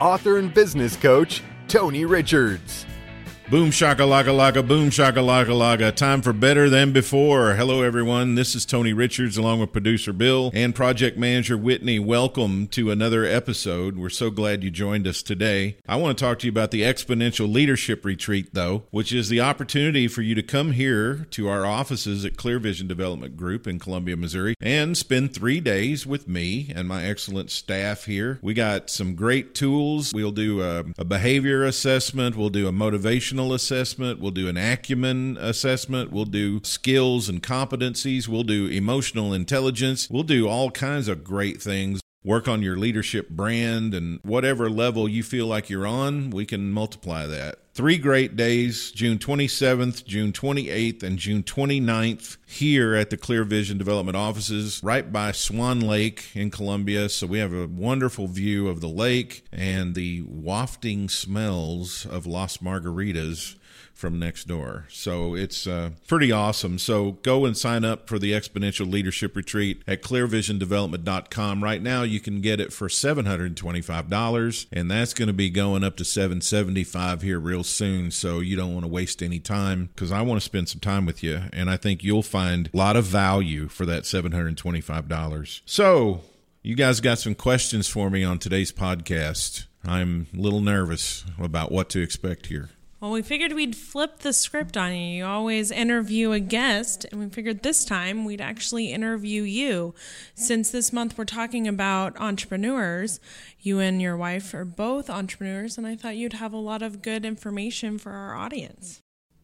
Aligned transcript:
author 0.00 0.38
and 0.38 0.52
business 0.52 0.96
coach, 0.96 1.42
Tony 1.68 2.04
Richards. 2.04 2.86
Boom 3.50 3.72
shaka 3.72 4.04
laka 4.04 4.28
laka, 4.28 4.64
boom 4.64 4.90
shaka 4.90 5.18
laka 5.18 5.48
laka. 5.48 5.92
Time 5.92 6.22
for 6.22 6.32
better 6.32 6.70
than 6.70 6.92
before. 6.92 7.54
Hello, 7.54 7.82
everyone. 7.82 8.36
This 8.36 8.54
is 8.54 8.64
Tony 8.64 8.92
Richards 8.92 9.36
along 9.36 9.58
with 9.58 9.72
producer 9.72 10.12
Bill 10.12 10.52
and 10.54 10.72
project 10.72 11.18
manager 11.18 11.58
Whitney. 11.58 11.98
Welcome 11.98 12.68
to 12.68 12.92
another 12.92 13.24
episode. 13.24 13.98
We're 13.98 14.08
so 14.08 14.30
glad 14.30 14.62
you 14.62 14.70
joined 14.70 15.04
us 15.04 15.20
today. 15.20 15.78
I 15.88 15.96
want 15.96 16.16
to 16.16 16.24
talk 16.24 16.38
to 16.38 16.46
you 16.46 16.52
about 16.52 16.70
the 16.70 16.82
Exponential 16.82 17.52
Leadership 17.52 18.04
Retreat, 18.04 18.54
though, 18.54 18.84
which 18.92 19.12
is 19.12 19.28
the 19.28 19.40
opportunity 19.40 20.06
for 20.06 20.22
you 20.22 20.36
to 20.36 20.44
come 20.44 20.70
here 20.70 21.26
to 21.32 21.48
our 21.48 21.66
offices 21.66 22.24
at 22.24 22.36
Clear 22.36 22.60
Vision 22.60 22.86
Development 22.86 23.36
Group 23.36 23.66
in 23.66 23.80
Columbia, 23.80 24.16
Missouri, 24.16 24.54
and 24.60 24.96
spend 24.96 25.34
three 25.34 25.58
days 25.58 26.06
with 26.06 26.28
me 26.28 26.70
and 26.72 26.86
my 26.86 27.02
excellent 27.04 27.50
staff 27.50 28.04
here. 28.04 28.38
We 28.42 28.54
got 28.54 28.90
some 28.90 29.16
great 29.16 29.56
tools. 29.56 30.12
We'll 30.14 30.30
do 30.30 30.62
a, 30.62 30.84
a 30.96 31.04
behavior 31.04 31.64
assessment, 31.64 32.36
we'll 32.36 32.50
do 32.50 32.68
a 32.68 32.72
motivational 32.72 33.39
assessment, 33.48 34.20
we'll 34.20 34.30
do 34.30 34.48
an 34.48 34.56
acumen 34.56 35.36
assessment, 35.40 36.12
we'll 36.12 36.24
do 36.24 36.60
skills 36.62 37.28
and 37.28 37.42
competencies, 37.42 38.28
we'll 38.28 38.42
do 38.42 38.66
emotional 38.66 39.32
intelligence, 39.32 40.08
we'll 40.10 40.22
do 40.22 40.46
all 40.48 40.70
kinds 40.70 41.08
of 41.08 41.24
great 41.24 41.60
things. 41.60 42.00
Work 42.22 42.48
on 42.48 42.60
your 42.60 42.76
leadership 42.76 43.30
brand 43.30 43.94
and 43.94 44.20
whatever 44.22 44.68
level 44.68 45.08
you 45.08 45.22
feel 45.22 45.46
like 45.46 45.70
you're 45.70 45.86
on, 45.86 46.28
we 46.28 46.44
can 46.44 46.70
multiply 46.70 47.26
that. 47.26 47.60
Three 47.72 47.96
great 47.96 48.36
days, 48.36 48.90
June 48.90 49.16
27th, 49.16 50.04
June 50.04 50.30
28th, 50.30 51.02
and 51.02 51.18
June 51.18 51.42
29th, 51.42 52.36
here 52.46 52.94
at 52.94 53.08
the 53.08 53.16
Clear 53.16 53.44
Vision 53.44 53.78
Development 53.78 54.18
offices, 54.18 54.82
right 54.82 55.10
by 55.10 55.32
Swan 55.32 55.80
Lake 55.80 56.32
in 56.34 56.50
Columbia. 56.50 57.08
So 57.08 57.26
we 57.26 57.38
have 57.38 57.54
a 57.54 57.66
wonderful 57.66 58.26
view 58.26 58.68
of 58.68 58.82
the 58.82 58.88
lake 58.88 59.46
and 59.50 59.94
the 59.94 60.22
wafting 60.26 61.08
smells 61.08 62.04
of 62.04 62.26
Las 62.26 62.58
Margaritas 62.58 63.56
from 63.94 64.18
next 64.18 64.44
door. 64.44 64.86
So 64.88 65.34
it's 65.34 65.66
uh, 65.66 65.90
pretty 66.08 66.32
awesome. 66.32 66.78
So 66.78 67.12
go 67.22 67.44
and 67.44 67.56
sign 67.56 67.84
up 67.84 68.08
for 68.08 68.18
the 68.18 68.32
Exponential 68.32 68.90
Leadership 68.90 69.36
Retreat 69.36 69.82
at 69.86 70.02
clearvisiondevelopment.com. 70.02 71.62
Right 71.62 71.82
now, 71.82 72.02
you 72.02 72.18
can 72.18 72.40
get 72.40 72.60
it 72.60 72.72
for 72.72 72.88
$725, 72.88 74.66
and 74.72 74.90
that's 74.90 75.14
going 75.14 75.28
to 75.28 75.34
be 75.34 75.50
going 75.50 75.84
up 75.84 75.96
to 75.96 76.04
775 76.04 77.22
here 77.22 77.38
real 77.38 77.62
soon. 77.62 78.10
So 78.10 78.40
you 78.40 78.56
don't 78.56 78.72
want 78.72 78.84
to 78.84 78.90
waste 78.90 79.22
any 79.22 79.38
time 79.38 79.90
because 79.94 80.10
I 80.10 80.22
want 80.22 80.40
to 80.40 80.44
spend 80.44 80.68
some 80.68 80.80
time 80.80 81.06
with 81.06 81.22
you, 81.22 81.42
and 81.52 81.68
I 81.68 81.76
think 81.76 82.02
you'll 82.02 82.22
find 82.22 82.70
a 82.72 82.76
lot 82.76 82.96
of 82.96 83.04
value 83.04 83.68
for 83.68 83.84
that 83.86 84.04
$725. 84.04 85.60
So 85.66 86.22
you 86.62 86.74
guys 86.74 87.00
got 87.00 87.18
some 87.18 87.34
questions 87.34 87.88
for 87.88 88.10
me 88.10 88.24
on 88.24 88.38
today's 88.38 88.72
podcast. 88.72 89.66
I'm 89.84 90.26
a 90.34 90.40
little 90.40 90.60
nervous 90.60 91.24
about 91.38 91.72
what 91.72 91.88
to 91.90 92.02
expect 92.02 92.46
here. 92.46 92.68
Well, 93.00 93.12
we 93.12 93.22
figured 93.22 93.54
we'd 93.54 93.76
flip 93.76 94.18
the 94.18 94.34
script 94.34 94.76
on 94.76 94.92
you. 94.92 95.16
You 95.16 95.24
always 95.24 95.70
interview 95.70 96.32
a 96.32 96.38
guest, 96.38 97.06
and 97.10 97.18
we 97.18 97.30
figured 97.30 97.62
this 97.62 97.86
time 97.86 98.26
we'd 98.26 98.42
actually 98.42 98.92
interview 98.92 99.42
you. 99.42 99.94
Since 100.34 100.70
this 100.70 100.92
month 100.92 101.16
we're 101.16 101.24
talking 101.24 101.66
about 101.66 102.20
entrepreneurs, 102.20 103.18
you 103.58 103.78
and 103.78 104.02
your 104.02 104.18
wife 104.18 104.52
are 104.52 104.66
both 104.66 105.08
entrepreneurs, 105.08 105.78
and 105.78 105.86
I 105.86 105.96
thought 105.96 106.16
you'd 106.18 106.34
have 106.34 106.52
a 106.52 106.58
lot 106.58 106.82
of 106.82 107.00
good 107.00 107.24
information 107.24 107.96
for 107.98 108.12
our 108.12 108.34
audience. 108.34 109.00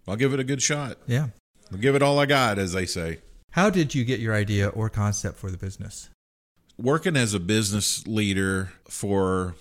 I'll 0.07 0.17
give 0.17 0.35
it 0.35 0.41
a 0.41 0.45
good 0.45 0.61
shot. 0.61 0.99
Yeah. 1.07 1.29
I'll 1.73 1.79
give 1.79 1.95
it 1.95 2.03
all 2.03 2.19
I 2.19 2.27
got, 2.27 2.59
as 2.59 2.75
they 2.75 2.85
say. 2.85 3.21
How 3.53 3.71
did 3.71 3.95
you 3.95 4.05
get 4.05 4.21
your 4.21 4.35
idea 4.35 4.69
or 4.69 4.91
concept 4.91 5.39
for 5.39 5.51
the 5.51 5.57
business? 5.57 6.11
Working 6.77 7.17
as 7.17 7.33
a 7.33 7.41
business 7.41 8.07
leader 8.07 8.75
for 8.87 9.55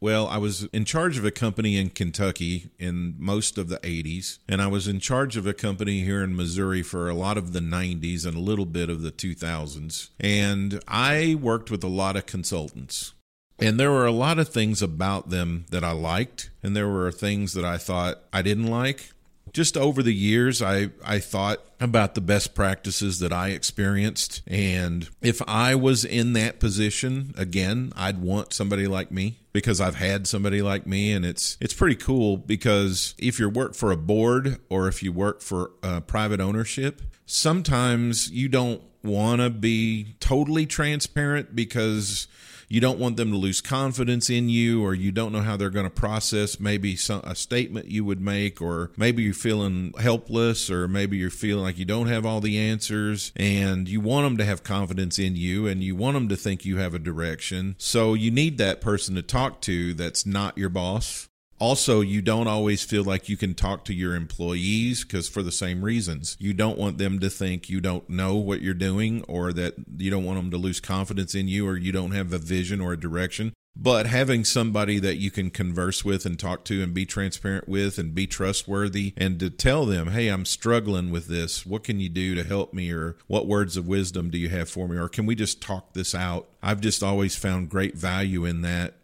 well, 0.00 0.26
I 0.28 0.38
was 0.38 0.64
in 0.72 0.84
charge 0.86 1.18
of 1.18 1.24
a 1.24 1.30
company 1.30 1.76
in 1.76 1.90
Kentucky 1.90 2.70
in 2.78 3.14
most 3.18 3.58
of 3.58 3.68
the 3.68 3.76
80s, 3.78 4.38
and 4.48 4.62
I 4.62 4.66
was 4.66 4.88
in 4.88 4.98
charge 4.98 5.36
of 5.36 5.46
a 5.46 5.52
company 5.52 6.00
here 6.00 6.22
in 6.22 6.34
Missouri 6.34 6.82
for 6.82 7.08
a 7.08 7.14
lot 7.14 7.36
of 7.36 7.52
the 7.52 7.60
90s 7.60 8.24
and 8.24 8.36
a 8.36 8.40
little 8.40 8.64
bit 8.64 8.88
of 8.88 9.02
the 9.02 9.12
2000s. 9.12 10.08
And 10.18 10.82
I 10.88 11.36
worked 11.40 11.70
with 11.70 11.84
a 11.84 11.88
lot 11.88 12.16
of 12.16 12.26
consultants. 12.26 13.12
And 13.58 13.78
there 13.78 13.90
were 13.90 14.06
a 14.06 14.12
lot 14.12 14.38
of 14.38 14.48
things 14.48 14.80
about 14.80 15.28
them 15.28 15.66
that 15.68 15.84
I 15.84 15.92
liked, 15.92 16.50
and 16.62 16.74
there 16.74 16.88
were 16.88 17.12
things 17.12 17.52
that 17.52 17.64
I 17.64 17.76
thought 17.76 18.22
I 18.32 18.40
didn't 18.40 18.68
like 18.68 19.12
just 19.52 19.76
over 19.76 20.02
the 20.02 20.14
years 20.14 20.62
I, 20.62 20.90
I 21.04 21.18
thought 21.18 21.60
about 21.80 22.14
the 22.14 22.20
best 22.20 22.54
practices 22.54 23.18
that 23.20 23.32
I 23.32 23.48
experienced. 23.48 24.42
And 24.46 25.08
if 25.22 25.40
I 25.48 25.74
was 25.74 26.04
in 26.04 26.34
that 26.34 26.60
position 26.60 27.34
again 27.36 27.92
I'd 27.96 28.20
want 28.20 28.52
somebody 28.52 28.86
like 28.86 29.10
me 29.10 29.38
because 29.52 29.80
I've 29.80 29.96
had 29.96 30.26
somebody 30.26 30.62
like 30.62 30.86
me. 30.86 31.12
And 31.12 31.24
it's 31.24 31.56
it's 31.60 31.74
pretty 31.74 31.96
cool 31.96 32.36
because 32.36 33.14
if 33.18 33.38
you 33.38 33.48
work 33.48 33.74
for 33.74 33.90
a 33.90 33.96
board 33.96 34.58
or 34.68 34.88
if 34.88 35.02
you 35.02 35.12
work 35.12 35.40
for 35.40 35.72
uh, 35.82 36.00
private 36.00 36.40
ownership 36.40 37.02
sometimes 37.26 38.28
you 38.30 38.48
don't 38.48 38.82
want 39.02 39.40
to 39.40 39.50
be 39.50 40.14
totally 40.20 40.66
transparent 40.66 41.54
because 41.54 42.28
you 42.70 42.80
don't 42.80 43.00
want 43.00 43.16
them 43.16 43.32
to 43.32 43.36
lose 43.36 43.60
confidence 43.60 44.30
in 44.30 44.48
you 44.48 44.82
or 44.82 44.94
you 44.94 45.10
don't 45.10 45.32
know 45.32 45.40
how 45.40 45.56
they're 45.56 45.70
going 45.70 45.84
to 45.86 45.90
process 45.90 46.60
maybe 46.60 46.94
some, 46.94 47.20
a 47.24 47.34
statement 47.34 47.86
you 47.86 48.04
would 48.04 48.20
make 48.20 48.62
or 48.62 48.92
maybe 48.96 49.24
you're 49.24 49.34
feeling 49.34 49.92
helpless 49.98 50.70
or 50.70 50.86
maybe 50.86 51.16
you're 51.16 51.30
feeling 51.30 51.64
like 51.64 51.78
you 51.78 51.84
don't 51.84 52.06
have 52.06 52.24
all 52.24 52.40
the 52.40 52.58
answers 52.58 53.32
and 53.34 53.88
you 53.88 54.00
want 54.00 54.24
them 54.24 54.36
to 54.36 54.44
have 54.44 54.62
confidence 54.62 55.18
in 55.18 55.34
you 55.34 55.66
and 55.66 55.82
you 55.82 55.96
want 55.96 56.14
them 56.14 56.28
to 56.28 56.36
think 56.36 56.64
you 56.64 56.78
have 56.78 56.94
a 56.94 56.98
direction. 57.00 57.74
So 57.76 58.14
you 58.14 58.30
need 58.30 58.56
that 58.58 58.80
person 58.80 59.16
to 59.16 59.22
talk 59.22 59.60
to 59.62 59.92
that's 59.94 60.24
not 60.24 60.56
your 60.56 60.70
boss 60.70 61.29
also, 61.60 62.00
you 62.00 62.22
don't 62.22 62.48
always 62.48 62.82
feel 62.82 63.04
like 63.04 63.28
you 63.28 63.36
can 63.36 63.54
talk 63.54 63.84
to 63.84 63.94
your 63.94 64.14
employees 64.14 65.04
because 65.04 65.28
for 65.28 65.42
the 65.42 65.52
same 65.52 65.84
reasons. 65.84 66.36
You 66.40 66.54
don't 66.54 66.78
want 66.78 66.96
them 66.96 67.20
to 67.20 67.28
think 67.28 67.68
you 67.68 67.80
don't 67.80 68.08
know 68.08 68.36
what 68.36 68.62
you're 68.62 68.74
doing 68.74 69.22
or 69.28 69.52
that 69.52 69.74
you 69.98 70.10
don't 70.10 70.24
want 70.24 70.38
them 70.38 70.50
to 70.52 70.56
lose 70.56 70.80
confidence 70.80 71.34
in 71.34 71.48
you 71.48 71.68
or 71.68 71.76
you 71.76 71.92
don't 71.92 72.12
have 72.12 72.32
a 72.32 72.38
vision 72.38 72.80
or 72.80 72.94
a 72.94 73.00
direction. 73.00 73.52
But 73.76 74.06
having 74.06 74.44
somebody 74.44 74.98
that 74.98 75.16
you 75.16 75.30
can 75.30 75.50
converse 75.50 76.04
with 76.04 76.26
and 76.26 76.38
talk 76.38 76.64
to 76.64 76.82
and 76.82 76.92
be 76.92 77.06
transparent 77.06 77.68
with 77.68 77.98
and 77.98 78.14
be 78.14 78.26
trustworthy 78.26 79.14
and 79.16 79.38
to 79.38 79.48
tell 79.48 79.86
them, 79.86 80.08
hey, 80.08 80.28
I'm 80.28 80.44
struggling 80.44 81.10
with 81.10 81.28
this. 81.28 81.64
What 81.64 81.84
can 81.84 82.00
you 82.00 82.08
do 82.08 82.34
to 82.34 82.42
help 82.42 82.74
me? 82.74 82.90
Or 82.90 83.16
what 83.26 83.46
words 83.46 83.76
of 83.76 83.86
wisdom 83.86 84.28
do 84.28 84.38
you 84.38 84.48
have 84.48 84.68
for 84.68 84.88
me? 84.88 84.98
Or 84.98 85.08
can 85.08 85.24
we 85.24 85.34
just 85.34 85.62
talk 85.62 85.92
this 85.92 86.14
out? 86.14 86.48
I've 86.62 86.80
just 86.80 87.02
always 87.02 87.36
found 87.36 87.70
great 87.70 87.96
value 87.96 88.44
in 88.44 88.62
that 88.62 88.94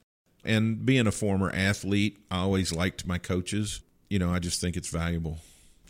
and 0.46 0.86
being 0.86 1.06
a 1.06 1.12
former 1.12 1.50
athlete, 1.50 2.18
I 2.30 2.38
always 2.38 2.72
liked 2.72 3.06
my 3.06 3.18
coaches. 3.18 3.80
You 4.08 4.18
know, 4.18 4.32
I 4.32 4.38
just 4.38 4.60
think 4.60 4.76
it's 4.76 4.88
valuable. 4.88 5.38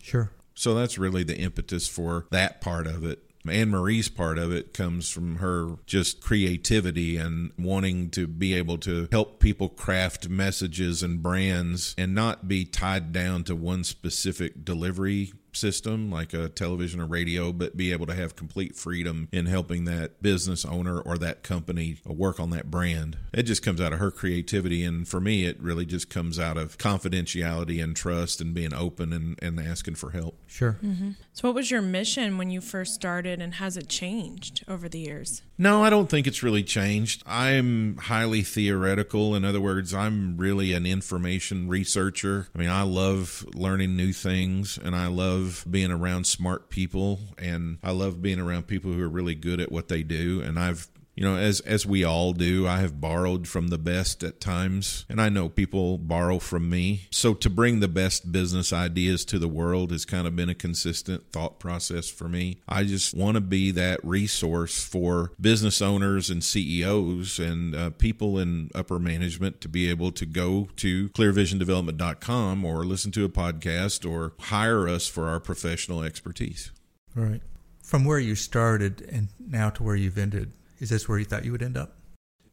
Sure. 0.02 0.30
So 0.54 0.74
that's 0.74 0.98
really 0.98 1.22
the 1.22 1.36
impetus 1.36 1.86
for 1.86 2.26
that 2.30 2.60
part 2.60 2.86
of 2.86 3.04
it. 3.04 3.22
Anne 3.48 3.70
Marie's 3.70 4.08
part 4.08 4.38
of 4.38 4.52
it 4.52 4.74
comes 4.74 5.08
from 5.08 5.36
her 5.36 5.76
just 5.86 6.20
creativity 6.20 7.16
and 7.16 7.52
wanting 7.58 8.10
to 8.10 8.26
be 8.26 8.54
able 8.54 8.78
to 8.78 9.08
help 9.12 9.38
people 9.38 9.68
craft 9.68 10.28
messages 10.28 11.02
and 11.02 11.22
brands 11.22 11.94
and 11.96 12.14
not 12.14 12.48
be 12.48 12.64
tied 12.64 13.12
down 13.12 13.44
to 13.44 13.54
one 13.54 13.84
specific 13.84 14.64
delivery 14.64 15.32
system 15.56 16.10
like 16.10 16.32
a 16.32 16.48
television 16.48 17.00
or 17.00 17.06
radio, 17.06 17.52
but 17.52 17.76
be 17.76 17.92
able 17.92 18.06
to 18.06 18.14
have 18.14 18.36
complete 18.36 18.76
freedom 18.76 19.28
in 19.32 19.46
helping 19.46 19.84
that 19.84 20.22
business 20.22 20.64
owner 20.64 21.00
or 21.00 21.18
that 21.18 21.42
company 21.42 21.98
work 22.04 22.38
on 22.38 22.50
that 22.50 22.70
brand. 22.70 23.16
It 23.32 23.44
just 23.44 23.62
comes 23.62 23.80
out 23.80 23.92
of 23.92 23.98
her 23.98 24.10
creativity. 24.10 24.84
And 24.84 25.06
for 25.06 25.20
me, 25.20 25.44
it 25.44 25.60
really 25.60 25.86
just 25.86 26.10
comes 26.10 26.38
out 26.38 26.56
of 26.56 26.78
confidentiality 26.78 27.82
and 27.82 27.96
trust 27.96 28.40
and 28.40 28.54
being 28.54 28.74
open 28.74 29.12
and, 29.12 29.38
and 29.42 29.58
asking 29.60 29.96
for 29.96 30.10
help. 30.10 30.38
Sure. 30.46 30.78
Mm-hmm. 30.82 31.10
So, 31.36 31.48
what 31.48 31.54
was 31.54 31.70
your 31.70 31.82
mission 31.82 32.38
when 32.38 32.48
you 32.48 32.62
first 32.62 32.94
started, 32.94 33.42
and 33.42 33.56
has 33.56 33.76
it 33.76 33.90
changed 33.90 34.64
over 34.66 34.88
the 34.88 35.00
years? 35.00 35.42
No, 35.58 35.84
I 35.84 35.90
don't 35.90 36.08
think 36.08 36.26
it's 36.26 36.42
really 36.42 36.62
changed. 36.62 37.22
I'm 37.26 37.98
highly 37.98 38.40
theoretical. 38.40 39.34
In 39.34 39.44
other 39.44 39.60
words, 39.60 39.92
I'm 39.92 40.38
really 40.38 40.72
an 40.72 40.86
information 40.86 41.68
researcher. 41.68 42.48
I 42.54 42.58
mean, 42.58 42.70
I 42.70 42.84
love 42.84 43.44
learning 43.54 43.96
new 43.96 44.14
things 44.14 44.78
and 44.82 44.96
I 44.96 45.08
love 45.08 45.66
being 45.70 45.90
around 45.90 46.26
smart 46.26 46.70
people 46.70 47.20
and 47.36 47.76
I 47.82 47.90
love 47.90 48.22
being 48.22 48.40
around 48.40 48.66
people 48.66 48.92
who 48.92 49.02
are 49.02 49.08
really 49.08 49.34
good 49.34 49.60
at 49.60 49.70
what 49.70 49.88
they 49.88 50.02
do. 50.02 50.40
And 50.40 50.58
I've 50.58 50.88
You 51.16 51.24
know, 51.24 51.36
as 51.36 51.60
as 51.60 51.86
we 51.86 52.04
all 52.04 52.34
do, 52.34 52.68
I 52.68 52.80
have 52.80 53.00
borrowed 53.00 53.48
from 53.48 53.68
the 53.68 53.78
best 53.78 54.22
at 54.22 54.38
times, 54.38 55.06
and 55.08 55.18
I 55.18 55.30
know 55.30 55.48
people 55.48 55.96
borrow 55.96 56.38
from 56.38 56.68
me. 56.68 57.08
So 57.10 57.32
to 57.32 57.48
bring 57.48 57.80
the 57.80 57.88
best 57.88 58.30
business 58.30 58.70
ideas 58.70 59.24
to 59.26 59.38
the 59.38 59.48
world 59.48 59.92
has 59.92 60.04
kind 60.04 60.26
of 60.26 60.36
been 60.36 60.50
a 60.50 60.54
consistent 60.54 61.32
thought 61.32 61.58
process 61.58 62.10
for 62.10 62.28
me. 62.28 62.60
I 62.68 62.84
just 62.84 63.14
want 63.14 63.36
to 63.36 63.40
be 63.40 63.70
that 63.70 63.98
resource 64.04 64.84
for 64.84 65.32
business 65.40 65.80
owners 65.80 66.28
and 66.28 66.44
CEOs 66.44 67.38
and 67.38 67.74
uh, 67.74 67.90
people 67.90 68.38
in 68.38 68.70
upper 68.74 68.98
management 68.98 69.62
to 69.62 69.68
be 69.70 69.88
able 69.88 70.12
to 70.12 70.26
go 70.26 70.68
to 70.76 71.08
clearvisiondevelopment.com 71.10 72.62
or 72.62 72.84
listen 72.84 73.10
to 73.12 73.24
a 73.24 73.30
podcast 73.30 74.08
or 74.08 74.34
hire 74.38 74.86
us 74.86 75.06
for 75.06 75.28
our 75.28 75.40
professional 75.40 76.02
expertise. 76.02 76.72
Right. 77.14 77.40
From 77.82 78.04
where 78.04 78.18
you 78.18 78.34
started 78.34 79.08
and 79.10 79.28
now 79.38 79.70
to 79.70 79.82
where 79.82 79.96
you've 79.96 80.18
ended, 80.18 80.52
is 80.78 80.90
this 80.90 81.08
where 81.08 81.18
you 81.18 81.24
thought 81.24 81.44
you 81.44 81.52
would 81.52 81.62
end 81.62 81.76
up? 81.76 81.96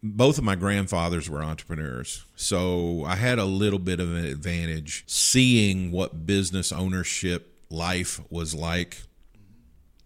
both 0.06 0.38
of 0.38 0.44
my 0.44 0.56
grandfathers 0.56 1.30
were 1.30 1.42
entrepreneurs. 1.42 2.26
So 2.36 3.06
I 3.06 3.16
had 3.16 3.40
a 3.40 3.46
little 3.46 3.80
bit 3.80 4.02
of 4.02 4.14
an 4.14 4.26
advantage 4.26 5.06
seeing 5.08 5.94
what 5.94 6.26
business 6.26 6.74
ownership 6.74 7.58
life 7.70 8.20
was 8.30 8.54
like 8.54 8.98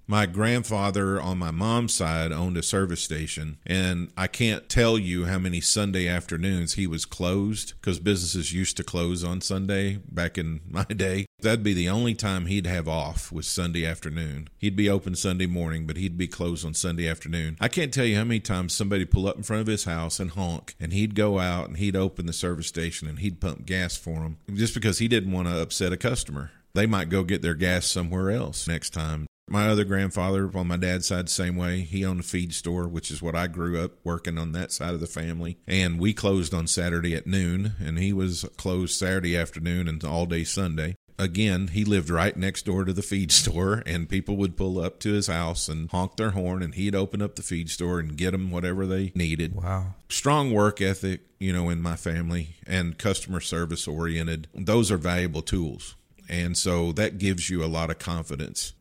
my 0.10 0.26
grandfather 0.26 1.20
on 1.20 1.38
my 1.38 1.52
mom's 1.52 1.94
side 1.94 2.32
owned 2.32 2.56
a 2.56 2.64
service 2.64 3.04
station, 3.04 3.58
and 3.66 4.10
I 4.16 4.28
can't 4.28 4.70
tell 4.70 4.98
you 4.98 5.26
how 5.26 5.38
many 5.38 5.60
Sunday 5.60 6.08
afternoons 6.08 6.76
he 6.76 6.88
was 6.88 7.06
closed 7.06 7.74
because 7.80 8.00
businesses 8.00 8.54
used 8.54 8.78
to 8.78 8.86
close 8.86 9.24
on 9.26 9.42
Sunday 9.42 10.00
back 10.10 10.38
in 10.38 10.62
my 10.70 10.86
day. 10.86 11.27
That'd 11.40 11.64
be 11.64 11.74
the 11.74 11.90
only 11.90 12.16
time 12.16 12.48
he'd 12.48 12.66
have 12.66 12.88
off 12.88 13.32
was 13.32 13.46
Sunday 13.48 13.86
afternoon. 13.86 14.50
He'd 14.58 14.76
be 14.76 14.90
open 14.90 15.16
Sunday 15.16 15.46
morning, 15.46 15.86
but 15.86 15.98
he'd 15.98 16.18
be 16.18 16.28
closed 16.28 16.66
on 16.66 16.74
Sunday 16.74 17.08
afternoon. 17.08 17.58
I 17.62 17.68
can't 17.68 17.94
tell 17.94 18.06
you 18.06 18.16
how 18.16 18.24
many 18.24 18.40
times 18.40 18.74
somebody 18.74 19.06
pull 19.06 19.28
up 19.28 19.38
in 19.38 19.44
front 19.44 19.62
of 19.62 19.68
his 19.68 19.84
house 19.84 20.20
and 20.20 20.32
honk, 20.32 20.76
and 20.80 20.94
he'd 20.94 21.14
go 21.14 21.38
out 21.38 21.68
and 21.68 21.78
he'd 21.78 21.96
open 21.96 22.26
the 22.26 22.34
service 22.34 22.68
station 22.68 23.08
and 23.08 23.20
he'd 23.20 23.40
pump 23.40 23.66
gas 23.66 23.96
for 23.96 24.24
him 24.24 24.38
just 24.54 24.74
because 24.74 24.98
he 24.98 25.08
didn't 25.08 25.32
want 25.32 25.48
to 25.48 25.62
upset 25.62 25.94
a 25.94 25.98
customer 25.98 26.52
they 26.78 26.86
might 26.86 27.10
go 27.10 27.24
get 27.24 27.42
their 27.42 27.56
gas 27.56 27.88
somewhere 27.88 28.30
else 28.30 28.68
next 28.68 28.92
time. 28.92 29.26
My 29.50 29.68
other 29.68 29.84
grandfather 29.84 30.50
on 30.56 30.68
my 30.68 30.78
dad's 30.78 31.08
side, 31.08 31.28
same 31.28 31.56
way. 31.56 31.82
He 31.82 32.06
owned 32.06 32.20
a 32.20 32.24
feed 32.24 32.54
store, 32.54 32.88
which 32.88 33.10
is 33.10 33.22
what 33.22 33.36
I 33.36 33.48
grew 33.48 33.82
up 33.82 33.94
working 34.04 34.38
on 34.38 34.52
that 34.52 34.72
side 34.72 34.94
of 34.94 35.00
the 35.00 35.08
family. 35.08 35.58
And 35.66 36.00
we 36.00 36.14
closed 36.14 36.54
on 36.54 36.68
Saturday 36.68 37.16
at 37.16 37.26
noon, 37.26 37.74
and 37.80 37.98
he 37.98 38.14
was 38.14 38.46
closed 38.58 38.96
Saturday 38.96 39.36
afternoon 39.36 39.88
and 39.88 40.04
all 40.04 40.26
day 40.26 40.44
Sunday. 40.44 40.96
Again, 41.20 41.70
he 41.70 41.84
lived 41.84 42.10
right 42.10 42.38
next 42.38 42.66
door 42.66 42.86
to 42.86 42.94
the 42.94 43.02
feed 43.02 43.32
store, 43.32 43.82
and 43.86 44.08
people 44.08 44.38
would 44.38 44.56
pull 44.56 44.80
up 44.80 45.00
to 45.00 45.14
his 45.14 45.28
house 45.28 45.68
and 45.68 45.90
honk 45.90 46.16
their 46.16 46.32
horn, 46.32 46.62
and 46.62 46.76
he'd 46.76 46.94
open 46.94 47.22
up 47.22 47.36
the 47.36 47.42
feed 47.42 47.70
store 47.70 48.00
and 48.00 48.16
get 48.16 48.32
them 48.32 48.52
whatever 48.52 48.86
they 48.86 49.12
needed. 49.16 49.56
Wow. 49.56 49.96
Strong 50.10 50.52
work 50.52 50.80
ethic, 50.80 51.22
you 51.40 51.52
know, 51.52 51.70
in 51.70 51.82
my 51.82 51.96
family, 51.96 52.56
and 52.68 52.98
customer 52.98 53.40
service 53.40 53.88
oriented. 53.88 54.48
Those 54.54 54.92
are 54.92 54.98
valuable 54.98 55.42
tools. 55.42 55.96
And 56.30 56.58
so 56.58 56.92
that 56.92 57.18
gives 57.18 57.50
you 57.50 57.64
a 57.64 57.68
lot 57.68 57.90
of 57.90 58.00
confidence 58.00 58.74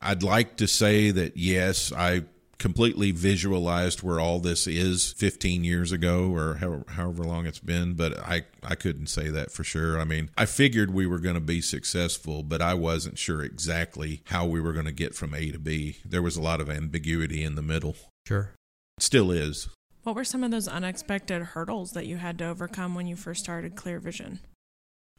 I'd 0.00 0.22
like 0.22 0.56
to 0.58 0.68
say 0.68 1.10
that 1.10 1.36
yes, 1.36 1.92
I 1.92 2.22
completely 2.58 3.10
visualized 3.10 4.02
where 4.02 4.18
all 4.18 4.38
this 4.38 4.66
is 4.66 5.12
15 5.12 5.64
years 5.64 5.92
ago 5.92 6.34
or 6.34 6.54
however, 6.54 6.84
however 6.88 7.24
long 7.24 7.46
it's 7.46 7.58
been 7.58 7.94
but 7.94 8.18
I, 8.18 8.44
I 8.62 8.74
couldn't 8.74 9.08
say 9.08 9.28
that 9.28 9.50
for 9.50 9.64
sure. 9.64 10.00
I 10.00 10.04
mean 10.04 10.30
i 10.36 10.46
figured 10.46 10.92
we 10.92 11.06
were 11.06 11.18
going 11.18 11.34
to 11.34 11.40
be 11.40 11.60
successful 11.60 12.42
but 12.42 12.62
i 12.62 12.74
wasn't 12.74 13.18
sure 13.18 13.42
exactly 13.42 14.22
how 14.26 14.46
we 14.46 14.60
were 14.60 14.72
going 14.72 14.86
to 14.86 14.92
get 14.92 15.14
from 15.14 15.34
a 15.34 15.50
to 15.50 15.58
b. 15.58 15.98
There 16.04 16.22
was 16.22 16.36
a 16.36 16.42
lot 16.42 16.60
of 16.60 16.70
ambiguity 16.70 17.42
in 17.42 17.54
the 17.54 17.62
middle. 17.62 17.96
Sure. 18.26 18.52
Still 18.98 19.30
is. 19.30 19.68
What 20.02 20.14
were 20.14 20.24
some 20.24 20.44
of 20.44 20.50
those 20.50 20.68
unexpected 20.68 21.42
hurdles 21.42 21.92
that 21.92 22.06
you 22.06 22.16
had 22.16 22.38
to 22.38 22.46
overcome 22.46 22.94
when 22.94 23.06
you 23.06 23.16
first 23.16 23.42
started 23.42 23.74
clear 23.76 23.98
vision 23.98 24.40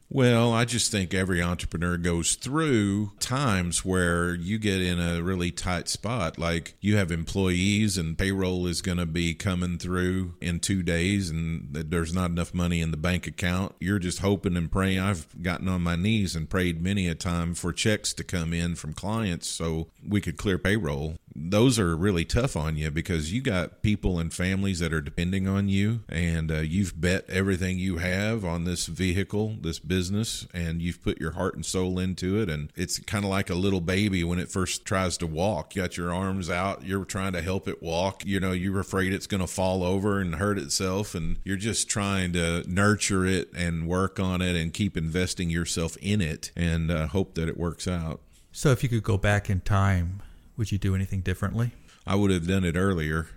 well, 0.09 0.53
I 0.53 0.63
just 0.63 0.91
think 0.91 1.13
every 1.13 1.41
entrepreneur 1.41 1.97
goes 1.97 2.35
through 2.35 3.11
times 3.19 3.83
where 3.83 4.33
you 4.35 4.57
get 4.57 4.81
in 4.81 4.99
a 4.99 5.21
really 5.21 5.51
tight 5.51 5.89
spot. 5.89 6.37
Like 6.37 6.75
you 6.79 6.95
have 6.95 7.11
employees 7.11 7.97
and 7.97 8.17
payroll 8.17 8.67
is 8.67 8.81
going 8.81 8.99
to 8.99 9.05
be 9.05 9.33
coming 9.33 9.77
through 9.77 10.35
in 10.39 10.59
two 10.59 10.81
days 10.81 11.29
and 11.29 11.73
there's 11.73 12.13
not 12.13 12.31
enough 12.31 12.53
money 12.53 12.79
in 12.79 12.91
the 12.91 12.97
bank 12.97 13.27
account. 13.27 13.75
You're 13.79 13.99
just 13.99 14.19
hoping 14.19 14.55
and 14.55 14.71
praying. 14.71 14.99
I've 14.99 15.41
gotten 15.41 15.67
on 15.67 15.81
my 15.81 15.97
knees 15.97 16.35
and 16.35 16.49
prayed 16.49 16.81
many 16.81 17.07
a 17.07 17.15
time 17.15 17.53
for 17.53 17.73
checks 17.73 18.13
to 18.13 18.23
come 18.23 18.53
in 18.53 18.75
from 18.75 18.93
clients 18.93 19.47
so 19.47 19.89
we 20.07 20.21
could 20.21 20.37
clear 20.37 20.57
payroll 20.57 21.17
those 21.37 21.77
are 21.77 21.95
really 21.95 22.25
tough 22.25 22.55
on 22.57 22.75
you 22.75 22.89
because 22.89 23.31
you 23.31 23.41
got 23.41 23.83
people 23.83 24.19
and 24.19 24.33
families 24.33 24.79
that 24.79 24.91
are 24.91 25.01
depending 25.01 25.47
on 25.47 25.69
you 25.69 26.01
and 26.09 26.51
uh, 26.51 26.59
you've 26.59 26.99
bet 26.99 27.29
everything 27.29 27.77
you 27.77 27.97
have 27.97 28.43
on 28.43 28.63
this 28.63 28.87
vehicle 28.87 29.55
this 29.61 29.77
business 29.77 30.47
and 30.53 30.81
you've 30.81 31.01
put 31.03 31.21
your 31.21 31.31
heart 31.31 31.55
and 31.55 31.65
soul 31.65 31.99
into 31.99 32.41
it. 32.41 32.49
And 32.49 32.73
it's 32.75 32.97
kind 32.99 33.23
of 33.23 33.29
like 33.29 33.51
a 33.51 33.55
little 33.55 33.81
baby 33.81 34.23
when 34.23 34.39
it 34.39 34.49
first 34.49 34.83
tries 34.83 35.15
to 35.19 35.27
walk. 35.27 35.75
You 35.75 35.83
got 35.83 35.95
your 35.95 36.11
arms 36.11 36.49
out 36.49 36.83
you're 36.83 37.05
trying 37.05 37.33
to 37.33 37.41
help 37.41 37.67
it 37.67 37.83
walk. 37.83 38.25
You 38.25 38.39
know 38.39 38.51
you're 38.51 38.79
afraid 38.79 39.13
it's 39.13 39.27
going 39.27 39.41
to 39.41 39.47
fall 39.47 39.83
over 39.83 40.19
and 40.19 40.35
hurt 40.35 40.57
itself 40.57 41.13
and 41.13 41.37
you're 41.43 41.55
just 41.55 41.87
trying 41.87 42.33
to 42.33 42.63
nurture 42.67 43.25
it 43.25 43.51
and 43.55 43.87
work 43.87 44.19
on 44.19 44.41
it 44.41 44.55
and 44.55 44.73
keep 44.73 44.97
investing 44.97 45.51
yourself 45.51 45.97
in 46.01 46.19
it 46.19 46.51
and 46.55 46.89
uh, 46.89 47.07
hope 47.07 47.35
that 47.35 47.47
it 47.47 47.57
works 47.57 47.87
out. 47.87 48.21
So 48.51 48.71
if 48.71 48.81
you 48.81 48.89
could 48.89 49.03
go 49.03 49.17
back 49.17 49.51
in 49.51 49.61
time 49.61 50.23
would 50.57 50.71
you 50.71 50.77
do 50.77 50.95
anything 50.95 51.21
differently? 51.21 51.71
I 52.05 52.15
would 52.15 52.31
have 52.31 52.47
done 52.47 52.63
it 52.63 52.75
earlier. 52.75 53.27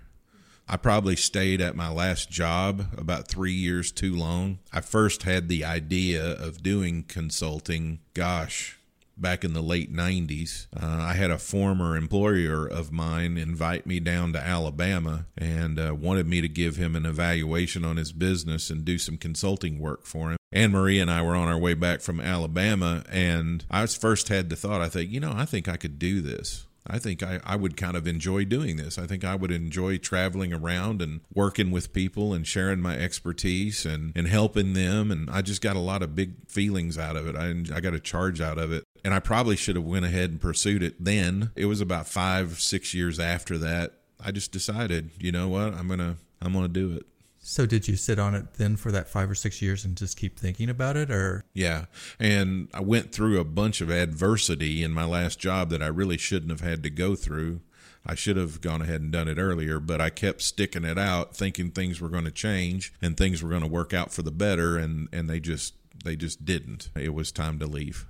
I 0.67 0.77
probably 0.77 1.15
stayed 1.15 1.59
at 1.59 1.75
my 1.75 1.89
last 1.89 2.29
job 2.29 2.85
about 2.97 3.27
three 3.27 3.53
years 3.53 3.91
too 3.91 4.15
long. 4.15 4.59
I 4.71 4.81
first 4.81 5.23
had 5.23 5.49
the 5.49 5.65
idea 5.65 6.23
of 6.23 6.63
doing 6.63 7.03
consulting, 7.03 7.99
gosh, 8.13 8.79
back 9.17 9.43
in 9.43 9.53
the 9.53 9.61
late 9.61 9.93
90s. 9.93 10.67
Uh, 10.75 11.03
I 11.03 11.13
had 11.13 11.29
a 11.29 11.37
former 11.37 11.95
employer 11.97 12.65
of 12.65 12.91
mine 12.91 13.37
invite 13.37 13.85
me 13.85 13.99
down 13.99 14.33
to 14.33 14.39
Alabama 14.39 15.25
and 15.37 15.79
uh, 15.79 15.93
wanted 15.93 16.27
me 16.27 16.41
to 16.41 16.47
give 16.47 16.77
him 16.77 16.95
an 16.95 17.05
evaluation 17.05 17.83
on 17.83 17.97
his 17.97 18.11
business 18.11 18.69
and 18.69 18.85
do 18.85 18.97
some 18.97 19.17
consulting 19.17 19.79
work 19.79 20.05
for 20.05 20.31
him. 20.31 20.37
Anne 20.53 20.71
Marie 20.71 20.99
and 20.99 21.11
I 21.11 21.21
were 21.21 21.35
on 21.35 21.47
our 21.47 21.59
way 21.59 21.73
back 21.73 22.01
from 22.01 22.19
Alabama, 22.19 23.03
and 23.09 23.63
I 23.69 23.85
first 23.85 24.27
had 24.27 24.49
the 24.49 24.55
thought, 24.55 24.81
I 24.81 24.89
think, 24.89 25.11
you 25.11 25.19
know, 25.19 25.33
I 25.33 25.45
think 25.45 25.69
I 25.69 25.77
could 25.77 25.97
do 25.99 26.19
this. 26.21 26.65
I 26.87 26.99
think 26.99 27.21
I, 27.21 27.39
I 27.43 27.55
would 27.55 27.77
kind 27.77 27.95
of 27.95 28.07
enjoy 28.07 28.45
doing 28.45 28.77
this. 28.77 28.97
I 28.97 29.05
think 29.05 29.23
I 29.23 29.35
would 29.35 29.51
enjoy 29.51 29.97
traveling 29.97 30.51
around 30.51 31.01
and 31.01 31.21
working 31.33 31.71
with 31.71 31.93
people 31.93 32.33
and 32.33 32.45
sharing 32.45 32.81
my 32.81 32.97
expertise 32.97 33.85
and, 33.85 34.11
and 34.15 34.27
helping 34.27 34.73
them. 34.73 35.11
And 35.11 35.29
I 35.29 35.41
just 35.41 35.61
got 35.61 35.75
a 35.75 35.79
lot 35.79 36.01
of 36.01 36.15
big 36.15 36.47
feelings 36.47 36.97
out 36.97 37.15
of 37.15 37.27
it. 37.27 37.35
I, 37.35 37.75
I 37.75 37.79
got 37.81 37.93
a 37.93 37.99
charge 37.99 38.41
out 38.41 38.57
of 38.57 38.71
it. 38.71 38.83
And 39.03 39.13
I 39.13 39.19
probably 39.19 39.55
should 39.55 39.75
have 39.75 39.85
went 39.85 40.05
ahead 40.05 40.31
and 40.31 40.41
pursued 40.41 40.83
it 40.83 41.03
then. 41.03 41.51
It 41.55 41.65
was 41.65 41.81
about 41.81 42.07
five, 42.07 42.59
six 42.59 42.93
years 42.93 43.19
after 43.19 43.57
that. 43.59 43.93
I 44.23 44.31
just 44.31 44.51
decided, 44.51 45.11
you 45.19 45.31
know 45.31 45.49
what, 45.49 45.73
I'm 45.73 45.87
gonna 45.87 46.17
I'm 46.41 46.53
gonna 46.53 46.67
do 46.67 46.91
it. 46.93 47.05
So 47.43 47.65
did 47.65 47.87
you 47.87 47.95
sit 47.95 48.19
on 48.19 48.35
it 48.35 48.53
then 48.53 48.75
for 48.75 48.91
that 48.91 49.09
five 49.09 49.29
or 49.29 49.35
six 49.35 49.61
years 49.61 49.83
and 49.83 49.97
just 49.97 50.15
keep 50.15 50.37
thinking 50.37 50.69
about 50.69 50.95
it 50.95 51.09
or 51.09 51.43
Yeah. 51.53 51.85
And 52.19 52.69
I 52.73 52.81
went 52.81 53.11
through 53.11 53.39
a 53.39 53.43
bunch 53.43 53.81
of 53.81 53.89
adversity 53.89 54.83
in 54.83 54.91
my 54.91 55.05
last 55.05 55.39
job 55.39 55.69
that 55.71 55.81
I 55.81 55.87
really 55.87 56.17
shouldn't 56.17 56.51
have 56.51 56.61
had 56.61 56.83
to 56.83 56.89
go 56.91 57.15
through. 57.15 57.61
I 58.05 58.15
should 58.15 58.37
have 58.37 58.61
gone 58.61 58.81
ahead 58.81 59.01
and 59.01 59.11
done 59.11 59.27
it 59.27 59.37
earlier, 59.37 59.79
but 59.79 59.99
I 59.99 60.09
kept 60.09 60.41
sticking 60.41 60.85
it 60.85 60.97
out 60.97 61.35
thinking 61.35 61.71
things 61.71 61.99
were 61.99 62.09
going 62.09 62.25
to 62.25 62.31
change 62.31 62.93
and 63.01 63.17
things 63.17 63.43
were 63.43 63.49
going 63.49 63.61
to 63.61 63.67
work 63.67 63.93
out 63.93 64.11
for 64.11 64.21
the 64.21 64.31
better 64.31 64.77
and 64.77 65.07
and 65.11 65.29
they 65.29 65.39
just 65.39 65.73
they 66.03 66.15
just 66.15 66.45
didn't. 66.45 66.89
It 66.95 67.13
was 67.13 67.31
time 67.31 67.59
to 67.59 67.65
leave. 67.65 68.05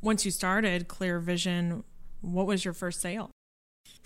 Once 0.00 0.24
you 0.24 0.30
started 0.30 0.88
Clear 0.88 1.18
Vision, 1.18 1.84
what 2.20 2.46
was 2.46 2.64
your 2.64 2.74
first 2.74 3.00
sale? 3.00 3.30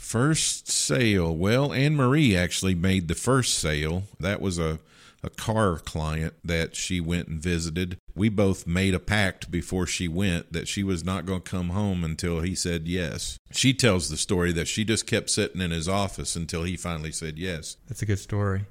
First 0.01 0.67
sale. 0.67 1.37
Well, 1.37 1.73
Anne 1.73 1.95
Marie 1.95 2.35
actually 2.35 2.75
made 2.75 3.07
the 3.07 3.15
first 3.15 3.55
sale. 3.55 4.05
That 4.19 4.41
was 4.41 4.59
a, 4.59 4.81
a 5.23 5.31
car 5.31 5.79
client 5.79 6.35
that 6.43 6.75
she 6.75 7.01
went 7.01 7.29
and 7.29 7.41
visited. 7.41 7.97
We 8.17 8.29
both 8.29 8.67
made 8.67 8.93
a 8.95 8.99
pact 8.99 9.53
before 9.53 9.87
she 9.87 10.09
went 10.09 10.53
that 10.53 10.67
she 10.67 10.83
was 10.83 11.05
not 11.05 11.27
going 11.27 11.43
to 11.43 11.51
come 11.51 11.69
home 11.69 12.03
until 12.03 12.41
he 12.41 12.57
said 12.57 12.89
yes. 12.89 13.39
She 13.53 13.73
tells 13.73 14.09
the 14.09 14.17
story 14.17 14.51
that 14.53 14.67
she 14.67 14.85
just 14.85 15.07
kept 15.07 15.31
sitting 15.31 15.61
in 15.61 15.71
his 15.71 15.89
office 15.89 16.35
until 16.35 16.65
he 16.65 16.77
finally 16.77 17.13
said 17.13 17.39
yes. 17.39 17.77
That's 17.87 18.03
a 18.03 18.07
good 18.07 18.19
story. 18.19 18.63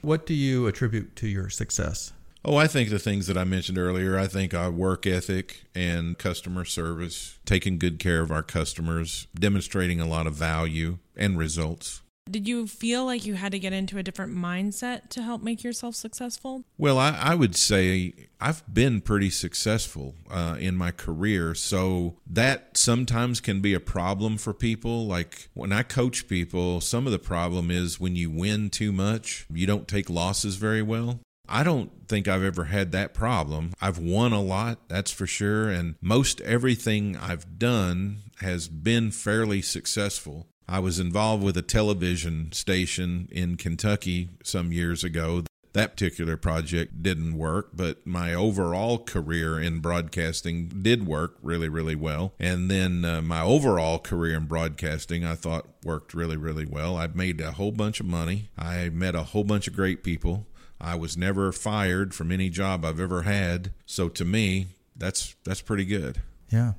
What 0.00 0.24
do 0.24 0.32
you 0.32 0.66
attribute 0.66 1.14
to 1.16 1.28
your 1.28 1.50
success? 1.50 2.14
Oh, 2.46 2.56
I 2.56 2.66
think 2.66 2.90
the 2.90 2.98
things 2.98 3.26
that 3.26 3.38
I 3.38 3.44
mentioned 3.44 3.78
earlier. 3.78 4.18
I 4.18 4.26
think 4.26 4.52
our 4.52 4.70
work 4.70 5.06
ethic 5.06 5.64
and 5.74 6.18
customer 6.18 6.66
service, 6.66 7.38
taking 7.46 7.78
good 7.78 7.98
care 7.98 8.20
of 8.20 8.30
our 8.30 8.42
customers, 8.42 9.28
demonstrating 9.34 9.98
a 9.98 10.06
lot 10.06 10.26
of 10.26 10.34
value 10.34 10.98
and 11.16 11.38
results. 11.38 12.02
Did 12.30 12.48
you 12.48 12.66
feel 12.66 13.04
like 13.04 13.26
you 13.26 13.34
had 13.34 13.52
to 13.52 13.58
get 13.58 13.74
into 13.74 13.98
a 13.98 14.02
different 14.02 14.34
mindset 14.34 15.10
to 15.10 15.22
help 15.22 15.42
make 15.42 15.62
yourself 15.62 15.94
successful? 15.94 16.64
Well, 16.78 16.98
I, 16.98 17.10
I 17.10 17.34
would 17.34 17.54
say 17.54 18.14
I've 18.40 18.62
been 18.72 19.02
pretty 19.02 19.28
successful 19.28 20.14
uh, 20.30 20.56
in 20.58 20.74
my 20.74 20.90
career. 20.90 21.54
So 21.54 22.16
that 22.26 22.76
sometimes 22.76 23.40
can 23.40 23.60
be 23.60 23.74
a 23.74 23.80
problem 23.80 24.38
for 24.38 24.54
people. 24.54 25.06
Like 25.06 25.48
when 25.52 25.70
I 25.70 25.82
coach 25.82 26.26
people, 26.26 26.80
some 26.80 27.04
of 27.06 27.12
the 27.12 27.18
problem 27.18 27.70
is 27.70 28.00
when 28.00 28.16
you 28.16 28.30
win 28.30 28.70
too 28.70 28.90
much, 28.90 29.46
you 29.52 29.66
don't 29.66 29.88
take 29.88 30.08
losses 30.08 30.56
very 30.56 30.82
well. 30.82 31.20
I 31.48 31.62
don't 31.62 32.08
think 32.08 32.28
I've 32.28 32.42
ever 32.42 32.64
had 32.64 32.92
that 32.92 33.14
problem. 33.14 33.72
I've 33.80 33.98
won 33.98 34.32
a 34.32 34.40
lot, 34.40 34.88
that's 34.88 35.10
for 35.10 35.26
sure. 35.26 35.68
And 35.68 35.96
most 36.00 36.40
everything 36.42 37.16
I've 37.16 37.58
done 37.58 38.18
has 38.40 38.68
been 38.68 39.10
fairly 39.10 39.62
successful. 39.62 40.46
I 40.68 40.78
was 40.78 40.98
involved 40.98 41.42
with 41.42 41.56
a 41.56 41.62
television 41.62 42.52
station 42.52 43.28
in 43.30 43.56
Kentucky 43.56 44.30
some 44.42 44.72
years 44.72 45.04
ago. 45.04 45.42
That 45.74 45.96
particular 45.96 46.36
project 46.36 47.02
didn't 47.02 47.36
work, 47.36 47.70
but 47.74 48.06
my 48.06 48.32
overall 48.32 48.96
career 48.96 49.58
in 49.58 49.80
broadcasting 49.80 50.68
did 50.68 51.04
work 51.04 51.36
really, 51.42 51.68
really 51.68 51.96
well. 51.96 52.32
And 52.38 52.70
then 52.70 53.04
uh, 53.04 53.22
my 53.22 53.42
overall 53.42 53.98
career 53.98 54.36
in 54.36 54.46
broadcasting, 54.46 55.24
I 55.24 55.34
thought 55.34 55.66
worked 55.82 56.14
really, 56.14 56.36
really 56.36 56.64
well. 56.64 56.96
I 56.96 57.08
made 57.08 57.40
a 57.40 57.52
whole 57.52 57.72
bunch 57.72 57.98
of 57.98 58.06
money. 58.06 58.50
I 58.56 58.88
met 58.90 59.16
a 59.16 59.24
whole 59.24 59.42
bunch 59.42 59.66
of 59.66 59.74
great 59.74 60.04
people. 60.04 60.46
I 60.80 60.94
was 60.96 61.16
never 61.16 61.52
fired 61.52 62.14
from 62.14 62.30
any 62.30 62.50
job 62.50 62.84
I've 62.84 63.00
ever 63.00 63.22
had. 63.22 63.72
So 63.86 64.08
to 64.10 64.24
me, 64.24 64.66
that's 64.96 65.34
that's 65.44 65.62
pretty 65.62 65.84
good. 65.84 66.20
Yeah. 66.50 66.72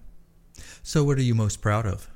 So, 0.83 1.03
what 1.03 1.17
are 1.17 1.23
you 1.23 1.35
most 1.35 1.61
proud 1.61 1.85
of? 1.85 2.09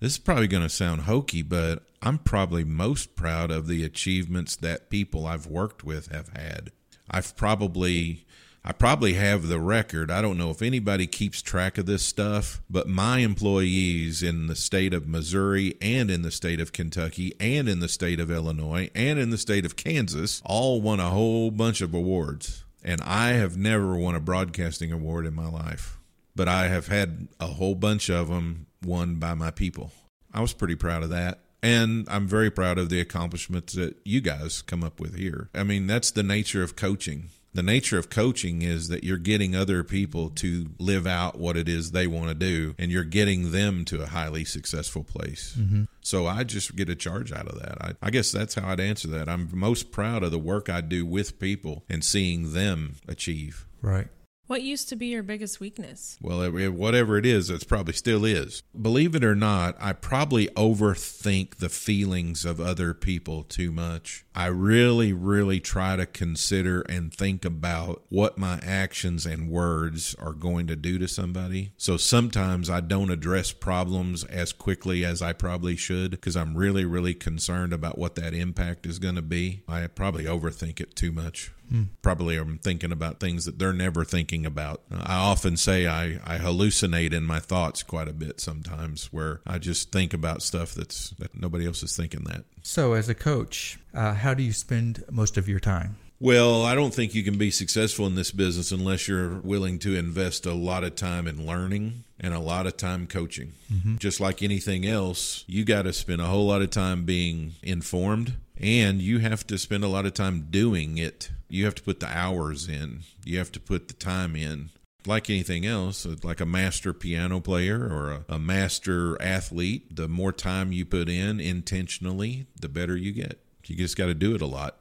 This 0.00 0.12
is 0.12 0.18
probably 0.18 0.48
going 0.48 0.62
to 0.62 0.68
sound 0.68 1.02
hokey, 1.02 1.42
but 1.42 1.82
I'm 2.02 2.18
probably 2.18 2.64
most 2.64 3.16
proud 3.16 3.50
of 3.50 3.66
the 3.66 3.84
achievements 3.84 4.56
that 4.56 4.90
people 4.90 5.26
I've 5.26 5.46
worked 5.46 5.84
with 5.84 6.10
have 6.10 6.28
had. 6.30 6.72
I've 7.10 7.36
probably 7.36 8.24
I 8.62 8.72
probably 8.72 9.14
have 9.14 9.48
the 9.48 9.58
record. 9.58 10.10
I 10.10 10.20
don't 10.20 10.36
know 10.36 10.50
if 10.50 10.60
anybody 10.60 11.06
keeps 11.06 11.40
track 11.40 11.78
of 11.78 11.86
this 11.86 12.02
stuff, 12.02 12.60
but 12.68 12.86
my 12.86 13.18
employees 13.18 14.22
in 14.22 14.48
the 14.48 14.54
state 14.54 14.92
of 14.92 15.08
Missouri 15.08 15.76
and 15.80 16.10
in 16.10 16.20
the 16.20 16.30
state 16.30 16.60
of 16.60 16.72
Kentucky 16.72 17.32
and 17.40 17.70
in 17.70 17.80
the 17.80 17.88
state 17.88 18.20
of 18.20 18.30
Illinois 18.30 18.90
and 18.94 19.18
in 19.18 19.30
the 19.30 19.38
state 19.38 19.64
of 19.64 19.76
Kansas 19.76 20.42
all 20.44 20.82
won 20.82 21.00
a 21.00 21.08
whole 21.08 21.50
bunch 21.50 21.80
of 21.80 21.94
awards. 21.94 22.64
And 22.84 23.00
I 23.00 23.30
have 23.30 23.56
never 23.56 23.96
won 23.96 24.14
a 24.14 24.20
broadcasting 24.20 24.92
award 24.92 25.26
in 25.26 25.34
my 25.34 25.48
life, 25.48 25.98
but 26.36 26.46
I 26.46 26.68
have 26.68 26.88
had 26.88 27.28
a 27.38 27.46
whole 27.46 27.74
bunch 27.74 28.10
of 28.10 28.28
them 28.28 28.66
won 28.84 29.16
by 29.16 29.32
my 29.32 29.50
people. 29.50 29.90
I 30.34 30.42
was 30.42 30.52
pretty 30.52 30.76
proud 30.76 31.02
of 31.02 31.10
that. 31.10 31.40
And 31.62 32.06
I'm 32.08 32.26
very 32.26 32.50
proud 32.50 32.78
of 32.78 32.88
the 32.88 33.00
accomplishments 33.00 33.74
that 33.74 33.96
you 34.04 34.20
guys 34.22 34.62
come 34.62 34.82
up 34.82 34.98
with 34.98 35.16
here. 35.16 35.50
I 35.54 35.62
mean, 35.62 35.86
that's 35.86 36.10
the 36.10 36.22
nature 36.22 36.62
of 36.62 36.74
coaching. 36.74 37.28
The 37.52 37.62
nature 37.62 37.98
of 37.98 38.10
coaching 38.10 38.62
is 38.62 38.88
that 38.88 39.02
you're 39.02 39.18
getting 39.18 39.56
other 39.56 39.82
people 39.82 40.30
to 40.30 40.70
live 40.78 41.06
out 41.06 41.38
what 41.38 41.56
it 41.56 41.68
is 41.68 41.90
they 41.90 42.06
want 42.06 42.28
to 42.28 42.34
do, 42.34 42.74
and 42.78 42.92
you're 42.92 43.02
getting 43.02 43.50
them 43.50 43.84
to 43.86 44.02
a 44.02 44.06
highly 44.06 44.44
successful 44.44 45.02
place. 45.02 45.56
Mm-hmm. 45.58 45.84
So 46.00 46.26
I 46.26 46.44
just 46.44 46.76
get 46.76 46.88
a 46.88 46.94
charge 46.94 47.32
out 47.32 47.48
of 47.48 47.58
that. 47.60 47.82
I, 47.82 47.92
I 48.00 48.10
guess 48.10 48.30
that's 48.30 48.54
how 48.54 48.68
I'd 48.68 48.78
answer 48.78 49.08
that. 49.08 49.28
I'm 49.28 49.48
most 49.52 49.90
proud 49.90 50.22
of 50.22 50.30
the 50.30 50.38
work 50.38 50.68
I 50.68 50.80
do 50.80 51.04
with 51.04 51.40
people 51.40 51.84
and 51.88 52.04
seeing 52.04 52.52
them 52.52 52.96
achieve. 53.08 53.66
Right. 53.82 54.08
What 54.50 54.62
used 54.62 54.88
to 54.88 54.96
be 54.96 55.06
your 55.06 55.22
biggest 55.22 55.60
weakness? 55.60 56.18
Well, 56.20 56.42
it, 56.42 56.72
whatever 56.72 57.16
it 57.16 57.24
is, 57.24 57.50
it 57.50 57.68
probably 57.68 57.92
still 57.92 58.24
is. 58.24 58.64
Believe 58.74 59.14
it 59.14 59.22
or 59.22 59.36
not, 59.36 59.76
I 59.78 59.92
probably 59.92 60.48
overthink 60.56 61.58
the 61.58 61.68
feelings 61.68 62.44
of 62.44 62.58
other 62.58 62.92
people 62.92 63.44
too 63.44 63.70
much. 63.70 64.24
I 64.34 64.46
really, 64.46 65.12
really 65.12 65.60
try 65.60 65.94
to 65.94 66.04
consider 66.04 66.80
and 66.80 67.14
think 67.14 67.44
about 67.44 68.02
what 68.08 68.38
my 68.38 68.58
actions 68.64 69.24
and 69.24 69.48
words 69.48 70.16
are 70.16 70.32
going 70.32 70.66
to 70.66 70.74
do 70.74 70.98
to 70.98 71.06
somebody. 71.06 71.70
So 71.76 71.96
sometimes 71.96 72.68
I 72.68 72.80
don't 72.80 73.12
address 73.12 73.52
problems 73.52 74.24
as 74.24 74.52
quickly 74.52 75.04
as 75.04 75.22
I 75.22 75.32
probably 75.32 75.76
should 75.76 76.10
because 76.10 76.36
I'm 76.36 76.56
really, 76.56 76.84
really 76.84 77.14
concerned 77.14 77.72
about 77.72 77.98
what 77.98 78.16
that 78.16 78.34
impact 78.34 78.84
is 78.84 78.98
going 78.98 79.14
to 79.14 79.22
be. 79.22 79.62
I 79.68 79.86
probably 79.86 80.24
overthink 80.24 80.80
it 80.80 80.96
too 80.96 81.12
much. 81.12 81.52
Hmm. 81.70 81.84
Probably 82.02 82.36
I'm 82.36 82.58
thinking 82.58 82.92
about 82.92 83.20
things 83.20 83.44
that 83.44 83.58
they're 83.58 83.72
never 83.72 84.04
thinking 84.04 84.44
about. 84.44 84.82
I 84.90 85.16
often 85.16 85.56
say 85.56 85.86
I, 85.86 86.18
I 86.24 86.38
hallucinate 86.38 87.12
in 87.12 87.24
my 87.24 87.38
thoughts 87.38 87.82
quite 87.82 88.08
a 88.08 88.12
bit 88.12 88.40
sometimes, 88.40 89.12
where 89.12 89.40
I 89.46 89.58
just 89.58 89.92
think 89.92 90.12
about 90.12 90.42
stuff 90.42 90.74
that's 90.74 91.10
that 91.10 91.40
nobody 91.40 91.66
else 91.66 91.82
is 91.82 91.96
thinking 91.96 92.24
that. 92.24 92.44
So, 92.62 92.94
as 92.94 93.08
a 93.08 93.14
coach, 93.14 93.78
uh, 93.94 94.14
how 94.14 94.34
do 94.34 94.42
you 94.42 94.52
spend 94.52 95.04
most 95.10 95.38
of 95.38 95.48
your 95.48 95.60
time? 95.60 95.96
Well, 96.22 96.66
I 96.66 96.74
don't 96.74 96.92
think 96.92 97.14
you 97.14 97.22
can 97.22 97.38
be 97.38 97.50
successful 97.50 98.06
in 98.06 98.14
this 98.14 98.30
business 98.30 98.72
unless 98.72 99.08
you're 99.08 99.38
willing 99.38 99.78
to 99.78 99.96
invest 99.96 100.44
a 100.44 100.52
lot 100.52 100.84
of 100.84 100.94
time 100.94 101.26
in 101.26 101.46
learning 101.46 102.04
and 102.18 102.34
a 102.34 102.38
lot 102.38 102.66
of 102.66 102.76
time 102.76 103.06
coaching. 103.06 103.54
Mm-hmm. 103.72 103.96
Just 103.96 104.20
like 104.20 104.42
anything 104.42 104.84
else, 104.84 105.44
you 105.46 105.64
got 105.64 105.82
to 105.82 105.94
spend 105.94 106.20
a 106.20 106.26
whole 106.26 106.46
lot 106.46 106.60
of 106.60 106.68
time 106.68 107.06
being 107.06 107.52
informed 107.62 108.34
and 108.60 109.00
you 109.00 109.18
have 109.18 109.46
to 109.48 109.58
spend 109.58 109.84
a 109.84 109.88
lot 109.88 110.06
of 110.06 110.14
time 110.14 110.48
doing 110.50 110.98
it. 110.98 111.30
You 111.48 111.64
have 111.64 111.74
to 111.76 111.82
put 111.82 112.00
the 112.00 112.08
hours 112.08 112.68
in, 112.68 113.00
you 113.24 113.38
have 113.38 113.52
to 113.52 113.60
put 113.60 113.88
the 113.88 113.94
time 113.94 114.36
in. 114.36 114.70
Like 115.06 115.30
anything 115.30 115.64
else, 115.64 116.06
like 116.22 116.42
a 116.42 116.46
master 116.46 116.92
piano 116.92 117.40
player 117.40 117.78
or 117.78 118.10
a, 118.10 118.34
a 118.34 118.38
master 118.38 119.20
athlete, 119.20 119.96
the 119.96 120.08
more 120.08 120.30
time 120.30 120.72
you 120.72 120.84
put 120.84 121.08
in 121.08 121.40
intentionally, 121.40 122.46
the 122.60 122.68
better 122.68 122.96
you 122.96 123.12
get. 123.12 123.40
You 123.66 123.76
just 123.76 123.96
got 123.96 124.06
to 124.06 124.14
do 124.14 124.34
it 124.34 124.42
a 124.42 124.46
lot 124.46 124.76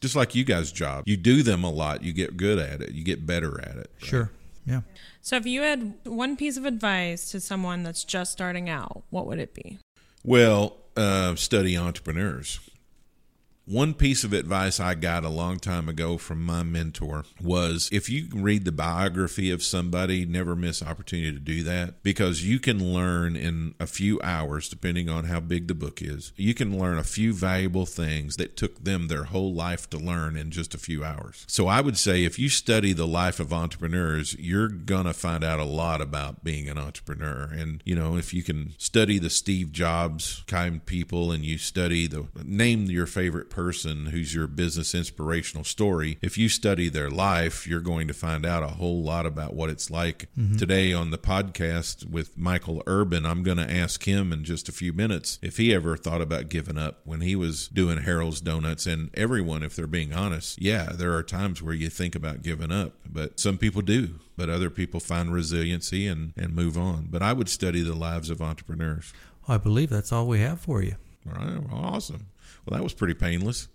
just 0.00 0.16
like 0.16 0.34
you 0.34 0.44
guys' 0.44 0.72
job. 0.72 1.04
You 1.06 1.16
do 1.16 1.42
them 1.42 1.64
a 1.64 1.70
lot, 1.70 2.02
you 2.02 2.12
get 2.12 2.36
good 2.36 2.58
at 2.58 2.80
it, 2.80 2.92
you 2.92 3.02
get 3.02 3.26
better 3.26 3.60
at 3.60 3.76
it. 3.76 3.90
Right? 4.00 4.08
Sure. 4.08 4.30
Yeah. 4.66 4.80
So 5.20 5.36
if 5.36 5.46
you 5.46 5.62
had 5.62 5.94
one 6.04 6.36
piece 6.36 6.56
of 6.56 6.64
advice 6.64 7.30
to 7.30 7.40
someone 7.40 7.82
that's 7.82 8.04
just 8.04 8.32
starting 8.32 8.68
out, 8.68 9.04
what 9.10 9.26
would 9.26 9.38
it 9.38 9.54
be? 9.54 9.78
Well, 10.24 10.76
uh, 10.96 11.34
study 11.36 11.76
entrepreneurs. 11.76 12.60
One 13.68 13.94
piece 13.94 14.22
of 14.22 14.32
advice 14.32 14.78
I 14.78 14.94
got 14.94 15.24
a 15.24 15.28
long 15.28 15.58
time 15.58 15.88
ago 15.88 16.18
from 16.18 16.40
my 16.40 16.62
mentor 16.62 17.24
was 17.42 17.88
if 17.90 18.08
you 18.08 18.28
read 18.32 18.64
the 18.64 18.70
biography 18.70 19.50
of 19.50 19.60
somebody, 19.60 20.24
never 20.24 20.54
miss 20.54 20.84
opportunity 20.84 21.32
to 21.32 21.40
do 21.40 21.64
that 21.64 22.00
because 22.04 22.44
you 22.44 22.60
can 22.60 22.94
learn 22.94 23.34
in 23.34 23.74
a 23.80 23.88
few 23.88 24.20
hours, 24.22 24.68
depending 24.68 25.08
on 25.08 25.24
how 25.24 25.40
big 25.40 25.66
the 25.66 25.74
book 25.74 26.00
is, 26.00 26.32
you 26.36 26.54
can 26.54 26.78
learn 26.78 26.96
a 26.96 27.02
few 27.02 27.32
valuable 27.32 27.86
things 27.86 28.36
that 28.36 28.56
took 28.56 28.84
them 28.84 29.08
their 29.08 29.24
whole 29.24 29.52
life 29.52 29.90
to 29.90 29.98
learn 29.98 30.36
in 30.36 30.52
just 30.52 30.72
a 30.72 30.78
few 30.78 31.02
hours. 31.02 31.44
So 31.48 31.66
I 31.66 31.80
would 31.80 31.98
say 31.98 32.22
if 32.22 32.38
you 32.38 32.48
study 32.48 32.92
the 32.92 33.04
life 33.04 33.40
of 33.40 33.52
entrepreneurs, 33.52 34.36
you're 34.38 34.68
going 34.68 35.06
to 35.06 35.12
find 35.12 35.42
out 35.42 35.58
a 35.58 35.64
lot 35.64 36.00
about 36.00 36.44
being 36.44 36.68
an 36.68 36.78
entrepreneur. 36.78 37.50
And, 37.52 37.82
you 37.84 37.96
know, 37.96 38.16
if 38.16 38.32
you 38.32 38.44
can 38.44 38.74
study 38.78 39.18
the 39.18 39.28
Steve 39.28 39.72
Jobs 39.72 40.44
kind 40.46 40.86
people 40.86 41.32
and 41.32 41.44
you 41.44 41.58
study 41.58 42.06
the 42.06 42.28
name 42.44 42.84
your 42.84 43.06
favorite 43.06 43.50
person 43.56 44.04
who's 44.04 44.34
your 44.34 44.46
business 44.46 44.94
inspirational 44.94 45.64
story, 45.64 46.18
if 46.20 46.36
you 46.36 46.46
study 46.46 46.90
their 46.90 47.08
life, 47.08 47.66
you're 47.66 47.80
going 47.80 48.06
to 48.06 48.12
find 48.12 48.44
out 48.44 48.62
a 48.62 48.66
whole 48.66 49.02
lot 49.02 49.24
about 49.24 49.54
what 49.54 49.70
it's 49.70 49.90
like. 49.90 50.28
Mm-hmm. 50.38 50.58
Today 50.58 50.92
on 50.92 51.10
the 51.10 51.16
podcast 51.16 52.04
with 52.04 52.36
Michael 52.36 52.82
Urban, 52.86 53.24
I'm 53.24 53.42
going 53.42 53.56
to 53.56 53.70
ask 53.70 54.04
him 54.04 54.30
in 54.30 54.44
just 54.44 54.68
a 54.68 54.72
few 54.72 54.92
minutes 54.92 55.38
if 55.40 55.56
he 55.56 55.74
ever 55.74 55.96
thought 55.96 56.20
about 56.20 56.50
giving 56.50 56.76
up 56.76 57.00
when 57.04 57.22
he 57.22 57.34
was 57.34 57.68
doing 57.68 58.02
Harold's 58.02 58.42
Donuts. 58.42 58.84
And 58.84 59.08
everyone, 59.14 59.62
if 59.62 59.74
they're 59.74 59.86
being 59.86 60.12
honest, 60.12 60.60
yeah, 60.60 60.90
there 60.92 61.14
are 61.14 61.22
times 61.22 61.62
where 61.62 61.72
you 61.72 61.88
think 61.88 62.14
about 62.14 62.42
giving 62.42 62.70
up, 62.70 62.92
but 63.10 63.40
some 63.40 63.56
people 63.56 63.80
do 63.80 64.20
but 64.38 64.50
other 64.50 64.68
people 64.68 65.00
find 65.00 65.32
resiliency 65.32 66.06
and, 66.06 66.34
and 66.36 66.54
move 66.54 66.76
on. 66.76 67.06
But 67.08 67.22
I 67.22 67.32
would 67.32 67.48
study 67.48 67.80
the 67.80 67.94
lives 67.94 68.28
of 68.28 68.42
entrepreneurs. 68.42 69.14
I 69.48 69.56
believe 69.56 69.88
that's 69.88 70.12
all 70.12 70.26
we 70.26 70.40
have 70.40 70.60
for 70.60 70.82
you. 70.82 70.96
All 71.26 71.42
right, 71.42 71.62
awesome. 71.72 72.26
Well, 72.66 72.78
that 72.78 72.82
was 72.82 72.94
pretty 72.94 73.14
painless. 73.14 73.68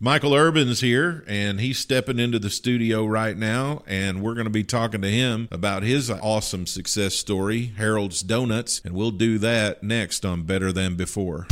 Michael 0.00 0.34
Urban's 0.34 0.80
here, 0.80 1.22
and 1.28 1.60
he's 1.60 1.78
stepping 1.78 2.18
into 2.18 2.40
the 2.40 2.50
studio 2.50 3.06
right 3.06 3.36
now, 3.36 3.82
and 3.86 4.20
we're 4.20 4.34
going 4.34 4.46
to 4.46 4.50
be 4.50 4.64
talking 4.64 5.00
to 5.02 5.10
him 5.10 5.46
about 5.52 5.84
his 5.84 6.10
awesome 6.10 6.66
success 6.66 7.14
story, 7.14 7.72
Harold's 7.76 8.22
Donuts, 8.22 8.80
and 8.84 8.94
we'll 8.94 9.12
do 9.12 9.38
that 9.38 9.84
next 9.84 10.24
on 10.24 10.42
Better 10.42 10.72
Than 10.72 10.96
Before. 10.96 11.46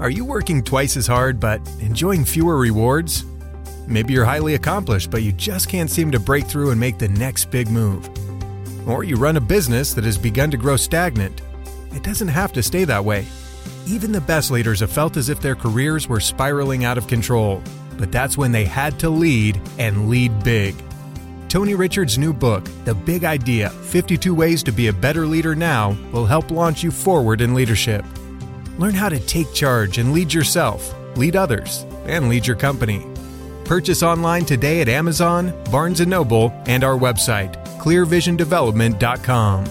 Are 0.00 0.08
you 0.08 0.24
working 0.24 0.62
twice 0.62 0.96
as 0.96 1.06
hard 1.06 1.38
but 1.38 1.60
enjoying 1.80 2.24
fewer 2.24 2.56
rewards? 2.56 3.26
Maybe 3.86 4.14
you're 4.14 4.24
highly 4.24 4.54
accomplished, 4.54 5.10
but 5.10 5.22
you 5.22 5.32
just 5.32 5.68
can't 5.68 5.90
seem 5.90 6.10
to 6.12 6.20
break 6.20 6.46
through 6.46 6.70
and 6.70 6.80
make 6.80 6.98
the 6.98 7.08
next 7.08 7.50
big 7.50 7.68
move. 7.68 8.08
Or 8.88 9.02
you 9.02 9.16
run 9.16 9.36
a 9.36 9.40
business 9.40 9.92
that 9.94 10.04
has 10.04 10.16
begun 10.16 10.50
to 10.52 10.56
grow 10.56 10.76
stagnant. 10.76 11.42
It 11.92 12.04
doesn't 12.04 12.28
have 12.28 12.52
to 12.52 12.62
stay 12.62 12.84
that 12.84 13.04
way. 13.04 13.26
Even 13.88 14.12
the 14.12 14.20
best 14.20 14.50
leaders 14.50 14.80
have 14.80 14.92
felt 14.92 15.16
as 15.16 15.30
if 15.30 15.40
their 15.40 15.54
careers 15.54 16.06
were 16.06 16.20
spiraling 16.20 16.84
out 16.84 16.98
of 16.98 17.06
control, 17.06 17.62
but 17.96 18.12
that's 18.12 18.36
when 18.36 18.52
they 18.52 18.66
had 18.66 18.98
to 18.98 19.08
lead 19.08 19.58
and 19.78 20.10
lead 20.10 20.44
big. 20.44 20.74
Tony 21.48 21.74
Richards' 21.74 22.18
new 22.18 22.34
book, 22.34 22.68
The 22.84 22.94
Big 22.94 23.24
Idea 23.24 23.70
52 23.70 24.34
Ways 24.34 24.62
to 24.64 24.72
Be 24.72 24.88
a 24.88 24.92
Better 24.92 25.26
Leader 25.26 25.54
Now, 25.54 25.96
will 26.12 26.26
help 26.26 26.50
launch 26.50 26.82
you 26.82 26.90
forward 26.90 27.40
in 27.40 27.54
leadership. 27.54 28.04
Learn 28.76 28.92
how 28.92 29.08
to 29.08 29.18
take 29.20 29.54
charge 29.54 29.96
and 29.96 30.12
lead 30.12 30.34
yourself, 30.34 30.94
lead 31.16 31.34
others, 31.34 31.86
and 32.04 32.28
lead 32.28 32.46
your 32.46 32.56
company. 32.56 33.06
Purchase 33.64 34.02
online 34.02 34.44
today 34.44 34.82
at 34.82 34.90
Amazon, 34.90 35.54
Barnes 35.70 36.06
& 36.06 36.06
Noble, 36.06 36.52
and 36.66 36.84
our 36.84 36.98
website, 36.98 37.54
clearvisiondevelopment.com. 37.78 39.64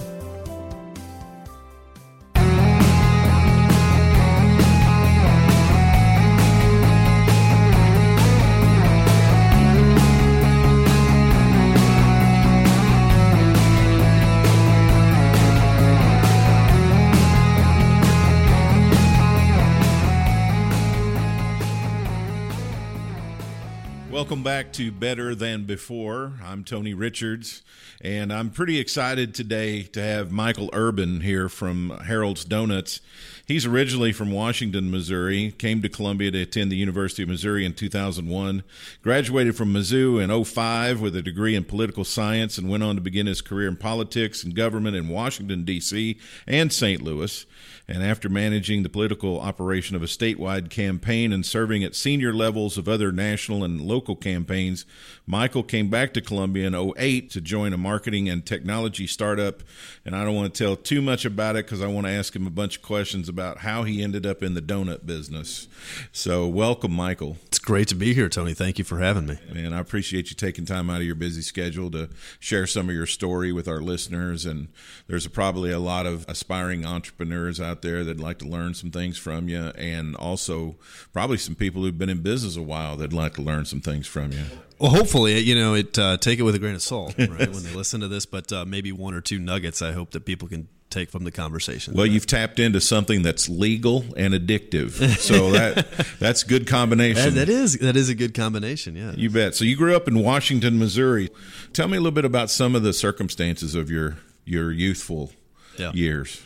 Welcome 24.38 24.52
back 24.52 24.72
to 24.74 24.92
Better 24.92 25.34
Than 25.34 25.64
Before. 25.64 26.34
I'm 26.44 26.62
Tony 26.62 26.94
Richards, 26.94 27.62
and 28.00 28.32
I'm 28.32 28.50
pretty 28.50 28.78
excited 28.78 29.34
today 29.34 29.82
to 29.82 30.00
have 30.00 30.30
Michael 30.30 30.70
Urban 30.72 31.22
here 31.22 31.48
from 31.48 31.90
Harold's 32.04 32.44
Donuts. 32.44 33.00
He's 33.48 33.64
originally 33.64 34.12
from 34.12 34.30
Washington, 34.30 34.90
Missouri, 34.90 35.54
came 35.56 35.80
to 35.80 35.88
Columbia 35.88 36.30
to 36.32 36.42
attend 36.42 36.70
the 36.70 36.76
University 36.76 37.22
of 37.22 37.30
Missouri 37.30 37.64
in 37.64 37.72
2001, 37.72 38.62
graduated 39.02 39.56
from 39.56 39.72
Mizzou 39.72 40.22
in 40.22 40.44
05 40.44 41.00
with 41.00 41.16
a 41.16 41.22
degree 41.22 41.56
in 41.56 41.64
political 41.64 42.04
science, 42.04 42.58
and 42.58 42.68
went 42.68 42.82
on 42.82 42.96
to 42.96 43.00
begin 43.00 43.26
his 43.26 43.40
career 43.40 43.66
in 43.66 43.76
politics 43.76 44.44
and 44.44 44.54
government 44.54 44.96
in 44.96 45.08
Washington, 45.08 45.64
D.C. 45.64 46.18
and 46.46 46.70
St. 46.70 47.00
Louis. 47.00 47.46
And 47.90 48.02
after 48.02 48.28
managing 48.28 48.82
the 48.82 48.90
political 48.90 49.40
operation 49.40 49.96
of 49.96 50.02
a 50.02 50.06
statewide 50.06 50.68
campaign 50.68 51.32
and 51.32 51.46
serving 51.46 51.82
at 51.82 51.94
senior 51.94 52.34
levels 52.34 52.76
of 52.76 52.86
other 52.86 53.10
national 53.12 53.64
and 53.64 53.80
local 53.80 54.14
campaigns, 54.14 54.84
Michael 55.26 55.62
came 55.62 55.88
back 55.88 56.12
to 56.12 56.20
Columbia 56.20 56.66
in 56.66 56.74
08 56.74 57.30
to 57.30 57.40
join 57.40 57.72
a 57.72 57.78
marketing 57.78 58.28
and 58.28 58.44
technology 58.44 59.06
startup. 59.06 59.62
And 60.04 60.14
I 60.14 60.22
don't 60.22 60.34
want 60.34 60.52
to 60.52 60.64
tell 60.64 60.76
too 60.76 61.00
much 61.00 61.24
about 61.24 61.56
it 61.56 61.64
because 61.64 61.80
I 61.80 61.86
want 61.86 62.06
to 62.06 62.12
ask 62.12 62.36
him 62.36 62.46
a 62.46 62.50
bunch 62.50 62.76
of 62.76 62.82
questions 62.82 63.26
about 63.26 63.37
how 63.38 63.84
he 63.84 64.02
ended 64.02 64.26
up 64.26 64.42
in 64.42 64.54
the 64.54 64.60
donut 64.60 65.06
business. 65.06 65.68
So, 66.12 66.46
welcome, 66.46 66.92
Michael. 66.92 67.36
It's 67.46 67.58
great 67.58 67.88
to 67.88 67.94
be 67.94 68.14
here, 68.14 68.28
Tony. 68.28 68.54
Thank 68.54 68.78
you 68.78 68.84
for 68.84 68.98
having 68.98 69.26
me. 69.26 69.38
And 69.48 69.74
I 69.74 69.78
appreciate 69.78 70.30
you 70.30 70.36
taking 70.36 70.64
time 70.64 70.90
out 70.90 71.00
of 71.00 71.06
your 71.06 71.14
busy 71.14 71.42
schedule 71.42 71.90
to 71.92 72.08
share 72.38 72.66
some 72.66 72.88
of 72.88 72.94
your 72.94 73.06
story 73.06 73.52
with 73.52 73.68
our 73.68 73.80
listeners. 73.80 74.44
And 74.46 74.68
there's 75.06 75.26
probably 75.28 75.70
a 75.70 75.78
lot 75.78 76.06
of 76.06 76.24
aspiring 76.28 76.84
entrepreneurs 76.84 77.60
out 77.60 77.82
there 77.82 78.04
that'd 78.04 78.20
like 78.20 78.38
to 78.38 78.46
learn 78.46 78.74
some 78.74 78.90
things 78.90 79.18
from 79.18 79.48
you, 79.48 79.68
and 79.76 80.16
also 80.16 80.76
probably 81.12 81.38
some 81.38 81.54
people 81.54 81.82
who've 81.82 81.98
been 81.98 82.10
in 82.10 82.22
business 82.22 82.56
a 82.56 82.62
while 82.62 82.96
that'd 82.96 83.12
like 83.12 83.34
to 83.34 83.42
learn 83.42 83.64
some 83.64 83.80
things 83.80 84.06
from 84.06 84.32
you. 84.32 84.44
Well, 84.78 84.92
hopefully, 84.92 85.38
you 85.40 85.54
know, 85.56 85.74
it 85.74 85.98
uh, 85.98 86.18
take 86.18 86.38
it 86.38 86.42
with 86.42 86.54
a 86.54 86.58
grain 86.58 86.74
of 86.74 86.82
salt, 86.82 87.14
right, 87.18 87.50
when 87.50 87.62
they 87.64 87.74
listen 87.74 88.00
to 88.00 88.08
this. 88.08 88.26
But 88.26 88.52
uh, 88.52 88.64
maybe 88.64 88.92
one 88.92 89.14
or 89.14 89.20
two 89.20 89.38
nuggets. 89.38 89.82
I 89.82 89.92
hope 89.92 90.12
that 90.12 90.24
people 90.24 90.48
can 90.48 90.68
take 90.90 91.10
from 91.10 91.24
the 91.24 91.30
conversation. 91.30 91.94
Well, 91.94 92.06
you've 92.06 92.26
tapped 92.26 92.58
into 92.58 92.80
something 92.80 93.22
that's 93.22 93.48
legal 93.48 94.04
and 94.16 94.34
addictive, 94.34 94.92
so 95.18 95.50
that 95.52 95.86
that's 96.18 96.42
good 96.42 96.66
combination. 96.66 97.34
that, 97.34 97.46
that 97.46 97.48
is 97.48 97.78
that 97.78 97.96
is 97.96 98.08
a 98.08 98.14
good 98.14 98.34
combination. 98.34 98.96
Yeah, 98.96 99.12
you 99.12 99.30
bet. 99.30 99.54
So 99.54 99.64
you 99.64 99.76
grew 99.76 99.94
up 99.96 100.08
in 100.08 100.18
Washington, 100.22 100.78
Missouri. 100.78 101.30
Tell 101.72 101.88
me 101.88 101.96
a 101.96 102.00
little 102.00 102.12
bit 102.12 102.24
about 102.24 102.50
some 102.50 102.74
of 102.74 102.82
the 102.82 102.92
circumstances 102.92 103.74
of 103.74 103.90
your 103.90 104.16
your 104.44 104.72
youthful 104.72 105.32
Yeah. 105.78 105.92
years. 105.92 106.42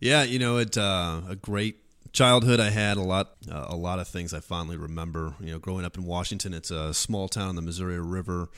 Yeah, 0.00 0.22
you 0.22 0.38
know, 0.38 0.56
it 0.58 0.78
uh, 0.78 1.20
a 1.28 1.36
great 1.36 1.76
childhood 2.12 2.58
I 2.60 2.70
had. 2.70 2.96
A 2.96 3.02
lot, 3.02 3.32
uh, 3.50 3.66
a 3.68 3.76
lot 3.76 3.98
of 3.98 4.08
things 4.08 4.32
I 4.32 4.40
fondly 4.40 4.76
remember. 4.76 5.34
You 5.40 5.52
know, 5.52 5.58
growing 5.58 5.84
up 5.84 5.98
in 5.98 6.04
Washington, 6.04 6.54
it's 6.54 6.70
a 6.70 6.94
small 6.94 7.28
town 7.28 7.48
on 7.50 7.56
the 7.56 7.62
Missouri 7.62 8.00
River, 8.00 8.48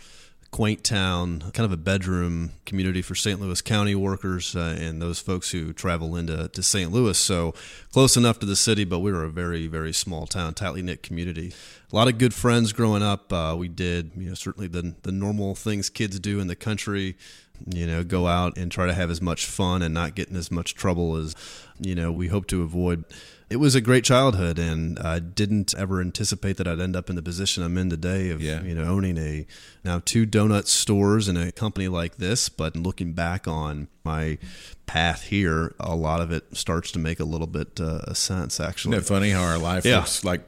quaint 0.53 0.85
town, 0.85 1.41
kind 1.53 1.65
of 1.65 1.73
a 1.73 1.79
bedroom 1.79 2.53
community 2.67 3.01
for 3.01 3.15
St. 3.15 3.41
Louis 3.41 3.61
County 3.63 3.95
workers 3.95 4.55
uh, 4.55 4.77
and 4.79 5.01
those 5.01 5.19
folks 5.19 5.51
who 5.51 5.73
travel 5.73 6.15
into 6.15 6.47
to 6.49 6.63
St. 6.63 6.93
Louis. 6.93 7.19
So 7.19 7.55
close 7.91 8.17
enough 8.17 8.39
to 8.41 8.47
the 8.47 8.55
city, 8.55 8.85
but 8.85 9.01
we 9.01 9.11
were 9.11 9.25
a 9.25 9.31
very, 9.31 9.67
very 9.67 9.95
small 9.95 10.27
town, 10.27 10.55
tightly 10.55 10.83
knit 10.83 11.03
community. 11.03 11.55
A 11.91 11.97
lot 11.97 12.07
of 12.07 12.19
good 12.19 12.35
friends 12.35 12.73
growing 12.73 13.03
up. 13.03 13.33
Uh, 13.33 13.57
we 13.59 13.69
did, 13.69 14.13
you 14.15 14.29
know, 14.29 14.35
certainly 14.35 14.69
the 14.69 14.95
the 15.03 15.13
normal 15.13 15.55
things 15.55 15.91
kids 15.91 16.21
do 16.21 16.39
in 16.39 16.47
the 16.47 16.57
country 16.57 17.17
you 17.67 17.87
know, 17.87 18.03
go 18.03 18.27
out 18.27 18.57
and 18.57 18.71
try 18.73 18.87
to 18.87 18.95
have 18.95 19.11
as 19.11 19.21
much 19.21 19.47
fun 19.47 19.83
and 19.83 19.95
not 19.95 20.15
get 20.15 20.29
in 20.29 20.37
as 20.37 20.51
much 20.51 20.75
trouble 20.75 21.17
as, 21.17 21.35
you 21.79 21.95
know, 21.95 22.11
we 22.11 22.29
hope 22.29 22.47
to 22.49 22.63
avoid. 22.63 23.05
It 23.53 23.61
was 23.61 23.75
a 23.75 23.83
great 23.83 24.03
childhood, 24.03 24.59
and 24.59 24.99
I 24.99 25.19
didn't 25.19 25.75
ever 25.77 26.01
anticipate 26.01 26.57
that 26.57 26.67
I'd 26.67 26.81
end 26.81 26.97
up 26.97 27.11
in 27.11 27.17
the 27.17 27.23
position 27.23 27.63
I'm 27.63 27.77
in 27.77 27.91
today 27.91 28.31
of, 28.31 28.41
Yeah. 28.41 28.63
you 28.63 28.75
know, 28.75 28.85
owning 28.85 29.19
a 29.19 29.47
now 29.85 30.01
two 30.03 30.27
donut 30.27 30.67
stores 30.67 31.29
and 31.29 31.37
a 31.37 31.53
company 31.53 31.87
like 31.89 32.17
this. 32.17 32.49
But 32.49 32.77
looking 32.77 33.13
back 33.13 33.47
on 33.47 33.89
my 34.05 34.39
path 34.87 35.25
here, 35.25 35.75
a 35.79 35.95
lot 35.95 36.23
of 36.23 36.33
it 36.33 36.57
starts 36.57 36.91
to 36.93 36.99
make 36.99 37.21
a 37.21 37.25
little 37.25 37.47
bit 37.47 37.79
uh, 37.79 38.15
sense, 38.15 38.59
actually. 38.59 38.97
Isn't 38.97 39.05
it 39.05 39.09
funny 39.15 39.31
how 39.31 39.43
our 39.43 39.59
life 39.59 39.85
Yeah. 39.85 39.99
looks 39.99 40.25
like 40.25 40.41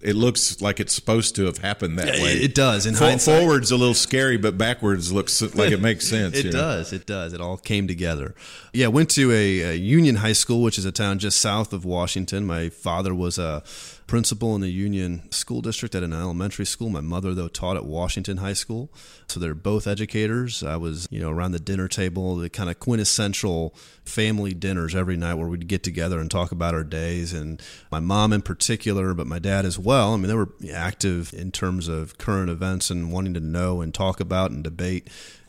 it 0.00 0.14
looks 0.14 0.60
like 0.60 0.78
it's 0.78 0.94
supposed 0.94 1.34
to 1.36 1.46
have 1.46 1.58
happened 1.58 1.98
that 1.98 2.16
Yeah, 2.18 2.22
way? 2.22 2.32
it 2.34 2.54
does. 2.54 2.86
In 2.86 2.94
For- 2.94 3.18
forward's 3.18 3.70
a 3.72 3.76
little 3.76 3.94
scary, 3.94 4.36
but 4.36 4.56
backwards 4.56 5.12
looks 5.12 5.40
like 5.56 5.72
it 5.72 5.80
makes 5.80 6.06
sense. 6.10 6.36
It 6.36 6.46
you 6.46 6.52
know? 6.52 6.58
does. 6.58 6.92
It 6.92 7.04
does. 7.06 7.32
It 7.32 7.40
all 7.40 7.56
came 7.56 7.88
together. 7.88 8.34
Yeah, 8.72 8.86
went 8.88 9.10
to 9.10 9.32
a, 9.32 9.60
a 9.60 9.74
Union 9.74 10.16
High 10.16 10.34
School, 10.34 10.62
which 10.62 10.78
is 10.78 10.84
a 10.84 10.92
town 10.92 11.18
just 11.18 11.38
south 11.38 11.72
of 11.72 11.84
Washington. 11.84 12.46
My 12.46 12.68
father 12.68 13.14
was 13.14 13.38
a 13.38 13.62
principal 14.08 14.54
in 14.54 14.62
the 14.62 14.70
Union 14.70 15.30
School 15.30 15.60
District 15.60 15.94
at 15.94 16.02
an 16.02 16.14
elementary 16.14 16.64
school. 16.64 16.88
My 16.88 17.02
mother, 17.02 17.34
though, 17.34 17.46
taught 17.46 17.76
at 17.76 17.84
Washington 17.84 18.38
High 18.38 18.54
School. 18.54 18.90
So 19.28 19.38
they're 19.38 19.54
both 19.54 19.86
educators. 19.86 20.64
I 20.64 20.76
was, 20.76 21.06
you 21.10 21.20
know, 21.20 21.30
around 21.30 21.52
the 21.52 21.60
dinner 21.60 21.86
table, 21.86 22.34
the 22.34 22.48
kind 22.48 22.70
of 22.70 22.80
quintessential 22.80 23.74
family 24.04 24.54
dinners 24.54 24.94
every 24.94 25.16
night 25.16 25.34
where 25.34 25.46
we'd 25.46 25.68
get 25.68 25.82
together 25.82 26.18
and 26.18 26.30
talk 26.30 26.50
about 26.50 26.74
our 26.74 26.82
days. 26.82 27.34
And 27.34 27.62
my 27.92 28.00
mom 28.00 28.32
in 28.32 28.40
particular, 28.42 29.12
but 29.12 29.26
my 29.26 29.38
dad 29.38 29.66
as 29.66 29.78
well. 29.78 30.14
I 30.14 30.16
mean, 30.16 30.28
they 30.28 30.34
were 30.34 30.54
active 30.72 31.32
in 31.34 31.52
terms 31.52 31.86
of 31.86 32.16
current 32.18 32.50
events 32.50 32.90
and 32.90 33.12
wanting 33.12 33.34
to 33.34 33.40
know 33.40 33.82
and 33.82 33.94
talk 33.94 34.18
about 34.18 34.50
and 34.50 34.64
debate 34.64 35.08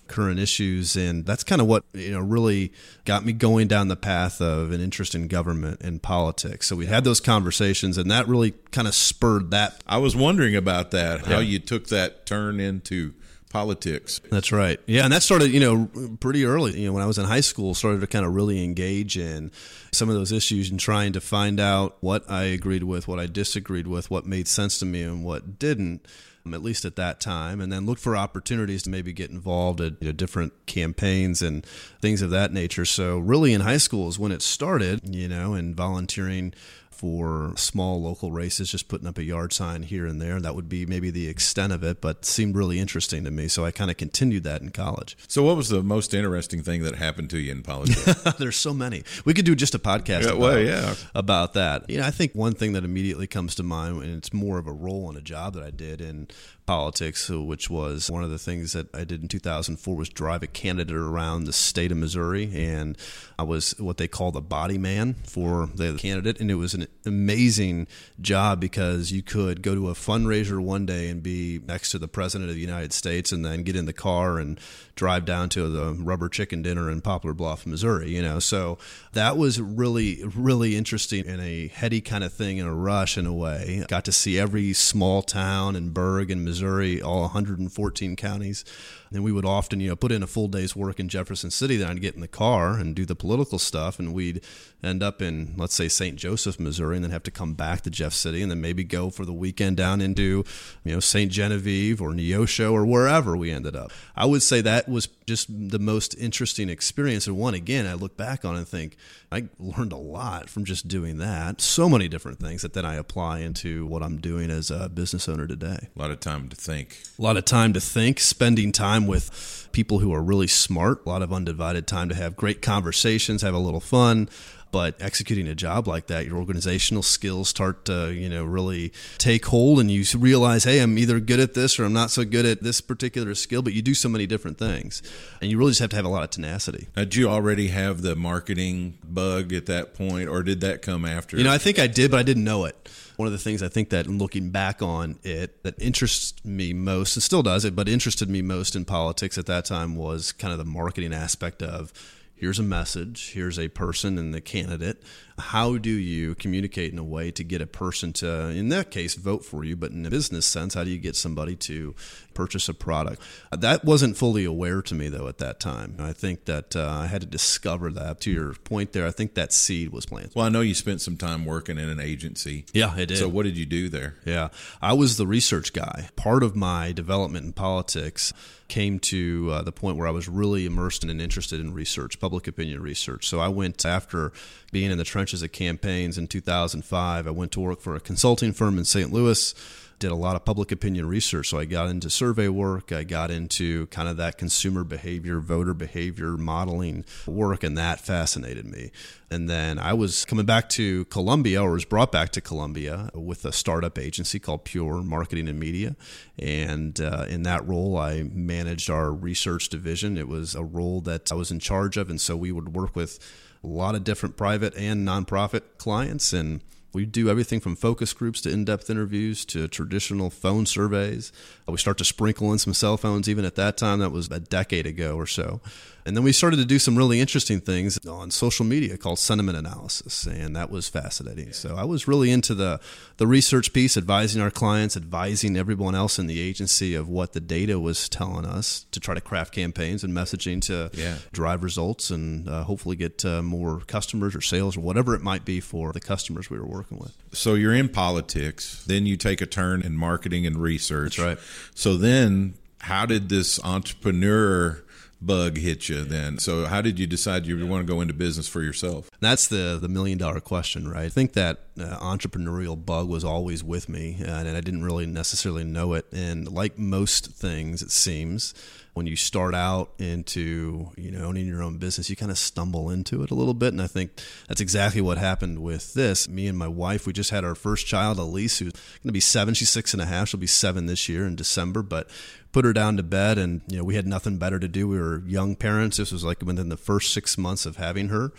current 0.10 0.40
issues 0.40 0.96
and 0.96 1.26
that's 1.26 1.44
kind 1.44 1.62
of 1.62 1.68
what 1.68 1.84
you 1.94 2.12
know 2.12 2.20
really 2.20 2.74
got 3.06 3.24
me 3.26 3.32
going 3.32 3.68
down 3.68 3.88
the 3.88 3.96
path 3.96 4.42
of 4.42 4.72
an 4.72 4.82
interest 4.82 5.16
in 5.16 5.28
government 5.28 5.80
and 5.82 6.02
politics 6.02 6.68
so 6.68 6.76
we 6.76 6.88
had 6.88 7.04
those 7.04 7.20
conversations 7.20 7.98
and 7.98 8.10
that 8.12 8.28
really 8.28 8.52
kind 8.72 8.88
of 8.88 8.94
spurred 8.96 9.52
that 9.52 9.82
I 9.88 9.98
was 9.98 10.16
wondering 10.16 10.56
about 10.56 10.92
that, 10.92 11.26
how 11.26 11.36
Yeah. 11.36 11.40
you 11.42 11.60
took 11.60 11.88
that 11.88 12.26
turn 12.26 12.60
into 12.60 13.14
politics. 13.50 14.22
That's 14.30 14.52
right. 14.52 14.80
Yeah, 14.86 15.04
and 15.04 15.12
that 15.12 15.24
started, 15.24 15.52
you 15.52 15.60
know, 15.60 15.90
pretty 16.20 16.46
early. 16.46 16.80
You 16.80 16.88
know, 16.88 16.94
when 16.94 17.02
I 17.04 17.08
was 17.08 17.18
in 17.18 17.26
high 17.26 17.40
school, 17.42 17.74
started 17.74 18.02
to 18.02 18.08
kind 18.08 18.24
of 18.26 18.36
really 18.36 18.64
engage 18.64 19.18
in 19.18 19.52
some 19.92 20.08
of 20.08 20.16
those 20.16 20.32
issues 20.32 20.70
and 20.70 20.80
trying 20.80 21.14
to 21.14 21.22
find 21.22 21.60
out 21.60 21.98
what 22.02 22.30
I 22.30 22.44
agreed 22.44 22.84
with, 22.84 23.08
what 23.08 23.20
I 23.20 23.26
disagreed 23.26 23.88
with, 23.88 24.12
what 24.12 24.26
made 24.28 24.48
sense 24.48 24.78
to 24.80 24.86
me, 24.86 25.02
and 25.02 25.24
what 25.24 25.58
didn't. 25.58 26.06
At 26.54 26.64
least 26.64 26.86
at 26.86 26.96
that 26.96 27.20
time, 27.20 27.62
and 27.62 27.72
then 27.72 27.86
look 27.86 28.00
for 28.00 28.16
opportunities 28.16 28.84
to 28.84 28.90
maybe 28.90 29.14
get 29.14 29.32
involved 29.32 29.82
at 29.82 29.94
you 30.02 30.08
know, 30.08 30.12
different 30.12 30.54
campaigns 30.66 31.42
and 31.42 31.66
things 32.02 32.22
of 32.22 32.30
that 32.32 32.54
nature. 32.54 32.86
So, 32.86 33.18
really, 33.18 33.54
in 33.54 33.62
high 33.62 33.78
school 33.78 34.08
is 34.08 34.20
when 34.20 34.32
it 34.32 34.42
started, 34.42 35.02
you 35.04 35.28
know, 35.28 35.54
and 35.54 35.76
volunteering 35.76 36.54
for 37.00 37.54
small 37.56 38.02
local 38.02 38.30
races, 38.34 38.70
just 38.70 38.90
putting 38.90 39.08
up 39.08 39.18
a 39.18 39.24
yard 39.24 39.54
sign 39.54 39.84
here 39.84 40.06
and 40.06 40.22
there. 40.22 40.42
That 40.42 40.54
would 40.54 40.68
be 40.68 40.86
maybe 40.86 41.10
the 41.10 41.30
extent 41.30 41.72
of 41.72 41.82
it, 41.82 42.02
but 42.02 42.26
seemed 42.26 42.58
really 42.58 42.78
interesting 42.78 43.24
to 43.24 43.32
me. 43.32 43.48
So 43.48 43.64
I 43.64 43.72
kind 43.72 43.90
of 43.90 43.96
continued 43.96 44.44
that 44.44 44.62
in 44.62 44.72
college. 44.72 45.16
So, 45.30 45.42
what 45.44 45.56
was 45.56 45.70
the 45.70 45.82
most 45.82 46.14
interesting 46.14 46.62
thing 46.62 46.84
that 46.84 46.96
happened 46.96 47.30
to 47.30 47.38
you 47.40 47.54
in 47.54 47.64
politics? 47.64 48.22
There's 48.38 48.58
so 48.58 48.74
many. 48.74 49.04
We 49.24 49.34
could 49.34 49.46
do 49.46 49.56
just 49.56 49.74
a 49.74 49.80
podcast 49.80 50.24
Yeah, 50.24 50.28
about, 50.32 50.40
well, 50.40 50.60
yeah. 50.60 50.96
about 51.16 51.54
that. 51.54 51.90
You 51.90 52.00
know, 52.00 52.06
I 52.06 52.12
think 52.12 52.36
one 52.36 52.54
thing 52.54 52.74
that 52.74 52.84
immediately 52.84 53.28
comes 53.28 53.56
to 53.56 53.64
mind, 53.64 54.04
and 54.04 54.18
it's 54.18 54.34
more 54.34 54.58
of 54.58 54.68
a 54.68 54.74
role 54.74 55.08
and 55.08 55.18
a 55.18 55.22
job 55.22 55.54
that 55.54 55.64
I 55.64 55.72
did 55.72 56.02
in 56.02 56.28
politics, 56.66 57.32
uh, 57.32 57.42
which 57.42 57.70
was 57.70 58.12
one 58.12 58.24
of 58.24 58.30
the 58.30 58.38
things 58.38 58.74
that 58.74 58.94
I 58.94 59.04
did 59.04 59.22
in 59.22 59.28
2004 59.30 59.96
was 59.96 60.10
drive 60.10 60.44
a 60.44 60.48
candidate 60.48 60.96
around 60.96 61.46
the 61.46 61.54
state 61.54 61.92
of 61.94 61.98
Missouri, 61.98 62.52
and 62.54 62.98
I 63.40 63.44
was 63.44 63.72
what 63.80 63.96
they 63.98 64.08
call 64.10 64.32
the 64.32 64.42
body 64.42 64.78
man 64.78 65.16
for 65.24 65.70
the 65.74 65.96
candidate, 65.98 66.40
and 66.40 66.52
it 66.52 66.56
was 66.56 66.74
an 66.74 66.86
amazing 67.06 67.88
job 68.20 68.60
because 68.60 69.12
you 69.12 69.24
could 69.24 69.62
go 69.62 69.74
to 69.74 69.90
a 69.90 69.94
fundraiser 69.94 70.60
one 70.60 70.86
day 70.86 71.10
and 71.10 71.24
be 71.24 71.60
next 71.66 71.92
to 71.92 72.00
the 72.00 72.08
president 72.08 72.50
of 72.50 72.56
the 72.56 72.62
United 72.62 72.94
States, 72.94 73.32
and 73.32 73.46
then 73.46 73.64
get 73.64 73.76
in 73.76 73.86
the 73.86 73.94
car 73.94 74.38
and 74.40 74.60
drive 74.96 75.26
down 75.26 75.50
to 75.50 75.70
the 75.70 75.94
rubber 75.94 76.28
chicken 76.28 76.62
dinner 76.62 76.90
in 76.90 77.02
Poplar 77.02 77.34
Bluff, 77.34 77.66
Missouri. 77.66 78.10
You 78.10 78.22
know, 78.22 78.40
so 78.40 78.78
that 79.14 79.38
was 79.38 79.60
really 79.62 80.24
really 80.24 80.76
interesting 80.76 81.28
and 81.28 81.42
a 81.42 81.68
heady 81.68 82.02
kind 82.02 82.24
of 82.24 82.34
thing 82.34 82.58
in 82.58 82.66
a 82.66 82.74
rush 82.74 83.18
in 83.18 83.26
a 83.26 83.34
way. 83.34 83.84
Got 83.88 84.06
to 84.06 84.12
see 84.12 84.40
every 84.40 84.74
small 84.74 85.22
town 85.22 85.76
and 85.76 85.94
burg 85.94 86.32
in 86.32 86.44
Missouri, 86.44 87.02
all 87.02 87.22
114 87.22 88.16
counties. 88.16 88.66
And 89.12 89.24
we 89.24 89.32
would 89.32 89.46
often, 89.46 89.80
you 89.80 89.90
know, 89.90 89.96
put 89.96 90.12
in 90.12 90.22
a 90.22 90.28
full 90.28 90.48
day's 90.48 90.76
work 90.76 91.00
in 91.00 91.10
Jefferson 91.10 91.50
City. 91.50 91.78
Then 91.78 91.90
I'd 91.90 92.02
get 92.02 92.16
in 92.16 92.22
the 92.22 92.28
car 92.28 92.74
and 92.74 92.96
do 92.96 93.06
the 93.06 93.16
political 93.16 93.58
stuff, 93.58 93.98
and 93.98 94.14
we'd 94.14 94.42
end 94.84 95.02
up 95.02 95.22
in, 95.22 95.56
let's 95.58 95.74
say, 95.74 95.88
St. 95.88 96.16
Joseph. 96.16 96.60
Missouri, 96.60 96.96
and 96.96 97.04
then 97.04 97.12
have 97.12 97.24
to 97.24 97.32
come 97.32 97.54
back 97.54 97.82
to 97.82 97.90
Jeff 97.90 98.14
City, 98.14 98.42
and 98.42 98.52
then 98.52 98.62
maybe 98.62 98.84
go 98.84 99.10
for 99.10 99.26
the 99.26 99.34
weekend 99.34 99.78
down 99.78 100.02
into, 100.02 100.44
you 100.84 100.94
know, 100.94 101.00
St. 101.00 101.32
Genevieve 101.32 102.02
or 102.02 102.12
Neosho 102.12 102.72
or 102.72 102.86
wherever 102.86 103.36
we 103.36 103.52
ended 103.52 103.76
up. 103.76 103.92
I 104.16 104.26
would 104.26 104.44
say 104.44 104.62
that 104.62 104.88
was 104.88 105.08
just 105.30 105.48
the 105.70 105.80
most 105.80 106.14
interesting 106.18 106.68
experience. 106.68 107.28
And 107.28 107.38
one, 107.38 107.54
again, 107.54 107.86
I 107.86 107.94
look 107.94 108.18
back 108.18 108.44
on 108.44 108.58
and 108.58 108.68
think 108.68 108.98
I 109.32 109.46
learned 109.58 109.94
a 109.94 109.98
lot 109.98 110.50
from 110.50 110.66
just 110.66 110.88
doing 110.88 111.20
that. 111.20 111.62
So 111.62 111.88
many 111.88 112.10
different 112.10 112.40
things 112.40 112.64
that 112.64 112.74
then 112.74 112.84
I 112.84 112.96
apply 112.96 113.40
into 113.40 113.86
what 113.86 114.04
I'm 114.04 114.18
doing 114.18 114.50
as 114.50 114.72
a 114.72 114.90
business 114.90 115.30
owner 115.30 115.48
today. 115.48 115.88
A 115.96 116.00
lot 116.00 116.12
of 116.12 116.20
time 116.20 116.50
to 116.50 116.56
think. 116.56 117.02
A 117.18 117.22
lot 117.22 117.38
of 117.38 117.46
time 117.46 117.72
to 117.74 117.80
think, 117.80 118.20
spending 118.20 118.74
time 118.74 119.08
with 119.08 119.70
people 119.72 120.00
who 120.00 120.12
are 120.14 120.22
really 120.22 120.48
smart, 120.48 121.06
a 121.06 121.10
lot 121.10 121.22
of 121.22 121.32
undivided 121.32 121.88
time 121.88 122.10
to 122.10 122.16
have 122.16 122.36
great 122.36 122.62
conversations, 122.62 123.44
have 123.44 123.54
a 123.54 123.60
little 123.60 123.80
fun 123.80 124.28
but 124.72 124.96
executing 125.02 125.48
a 125.48 125.56
job 125.56 125.88
like 125.88 126.08
that 126.08 126.26
your 126.26 126.38
organizational 126.38 127.04
skills 127.04 127.50
start 127.50 127.86
to 127.86 128.14
you 128.14 128.30
know 128.30 128.44
really 128.44 128.92
take 129.18 129.46
hold 129.48 129.80
and 129.80 129.90
you 129.92 130.04
realize 130.18 130.64
hey 130.64 130.80
i'm 130.80 130.98
either 130.98 131.20
good 131.20 131.40
at 131.40 131.54
this 131.54 131.80
or 131.80 131.86
i'm 131.86 131.94
not 131.94 132.12
so 132.12 132.24
good 132.24 132.46
at 132.46 132.64
this 132.64 132.82
particular 132.82 133.36
skill 133.36 133.62
but 133.62 133.74
you 133.74 133.82
do 133.82 133.94
so 133.94 134.10
many 134.10 134.26
different 134.26 134.58
things. 134.58 135.02
And 135.42 135.52
you 135.52 135.58
really 135.58 135.72
just 135.72 135.82
have 135.82 135.90
to 135.92 135.96
have 135.96 136.06
a 136.06 136.10
lot 136.10 136.24
of 136.24 136.30
tenacity. 136.30 136.88
Now, 136.96 137.04
did 137.04 137.16
you 137.16 137.30
already 137.30 137.68
have 137.68 138.02
the 138.02 138.16
marketing 138.16 138.98
bug 139.04 139.54
at 139.54 139.66
that 139.68 139.94
point 139.94 140.30
or 140.30 140.44
did 140.44 140.62
that 140.62 140.82
come 140.82 141.06
after? 141.06 141.38
You 141.38 141.44
know 141.44 141.52
i 141.52 141.58
think 141.58 141.80
i 141.80 141.88
did 141.88 142.12
but 142.12 142.20
i 142.20 142.24
didn't 142.24 142.44
know 142.44 142.66
it. 142.66 142.90
One 143.18 143.28
of 143.28 143.34
the 143.34 143.38
things 143.38 143.62
I 143.62 143.68
think 143.68 143.90
that 143.90 144.08
looking 144.08 144.50
back 144.50 144.82
on 144.82 145.20
it 145.24 145.62
that 145.64 145.82
interests 145.82 146.34
me 146.46 146.72
most 146.72 147.18
and 147.18 147.24
still 147.24 147.44
does 147.44 147.66
it, 147.66 147.76
but 147.76 147.90
interested 147.90 148.30
me 148.30 148.42
most 148.42 148.78
in 148.78 148.86
politics 148.86 149.38
at 149.38 149.46
that 149.48 149.66
time 149.66 149.98
was 149.98 150.32
kind 150.32 150.54
of 150.54 150.58
the 150.58 150.64
marketing 150.64 151.14
aspect 151.14 151.62
of 151.62 151.92
here's 152.40 152.58
a 152.60 152.64
message, 152.64 153.34
here's 153.34 153.60
a 153.60 153.68
person 153.68 154.18
and 154.18 154.34
the 154.34 154.42
candidate. 154.42 155.04
How 155.40 155.78
do 155.78 155.90
you 155.90 156.36
communicate 156.36 156.92
in 156.92 157.00
a 157.00 157.04
way 157.04 157.32
to 157.32 157.44
get 157.44 157.62
a 157.62 157.68
person 157.68 158.14
to, 158.14 158.50
in 158.50 158.70
that 158.70 158.92
case, 158.92 159.16
vote 159.16 159.44
for 159.44 159.64
you? 159.64 159.76
But 159.76 159.92
in 159.92 160.06
a 160.06 160.10
business 160.10 160.46
sense, 160.46 160.74
how 160.74 160.84
do 160.84 160.90
you 160.90 160.98
get 160.98 161.16
somebody 161.16 161.56
to 161.56 161.96
purchase 162.34 162.70
a 162.70 162.74
product? 162.74 163.22
That 163.52 163.84
wasn't 163.84 164.18
fully 164.18 164.46
aware 164.46 164.82
to 164.82 164.96
me, 164.96 165.10
though, 165.10 165.28
at 165.28 165.40
that 165.40 165.60
time. 165.60 165.96
I 166.00 166.14
think 166.14 166.46
that 166.46 166.76
uh, 166.76 166.88
I 166.88 167.08
had 167.08 167.22
to 167.22 167.28
discover 167.28 167.92
that. 167.92 168.20
To 168.22 168.32
your 168.32 168.54
point 168.54 168.92
there, 168.92 169.08
I 169.08 169.12
think 169.12 169.36
that 169.36 169.54
seed 169.54 169.90
was 169.90 170.06
planted. 170.06 170.36
Well, 170.36 170.46
I 170.46 170.50
know 170.50 170.62
you 170.62 170.74
spent 170.74 171.02
some 171.02 171.18
time 171.18 171.46
working 171.46 171.78
in 171.78 171.90
an 171.90 172.00
agency. 172.00 172.66
Yeah, 172.74 172.94
I 172.96 173.06
did. 173.06 173.18
So, 173.18 173.30
what 173.30 173.44
did 173.44 173.58
you 173.58 173.66
do 173.66 173.88
there? 173.90 174.16
Yeah, 174.26 174.50
I 174.82 174.94
was 174.94 175.18
the 175.18 175.28
research 175.28 175.74
guy. 175.74 176.10
Part 176.16 176.44
of 176.44 176.56
my 176.56 176.92
development 176.92 177.46
in 177.46 177.54
politics 177.54 178.34
came 178.70 179.00
to 179.00 179.50
uh, 179.52 179.62
the 179.64 179.72
point 179.72 179.98
where 179.98 180.08
I 180.08 180.12
was 180.12 180.30
really 180.30 180.66
immersed 180.66 181.04
in 181.04 181.10
and 181.10 181.22
interested 181.22 181.60
in 181.60 181.74
research, 181.74 182.20
public 182.20 182.48
opinion 182.48 182.82
research. 182.82 183.28
So 183.28 183.40
I 183.40 183.50
went 183.50 183.86
after 183.86 184.32
being 184.72 184.92
in 184.92 184.98
the 184.98 185.04
trenches 185.04 185.42
of 185.42 185.52
campaigns 185.52 186.18
in 186.18 186.28
2005. 186.28 187.28
I 187.28 187.32
went 187.32 187.52
to 187.54 187.60
work 187.60 187.82
for 187.82 187.96
a 187.96 188.00
consulting 188.00 188.54
firm 188.54 188.78
in 188.78 188.86
St. 188.86 189.12
Louis 189.12 189.54
did 190.00 190.12
a 190.12 190.16
lot 190.16 190.36
of 190.36 190.46
public 190.46 190.72
opinion 190.72 191.08
research. 191.08 191.50
So 191.50 191.60
I 191.60 191.66
got 191.66 191.90
into 191.90 192.10
survey 192.10 192.48
work. 192.48 192.92
I 192.92 193.04
got 193.04 193.30
into 193.30 193.88
kind 193.88 194.08
of 194.08 194.18
that 194.18 194.38
consumer 194.38 194.84
behavior, 194.84 195.40
voter 195.40 195.74
behavior 195.74 196.38
modeling 196.38 197.06
work, 197.28 197.64
and 197.64 197.78
that 197.78 198.00
fascinated 198.00 198.66
me. 198.66 198.92
And 199.30 199.50
then 199.50 199.78
I 199.78 199.94
was 199.94 200.26
coming 200.26 200.46
back 200.46 200.70
to 200.70 201.06
Columbia, 201.06 201.62
or 201.62 201.72
was 201.72 201.86
brought 201.86 202.12
back 202.12 202.30
to 202.32 202.42
Columbia 202.42 203.12
with 203.14 203.46
a 203.46 203.52
startup 203.52 204.00
agency 204.00 204.40
called 204.40 204.64
Pure 204.64 205.04
Marketing 205.04 205.48
and 205.48 205.60
Media. 205.60 205.96
And 206.40 207.00
uh, 207.00 207.26
in 207.28 207.44
that 207.44 207.68
role, 207.68 207.98
I 207.98 208.24
managed 208.24 208.90
our 208.90 209.12
research 209.12 209.70
division. 209.70 210.18
It 210.18 210.30
was 210.30 210.56
a 210.56 210.64
role 210.64 211.02
that 211.02 211.32
I 211.32 211.36
was 211.36 211.52
in 211.52 211.60
charge 211.60 211.98
of. 211.98 212.10
And 212.10 212.20
so 212.20 212.38
we 212.38 212.52
would 212.52 212.74
work 212.74 212.96
with 212.96 213.20
a 213.64 213.68
lot 213.68 213.96
of 213.96 214.04
different 214.04 214.38
private 214.38 214.76
and 214.76 215.08
nonprofit 215.08 215.62
clients 215.78 216.34
and 216.34 216.62
we 216.94 217.06
do 217.06 217.30
everything 217.30 217.60
from 217.60 217.76
focus 217.76 218.14
groups 218.14 218.42
to 218.42 218.50
in 218.50 218.66
depth 218.66 218.90
interviews 218.90 219.46
to 219.46 219.68
traditional 219.68 220.30
phone 220.30 220.66
surveys. 220.66 221.32
Uh, 221.68 221.72
we 221.72 221.78
start 221.78 221.98
to 222.00 222.06
sprinkle 222.06 222.52
in 222.52 222.58
some 222.58 222.74
cell 222.74 222.98
phones 222.98 223.30
even 223.30 223.46
at 223.46 223.56
that 223.56 223.78
time. 223.78 224.00
That 224.00 224.12
was 224.12 224.28
a 224.32 224.40
decade 224.40 224.88
ago 224.88 225.16
or 225.16 225.28
so. 225.28 225.62
And 226.06 226.16
then 226.16 226.24
we 226.24 226.32
started 226.32 226.58
to 226.58 226.66
do 226.66 226.80
some 226.80 226.98
really 226.98 227.20
interesting 227.20 227.60
things 227.60 228.04
on 228.06 228.32
social 228.32 228.66
media 228.66 228.98
called 228.98 229.20
sentiment 229.20 229.58
analysis, 229.58 230.26
and 230.26 230.56
that 230.56 230.70
was 230.70 230.90
fascinating. 230.90 231.54
So 231.54 231.76
I 231.76 231.84
was 231.84 232.08
really 232.08 232.32
into 232.32 232.54
the 232.54 232.80
the 233.18 233.28
research 233.28 233.74
piece, 233.74 233.98
advising 233.98 234.42
our 234.42 234.52
clients, 234.52 234.96
advising 234.96 235.58
everyone 235.58 235.96
else 235.96 236.18
in 236.18 236.28
the 236.28 236.40
agency 236.40 236.96
of 236.96 237.10
what 237.10 237.34
the 237.34 237.40
data 237.40 237.80
was 237.80 238.08
telling 238.08 238.46
us 238.46 238.86
to 238.92 239.00
try 239.00 239.14
to 239.14 239.22
craft 239.22 239.54
campaigns 239.54 240.04
and 240.04 240.14
messaging 240.14 240.62
to 240.64 240.90
yeah. 240.94 241.18
drive 241.32 241.64
results 241.64 242.10
and 242.10 242.48
uh, 242.48 242.64
hopefully 242.64 242.96
get 242.96 243.24
uh, 243.26 243.42
more 243.42 243.80
customers 243.82 244.36
or 244.36 244.42
sales 244.42 244.78
or 244.78 244.82
whatever 244.82 245.16
it 245.16 245.22
might 245.22 245.46
be 245.46 245.60
for 245.60 245.92
the 245.92 246.00
customers 246.00 246.50
we 246.50 246.58
were 246.58 246.66
working 246.66 246.98
with. 246.98 247.16
So 247.34 247.56
you're 247.56 247.74
in 247.74 247.90
politics, 247.90 248.84
then 248.86 249.06
you 249.06 249.18
take 249.18 249.42
a 249.42 249.46
turn 249.46 249.82
in 249.82 249.98
marketing 249.98 250.46
and 250.46 250.58
research. 250.58 251.18
That's 251.18 251.28
right. 251.28 251.48
So 251.76 251.98
then, 251.98 252.56
how 252.80 253.06
did 253.06 253.30
this 253.30 253.62
entrepreneur 253.64 254.82
bug 255.22 255.58
hit 255.58 255.90
you 255.90 256.04
then. 256.04 256.38
So 256.40 256.66
how 256.66 256.82
did 256.82 257.00
you 257.00 257.08
decide 257.08 257.46
you 257.46 257.66
want 257.68 257.86
to 257.86 257.94
go 257.94 258.02
into 258.02 258.14
business 258.14 258.48
for 258.48 258.62
yourself? 258.62 259.10
That's 259.20 259.48
the 259.48 259.78
the 259.82 259.90
million 259.90 260.18
dollar 260.18 260.40
question, 260.40 260.88
right? 260.88 261.06
I 261.06 261.10
think 261.10 261.34
that 261.34 261.60
uh, 261.80 261.98
entrepreneurial 262.00 262.84
bug 262.84 263.08
was 263.08 263.24
always 263.24 263.64
with 263.64 263.90
me, 263.90 264.18
and 264.20 264.48
I 264.48 264.62
didn't 264.62 264.84
really 264.84 265.06
necessarily 265.06 265.64
know 265.64 265.94
it. 265.94 266.06
And 266.12 266.50
like 266.52 266.78
most 266.78 267.32
things, 267.32 267.82
it 267.82 267.92
seems 267.92 268.54
when 269.00 269.08
you 269.08 269.16
start 269.16 269.56
out 269.56 269.92
into 269.98 270.90
you 270.98 271.10
know 271.10 271.24
owning 271.24 271.48
your 271.48 271.64
own 271.64 271.78
business, 271.78 272.10
you 272.10 272.18
kind 272.18 272.32
of 272.32 272.38
stumble 272.38 272.90
into 272.90 273.24
it 273.24 273.32
a 273.32 273.34
little 273.34 273.54
bit. 273.54 273.72
And 273.72 273.82
I 273.82 273.88
think 273.88 274.12
that's 274.50 274.60
exactly 274.60 275.00
what 275.00 275.18
happened 275.18 275.60
with 275.60 275.94
this. 275.94 276.28
Me 276.28 276.48
and 276.48 276.58
my 276.58 276.68
wife, 276.68 277.08
we 277.08 277.14
just 277.14 277.30
had 277.30 277.46
our 277.46 277.56
first 277.56 277.88
child, 277.88 278.20
Elise, 278.20 278.60
who's 278.60 278.74
going 278.74 279.08
to 279.08 279.14
be 279.14 279.22
seven. 279.22 279.54
She's 279.54 279.70
six 279.70 279.94
and 279.94 280.02
a 280.02 280.06
half. 280.06 280.28
She'll 280.28 280.40
be 280.42 280.48
seven 280.48 280.86
this 280.86 281.08
year 281.08 281.26
in 281.26 281.38
December. 281.38 281.82
But 281.82 282.10
put 282.52 282.66
her 282.66 282.74
down 282.74 282.98
to 282.98 283.04
bed 283.04 283.38
and 283.38 283.62
you 283.68 283.78
know 283.78 283.84
we 283.84 283.96
had 283.96 284.08
nothing 284.08 284.40
better 284.40 284.60
to 284.60 284.68
do 284.68 284.88
we 284.88 285.00
were 285.00 285.22
young 285.28 285.56
parents 285.56 285.98
this 285.98 286.12
was 286.12 286.24
like 286.24 286.42
within 286.42 286.70
the 286.70 286.76
first 286.76 287.14
six 287.14 287.38
months 287.38 287.64
of 287.64 287.76
having 287.76 288.08
her 288.08 288.32